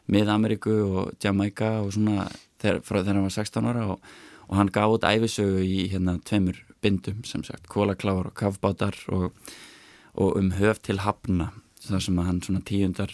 Mið-Ameríku 0.08 0.76
og 0.88 1.12
Jamaica 1.22 1.78
og 1.82 1.92
svona 1.96 2.28
þegar, 2.62 2.82
þegar 2.86 3.12
hann 3.12 3.26
var 3.26 3.36
16 3.36 3.70
ára 3.70 3.86
og, 3.94 4.10
og 4.48 4.56
hann 4.56 4.72
gaf 4.72 4.96
út 4.96 5.06
æfisögu 5.08 5.62
í 5.64 5.86
hérna 5.92 6.18
tveimur 6.24 6.62
bindum 6.82 7.24
sem 7.26 7.44
sagt, 7.44 7.68
kólaklávar 7.70 8.30
og 8.30 8.36
kafbátar 8.38 8.96
og, 9.14 9.32
og 10.14 10.36
um 10.38 10.52
höf 10.58 10.82
til 10.82 11.02
hafna 11.02 11.52
þar 11.82 12.04
sem 12.04 12.20
hann 12.22 12.42
svona 12.44 12.64
tíundar 12.66 13.12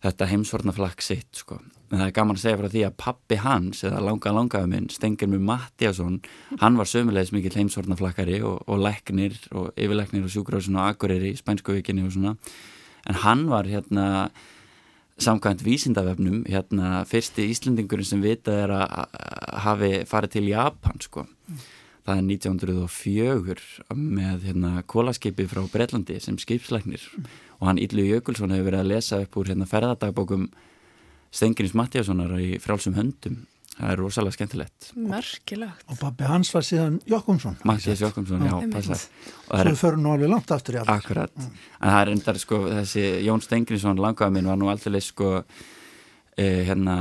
þetta 0.00 0.28
heimsvornaflakk 0.30 1.02
sitt 1.04 1.42
sko. 1.42 1.58
en 1.90 1.98
það 1.98 2.06
er 2.06 2.14
gaman 2.16 2.38
að 2.38 2.42
segja 2.44 2.58
frá 2.60 2.68
því 2.72 2.84
að 2.86 2.98
pappi 3.02 3.38
hans 3.42 3.82
eða 3.84 4.02
langa 4.04 4.32
langaðu 4.32 4.70
minn, 4.70 4.88
Stengirmur 4.92 5.42
Mattiasson 5.44 6.20
hann 6.62 6.78
var 6.80 6.88
sömulegis 6.88 7.34
mikill 7.36 7.58
heimsvornaflakkari 7.58 8.40
og, 8.40 8.62
og 8.66 8.80
leknir 8.80 9.36
og 9.52 9.74
yfirleknir 9.76 10.24
og 10.24 10.32
sjúkrausin 10.32 10.78
og 10.78 10.86
akureyri 10.94 11.34
í 11.34 11.40
Spænsku 11.40 11.74
vikinni 11.76 12.06
og 12.06 12.14
svona 12.16 12.36
en 13.08 13.20
hann 13.24 13.48
var 13.50 13.68
hérna 13.68 14.30
samkvæmt 15.20 15.64
vísindavefnum 15.64 16.44
hérna 16.48 17.02
fyrsti 17.08 17.48
Íslandingurinn 17.52 18.08
sem 18.08 18.22
vitað 18.24 18.62
er 18.64 18.72
að 18.78 19.20
hafi 19.66 19.92
farið 20.08 20.34
til 20.36 20.48
Japan 20.48 21.02
sko 21.04 21.26
mm. 21.26 21.60
það 22.08 22.22
er 22.22 22.24
1904 22.30 23.98
með 24.00 24.48
hérna 24.48 24.72
kólaskipi 24.88 25.46
frá 25.50 25.62
Breitlandi 25.72 26.18
sem 26.24 26.38
skipsleiknir 26.40 27.04
mm. 27.04 27.30
og 27.60 27.68
hann 27.68 27.82
Yllu 27.84 28.06
Jökulsson 28.08 28.54
hefur 28.54 28.70
verið 28.70 28.84
að 28.84 28.92
lesa 28.94 29.20
upp 29.24 29.40
úr 29.40 29.52
hérna 29.52 29.68
ferðardagbókum 29.68 30.48
Stengirins 31.30 31.76
Mattíassonar 31.78 32.32
í 32.40 32.56
frálsum 32.62 32.96
höndum 32.96 33.44
það 33.80 33.94
er 33.94 34.00
rosalega 34.02 34.36
skemmtilegt. 34.36 34.90
Merkilegt. 35.00 35.84
Og 35.88 35.98
pappi 36.00 36.28
hans 36.28 36.52
var 36.54 36.66
síðan 36.66 37.00
Jokkumsson 37.08 37.58
Mattías 37.68 38.04
Jokkumsson, 38.04 38.46
já, 38.46 38.54
passar. 38.74 39.02
Svo 39.48 39.64
við 39.70 39.80
förum 39.80 40.04
nú 40.04 40.14
alveg 40.14 40.32
langt 40.34 40.54
aftur 40.54 40.76
í 40.76 40.80
allt 40.82 40.92
Akkurat, 40.92 41.34
mm. 41.34 41.66
en 41.80 41.94
það 41.94 42.00
er 42.02 42.14
endar 42.14 42.40
sko 42.42 42.62
þessi 42.68 43.04
Jón 43.26 43.44
Stengriðsson 43.44 44.02
langaða 44.04 44.34
minn 44.36 44.50
var 44.50 44.60
nú 44.60 44.70
alltaf 44.72 45.00
sko 45.04 45.32
hérna 46.38 46.96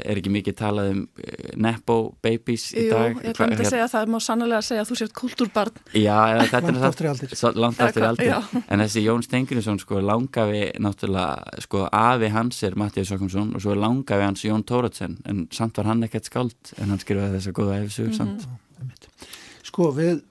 er 0.00 0.20
ekki 0.20 0.30
mikið 0.32 0.54
talað 0.58 0.90
um 0.92 1.00
eh, 1.18 1.50
Nepo 1.60 1.96
Babies 2.24 2.68
í 2.72 2.86
Jú, 2.86 2.92
dag? 2.94 3.16
Jú, 3.16 3.24
ég 3.24 3.34
ætla 3.34 3.48
að 3.50 3.72
segja 3.72 3.88
það, 3.90 4.12
má 4.14 4.18
sannlega 4.22 4.60
segja 4.64 4.84
að 4.84 4.92
þú 4.92 4.98
sért 5.00 5.14
kultúrbarn 5.18 5.80
Já, 5.98 6.18
þetta 6.52 6.62
er 6.62 6.78
það 6.78 7.58
Langt 7.58 7.82
aftur 7.82 8.04
í 8.04 8.08
aldir 8.08 8.62
En 8.64 8.84
þessi 8.84 9.04
Jón 9.04 9.26
Stengriðsson 9.26 9.82
sko 9.82 10.00
langaði 10.04 10.62
náttúrulega 10.78 11.64
sko 11.66 11.84
afi 11.90 12.32
hans 12.32 12.62
er 12.68 12.78
Mattías 12.78 13.12
Jokkumsson 13.12 13.52
og 13.58 13.64
svo 13.66 13.76
langaði 13.78 14.28
hans 14.28 14.46
Jón 14.46 14.64
Tóratsen 14.68 15.18
en 15.28 15.46
samt 15.54 15.80
var 15.80 15.90
hann 15.90 16.06
ekkert 16.06 16.30
skáld 16.30 16.74
en 16.78 16.94
hann 16.94 17.02
skrifaði 17.02 17.36
þessa 17.38 17.56
góða 17.58 17.82
efsug 17.82 18.14
mm 18.14 18.36
-hmm. 18.38 19.28
Sko 19.68 19.90
við 19.92 20.22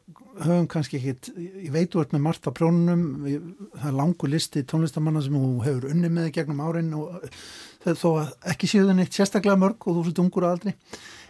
höfum 0.43 0.68
kannski 0.70 1.00
ekkit, 1.00 1.32
ég 1.38 1.72
veit 1.74 1.93
þú 1.93 2.04
ert 2.04 2.14
með 2.16 2.24
margt 2.28 2.50
á 2.50 2.52
prónunum, 2.54 3.04
það 3.78 3.88
er 3.89 3.98
langu 3.98 4.30
listi 4.30 4.64
tónlistamanna 4.68 5.24
sem 5.26 5.38
þú 5.38 5.64
hefur 5.66 5.89
unni 5.91 6.12
með 6.14 6.32
gegnum 6.38 6.62
árin 6.62 6.93
og 6.98 7.18
þó 7.96 8.10
að 8.22 8.34
ekki 8.52 8.68
séu 8.68 8.88
þenni 8.88 9.08
sérstaklega 9.08 9.62
mörg 9.62 9.88
og 9.88 10.00
þú 10.00 10.04
ert 10.10 10.20
ungur 10.24 10.48
aðaldri 10.50 10.74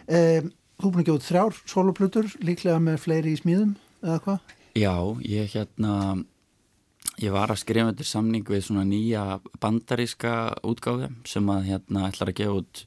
eh, 0.06 0.42
Þú 0.78 0.90
búin 0.94 1.02
að 1.02 1.08
gefa 1.08 1.26
þrjár 1.26 1.56
soloplutur 1.66 2.26
líklega 2.46 2.78
með 2.78 3.00
fleiri 3.02 3.32
í 3.34 3.38
smíðum 3.40 3.72
eða 3.98 4.18
hvað? 4.22 4.52
Já, 4.78 4.94
ég 5.26 5.48
hérna 5.50 5.94
ég 7.18 7.34
var 7.34 7.50
að 7.50 7.58
skrifa 7.64 7.90
þetta 7.90 8.06
samning 8.06 8.46
við 8.46 8.62
svona 8.68 8.84
nýja 8.86 9.40
bandaríska 9.58 10.34
útgáfi 10.62 11.08
sem 11.26 11.50
að 11.50 11.66
hérna 11.72 12.04
ætlar 12.06 12.30
að 12.30 12.38
gefa 12.38 12.60
út 12.60 12.84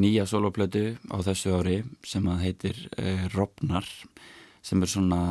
nýja 0.00 0.24
soloplötu 0.24 0.86
á 1.12 1.16
þessu 1.20 1.52
ári 1.58 1.76
sem 2.08 2.28
að 2.32 2.46
heitir 2.46 2.80
eh, 2.96 3.28
Robnar 3.34 3.84
sem 4.64 4.80
er 4.80 4.88
svona 4.88 5.22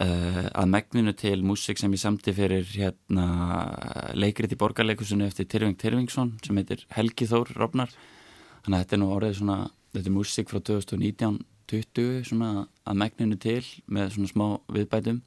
uh, 0.00 0.48
að 0.48 0.70
megninu 0.72 1.14
til 1.18 1.42
músik 1.46 1.80
sem 1.80 1.92
ég 1.92 2.02
samti 2.02 2.34
fyrir 2.36 2.66
hérna 2.72 3.26
leikrið 4.16 4.56
í 4.56 4.60
borgarleikusinu 4.60 5.26
eftir 5.26 5.48
Tyrfing 5.50 5.78
Tyrfingsson 5.80 6.36
sem 6.44 6.60
heitir 6.60 6.86
Helgi 6.96 7.28
Þór 7.30 7.54
Robnar 7.58 7.92
þannig 8.64 8.76
að 8.76 8.84
þetta 8.84 8.96
er 8.96 9.02
nú 9.02 9.10
orðið 9.16 9.38
svona 9.40 9.58
þetta 9.92 10.08
er 10.08 10.16
músik 10.16 10.52
frá 10.52 10.62
2019-20 10.70 12.22
svona 12.30 12.52
að 12.86 13.00
megninu 13.04 13.40
til 13.40 13.64
með 13.86 14.14
svona 14.16 14.32
smá 14.32 14.46
viðbætum. 14.72 15.22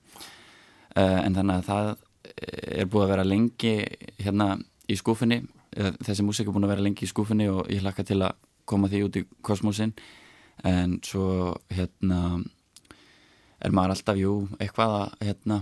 Uh, 0.95 1.19
en 1.25 1.35
þannig 1.35 1.59
að 1.59 1.69
það 1.69 1.93
er 2.35 2.87
búið 2.89 3.03
að 3.05 3.11
vera 3.13 3.27
lengi 3.27 3.75
hérna 4.17 4.55
í 4.89 4.95
skúfinni 4.97 5.43
þessi 5.75 6.23
músik 6.25 6.47
er 6.47 6.55
búin 6.55 6.65
að 6.67 6.75
vera 6.75 6.85
lengi 6.85 7.05
í 7.05 7.09
skúfinni 7.09 7.47
og 7.51 7.67
ég 7.71 7.83
hlakka 7.83 8.05
til 8.07 8.21
að 8.23 8.37
koma 8.67 8.89
því 8.89 9.01
út 9.05 9.19
í 9.19 9.23
kosmosin 9.45 9.93
en 10.65 10.97
svo 11.05 11.55
hérna 11.73 12.39
er 13.59 13.75
maður 13.75 13.95
alltaf, 13.95 14.19
jú, 14.19 14.33
eitthvað 14.59 14.95
að, 14.97 15.15
hérna, 15.27 15.61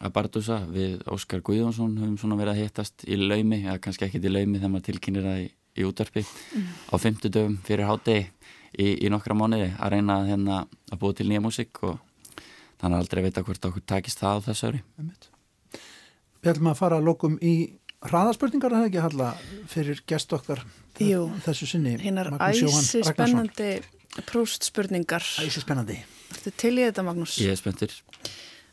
að 0.00 0.14
bardusa 0.16 0.60
við 0.70 1.02
Óskar 1.10 1.42
Guðjónsson 1.44 1.98
höfum 2.00 2.16
svona 2.20 2.38
verið 2.40 2.54
að 2.54 2.62
hittast 2.62 3.04
í 3.06 3.18
laumi, 3.18 3.62
eða 3.66 3.80
kannski 3.82 4.06
ekkit 4.08 4.28
í 4.28 4.32
laumi 4.32 4.60
þegar 4.60 4.72
maður 4.74 4.86
tilkynir 4.90 5.28
það 5.28 5.42
í, 5.42 5.50
í 5.78 5.86
útvarpi 5.88 6.24
mm. 6.24 6.70
á 6.92 6.94
fymtudöfum 7.02 7.58
fyrir 7.66 7.88
hátegi 7.88 8.24
í, 8.78 8.88
í 9.06 9.12
nokkra 9.12 9.36
mánuði 9.38 9.70
að 9.78 9.94
reyna 9.96 10.22
hérna, 10.28 10.62
að 10.92 11.02
búa 11.02 11.18
til 11.18 11.28
nýja 11.28 11.44
músik 11.44 11.82
og 11.86 12.00
þannig 12.80 12.96
að 12.96 12.98
aldrei 13.00 13.22
vita 13.26 13.44
hvort 13.46 13.70
okkur 13.70 13.86
takist 13.94 14.22
það 14.22 14.42
á 14.42 14.44
þessu 14.48 14.72
öri 14.72 14.82
Við 16.42 16.50
ætlum 16.50 16.72
að 16.72 16.80
fara 16.80 16.98
að 16.98 17.06
lokum 17.06 17.36
í 17.38 17.54
hraðaspurningar 18.02 18.72
að 18.74 18.80
það 18.80 18.88
ekki 18.88 19.02
halla 19.04 19.28
fyrir 19.70 20.00
gest 20.10 20.32
okkar 20.34 20.64
Jú, 21.00 21.26
þessu 21.44 21.68
sinni 21.70 21.94
hinnar 22.02 22.32
æsi 22.36 23.02
spennandi 23.06 23.76
próstspurningar. 24.28 25.24
Æsi 25.40 25.62
spennandi 25.62 25.96
Ertu 26.32 26.52
til 26.56 26.76
í 26.78 26.86
þetta 26.86 27.04
Magnús? 27.04 27.36
Ég 27.42 27.52
er 27.52 27.60
spenntur. 27.60 27.92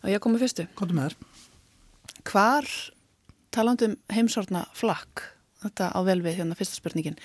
Og 0.04 0.14
ég 0.14 0.22
komi 0.24 0.40
fyrstu. 0.40 0.66
Kontu 0.80 0.96
með 0.96 1.10
þér. 1.10 1.18
Hvar, 2.30 2.68
talandum 3.56 3.98
heimsortna 4.12 4.66
flakk 4.78 5.26
Þetta 5.60 5.90
á 5.92 6.00
velvið 6.08 6.38
hérna 6.40 6.56
fyrsta 6.56 6.78
spurningin 6.80 7.18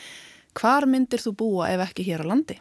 Hvar 0.55 0.87
myndir 0.91 1.22
þú 1.22 1.35
búa 1.39 1.68
ef 1.74 1.82
ekki 1.89 2.07
hér 2.07 2.22
á 2.22 2.30
landi? 2.30 2.57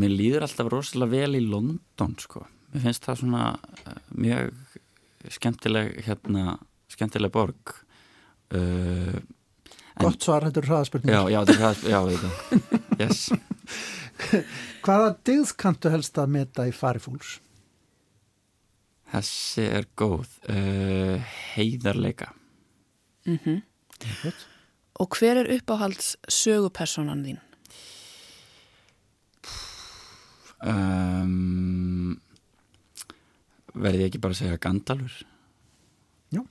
Mér 0.00 0.14
líður 0.14 0.46
alltaf 0.46 0.70
rosalega 0.72 1.12
vel 1.12 1.36
í 1.36 1.42
London 1.44 2.14
sko. 2.22 2.44
Mér 2.72 2.86
finnst 2.86 3.04
það 3.04 3.18
svona 3.20 3.42
uh, 3.58 3.98
mjög 4.16 4.54
skemmtileg 5.36 5.98
hérna, 6.06 6.54
skemmtileg 6.88 7.34
borg. 7.34 7.74
Uh, 8.54 9.18
Gott 10.00 10.24
svar, 10.24 10.46
þetta 10.48 10.62
er 10.62 10.70
hraðaspurningar. 10.70 11.18
Já, 11.18 11.34
já, 11.34 11.40
þetta 11.44 11.56
er 11.56 11.62
hraðaspurningar 11.66 13.02
Yes 13.02 13.26
Hvaða 14.84 15.14
digð 15.26 15.54
kanntu 15.60 15.92
helst 15.92 16.18
að 16.20 16.34
meta 16.38 16.66
í 16.68 16.74
farifúls? 16.74 17.38
Þessi 19.10 19.66
er 19.66 19.88
góð 19.98 20.28
uh, 20.52 21.18
heiðarleika 21.56 22.30
mm 23.26 23.38
-hmm. 23.44 23.62
Og 25.00 25.16
hver 25.16 25.36
er 25.36 25.50
uppáhalds 25.56 26.16
sögupersonan 26.28 27.24
þín? 27.24 27.40
Um, 30.60 32.20
verði 33.72 34.02
ég 34.02 34.10
ekki 34.10 34.20
bara 34.20 34.36
að 34.36 34.42
segja 34.42 34.58
Gandalfur 34.60 35.14
Já, 36.30 36.42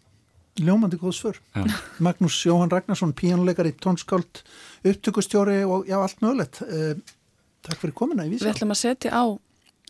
ljómandi 0.57 0.97
góð 0.97 1.13
svör 1.13 1.37
já. 1.55 1.63
Magnús 2.05 2.45
Jóhann 2.45 2.71
Ragnarsson, 2.71 3.13
píjónuleikari 3.13 3.75
tónskáld, 3.77 4.41
upptökustjóri 4.83 5.63
og 5.63 5.85
já, 5.87 6.01
allt 6.01 6.21
mögulegt 6.21 6.61
uh, 6.61 6.97
Takk 7.67 7.81
fyrir 7.81 7.95
komina 7.97 8.25
í 8.27 8.31
vísa. 8.31 8.45
Við 8.47 8.55
ætlum 8.55 8.73
að 8.75 8.81
setja 8.81 9.11
á 9.11 9.23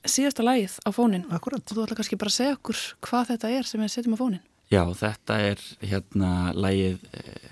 síðasta 0.07 0.45
lægið 0.45 0.77
á 0.85 0.89
fónin. 0.95 1.25
Akkurat. 1.35 1.63
Og 1.63 1.75
þú 1.75 1.85
ætla 1.85 1.99
kannski 1.99 2.19
bara 2.19 2.31
að 2.33 2.37
segja 2.39 2.57
okkur 2.57 2.83
hvað 3.05 3.31
þetta 3.33 3.53
er 3.57 3.69
sem 3.69 3.83
við 3.83 3.93
setjum 3.95 4.15
á 4.15 4.21
fónin. 4.21 4.43
Já, 4.69 4.83
þetta 4.93 5.39
er 5.49 5.63
hérna 5.81 6.31
lægið 6.53 7.05
uh, 7.09 7.47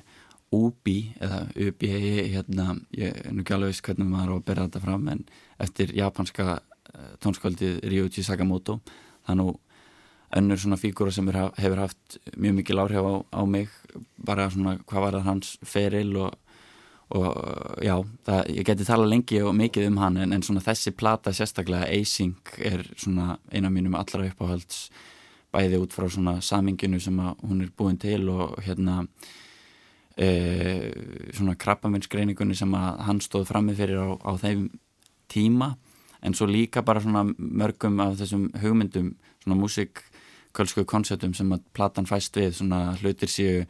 Ubi 0.54 0.98
eða 1.20 1.42
Ubi, 1.68 1.90
hérna, 2.32 2.76
ég 2.96 3.16
er 3.20 3.34
nú 3.36 3.44
ekki 3.44 3.56
alveg 3.56 3.74
viss 3.74 3.84
hvernig 3.84 4.08
maður 4.08 4.32
á 4.32 4.36
að 4.38 4.46
bera 4.48 4.68
þetta 4.68 4.84
fram 4.86 5.08
en 5.12 5.24
eftir 5.66 5.96
japanska 5.98 6.46
uh, 6.58 7.14
tónskvöldið 7.24 7.82
Ryuichi 7.84 8.24
Sakamoto 8.24 8.78
það 9.28 9.40
nú 9.42 9.48
önnur 10.38 10.60
svona 10.60 10.80
fígúra 10.80 11.12
sem 11.12 11.28
er, 11.32 11.40
hefur 11.58 11.84
haft 11.84 12.18
mjög 12.36 12.58
mikil 12.60 12.80
áhrif 12.84 13.04
á, 13.04 13.16
á 13.28 13.42
mig 13.48 13.72
bara 14.18 14.50
svona 14.52 14.78
hvað 14.86 15.06
var 15.06 15.18
það 15.18 15.28
hans 15.32 15.54
feril 15.68 16.16
og 16.22 16.36
og 17.16 17.78
já, 17.84 17.96
það, 18.28 18.42
ég 18.52 18.66
geti 18.68 18.88
tala 18.88 19.08
lengi 19.08 19.40
og 19.40 19.54
mikið 19.56 19.88
um 19.88 20.00
hann 20.02 20.18
en, 20.20 20.34
en 20.36 20.44
svona 20.44 20.64
þessi 20.66 20.92
plata 20.92 21.32
sérstaklega 21.32 21.88
Eysing 21.96 22.36
er 22.60 22.84
svona 23.00 23.38
eina 23.52 23.72
mínum 23.72 23.96
allra 23.96 24.28
uppáhalds 24.28 24.90
bæði 25.54 25.80
út 25.80 25.96
frá 25.96 26.10
svona 26.12 26.38
saminginu 26.44 27.00
sem 27.00 27.18
hún 27.18 27.64
er 27.64 27.72
búin 27.72 28.00
til 28.02 28.28
og 28.30 28.58
hérna 28.66 29.06
e, 30.18 30.28
svona 31.32 31.56
krabbaminsgreiningunni 31.56 32.58
sem 32.58 32.74
hann 32.76 33.22
stóð 33.24 33.48
frammi 33.54 33.76
fyrir 33.78 34.02
á, 34.04 34.08
á 34.28 34.32
þeim 34.42 34.68
tíma. 35.32 35.76
En 36.22 36.34
svo 36.34 36.48
líka 36.50 36.82
bara 36.82 37.02
svona 37.02 37.24
mörgum 37.38 38.02
af 38.04 38.18
þessum 38.20 38.50
hugmyndum 38.60 39.14
svona 39.44 39.60
músikkölsku 39.62 40.84
konceptum 40.90 41.36
sem 41.38 41.52
að 41.54 41.64
platan 41.78 42.10
fæst 42.10 42.36
við 42.36 42.58
svona 42.58 42.98
hlutir 43.02 43.32
séu 43.32 43.64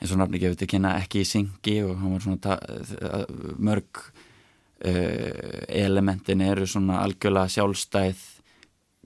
eins 0.00 0.12
og 0.12 0.20
nafni 0.20 0.40
gefur 0.42 0.58
til 0.60 0.70
kynna 0.70 0.96
ekki 1.00 1.22
í 1.22 1.28
syngi 1.28 1.76
og 1.86 1.96
hann 2.00 2.14
var 2.14 2.24
svona 2.24 3.22
mörg 3.56 4.02
uh, 4.84 5.62
elementin 5.68 6.44
eru 6.44 6.66
svona 6.68 7.00
algjörlega 7.04 7.52
sjálfstæð 7.56 8.24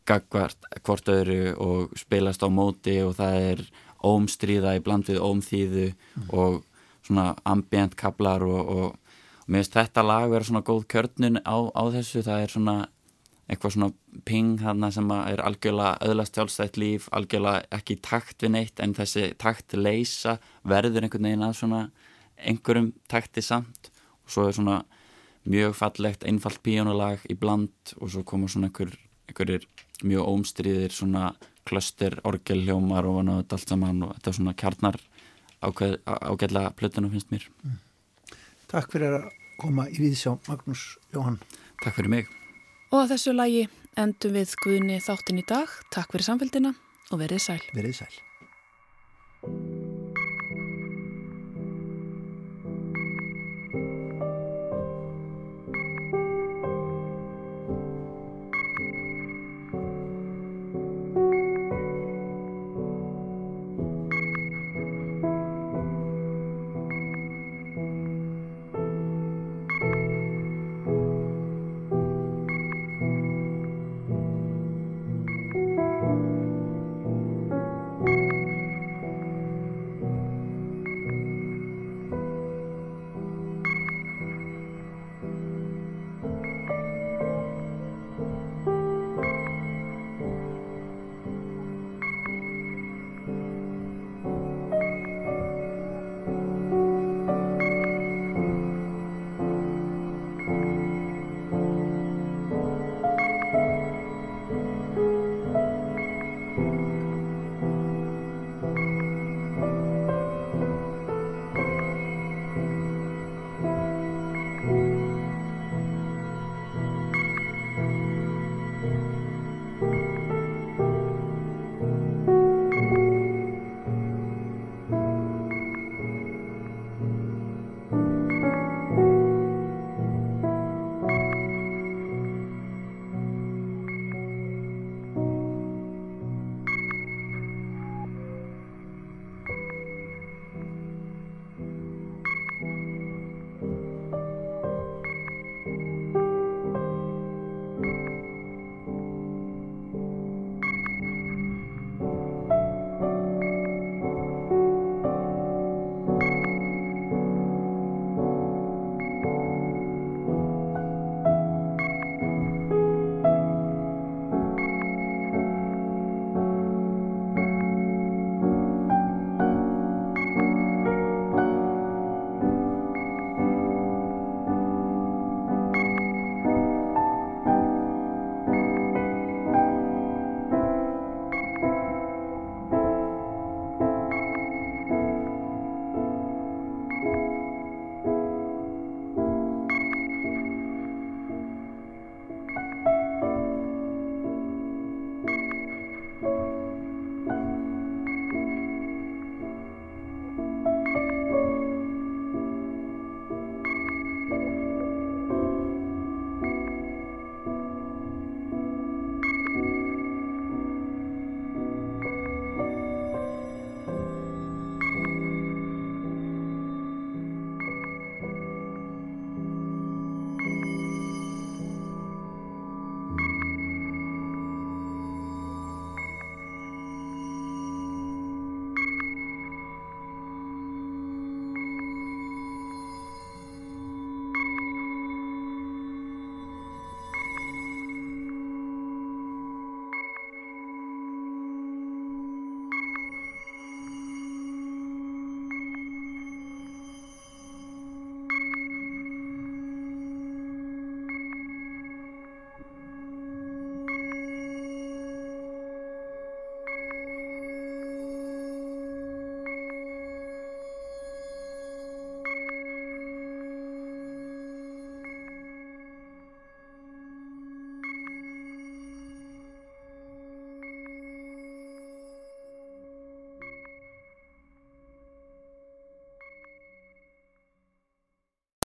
gagvart 0.08 0.66
hvort 0.82 1.12
öðru 1.12 1.54
og 1.62 1.94
spilast 1.98 2.42
á 2.42 2.48
móti 2.50 2.98
og 3.04 3.14
það 3.20 3.46
er 3.52 3.62
ómstríða 4.06 4.74
í 4.78 4.82
bland 4.84 5.10
við 5.10 5.20
ómþýðu 5.22 5.86
mm. 5.92 6.30
og 6.32 6.62
svona 7.06 7.34
ambient 7.48 7.96
kablar 7.98 8.42
og, 8.46 8.60
og, 8.60 8.88
og 8.94 9.50
mér 9.50 9.62
finnst 9.62 9.76
þetta 9.76 10.06
lag 10.06 10.30
vera 10.32 10.46
svona 10.46 10.64
góð 10.66 10.86
kjörnun 10.90 11.40
á, 11.44 11.56
á 11.70 11.82
þessu, 11.94 12.24
það 12.26 12.44
er 12.44 12.54
svona 12.54 12.76
eitthvað 13.50 13.74
svona 13.74 14.20
ping 14.28 14.60
hann 14.62 14.86
sem 14.94 15.10
er 15.16 15.42
algjörlega 15.42 15.98
öðlast 16.06 16.36
sjálfstætt 16.38 16.78
líf 16.78 17.08
algjörlega 17.16 17.66
ekki 17.80 17.96
takt 18.04 18.44
við 18.44 18.54
neitt 18.54 18.82
en 18.82 18.94
þessi 18.94 19.32
takt 19.42 19.74
leysa 19.74 20.38
verður 20.62 21.06
einhvern 21.06 21.26
veginn 21.26 21.46
að 21.48 21.56
svona 21.58 21.82
einhverjum 22.38 22.92
takti 23.10 23.42
samt. 23.44 23.90
Og 24.24 24.34
svo 24.34 24.46
er 24.48 24.56
svona 24.56 24.80
mjög 25.50 25.74
fallegt 25.78 26.26
einfalt 26.28 26.62
píjónulag 26.62 27.24
í 27.30 27.36
bland 27.38 27.94
og 27.98 28.12
svo 28.12 28.24
koma 28.24 28.48
svona 28.48 28.70
einhver, 28.70 28.94
einhverjir 29.28 29.66
mjög 30.06 30.30
ómstríðir 30.30 30.94
svona 30.94 31.32
klöster, 31.68 32.20
orgelhjómar 32.24 33.06
og 33.08 33.22
allt 33.28 33.68
saman 33.68 34.04
og 34.06 34.14
þetta 34.16 34.30
er 34.30 34.38
svona 34.38 34.56
kjarnar 34.56 35.00
ágæðlega 35.60 36.74
plötunum 36.78 37.12
finnst 37.12 37.32
mér. 37.34 37.46
Mm. 37.64 37.80
Takk 38.70 38.92
fyrir 38.94 39.18
að 39.20 39.30
koma 39.60 39.88
í 39.90 39.98
viðsjá 40.00 40.38
Magnús 40.48 40.94
Jóhann. 41.12 41.40
Takk 41.82 41.98
fyrir 41.98 42.14
mig 42.14 42.39
Og 42.90 43.04
að 43.04 43.12
þessu 43.12 43.34
lagi 43.36 43.60
endum 44.00 44.34
við 44.34 44.56
Guðni 44.64 44.96
þáttinn 45.04 45.38
í 45.38 45.46
dag. 45.46 45.70
Takk 45.94 46.10
fyrir 46.10 46.26
samfélgina 46.26 46.74
og 47.10 47.22
verið 47.22 47.44
sæl. 47.46 47.62
Verið 47.76 48.02
sæl. 48.02 49.89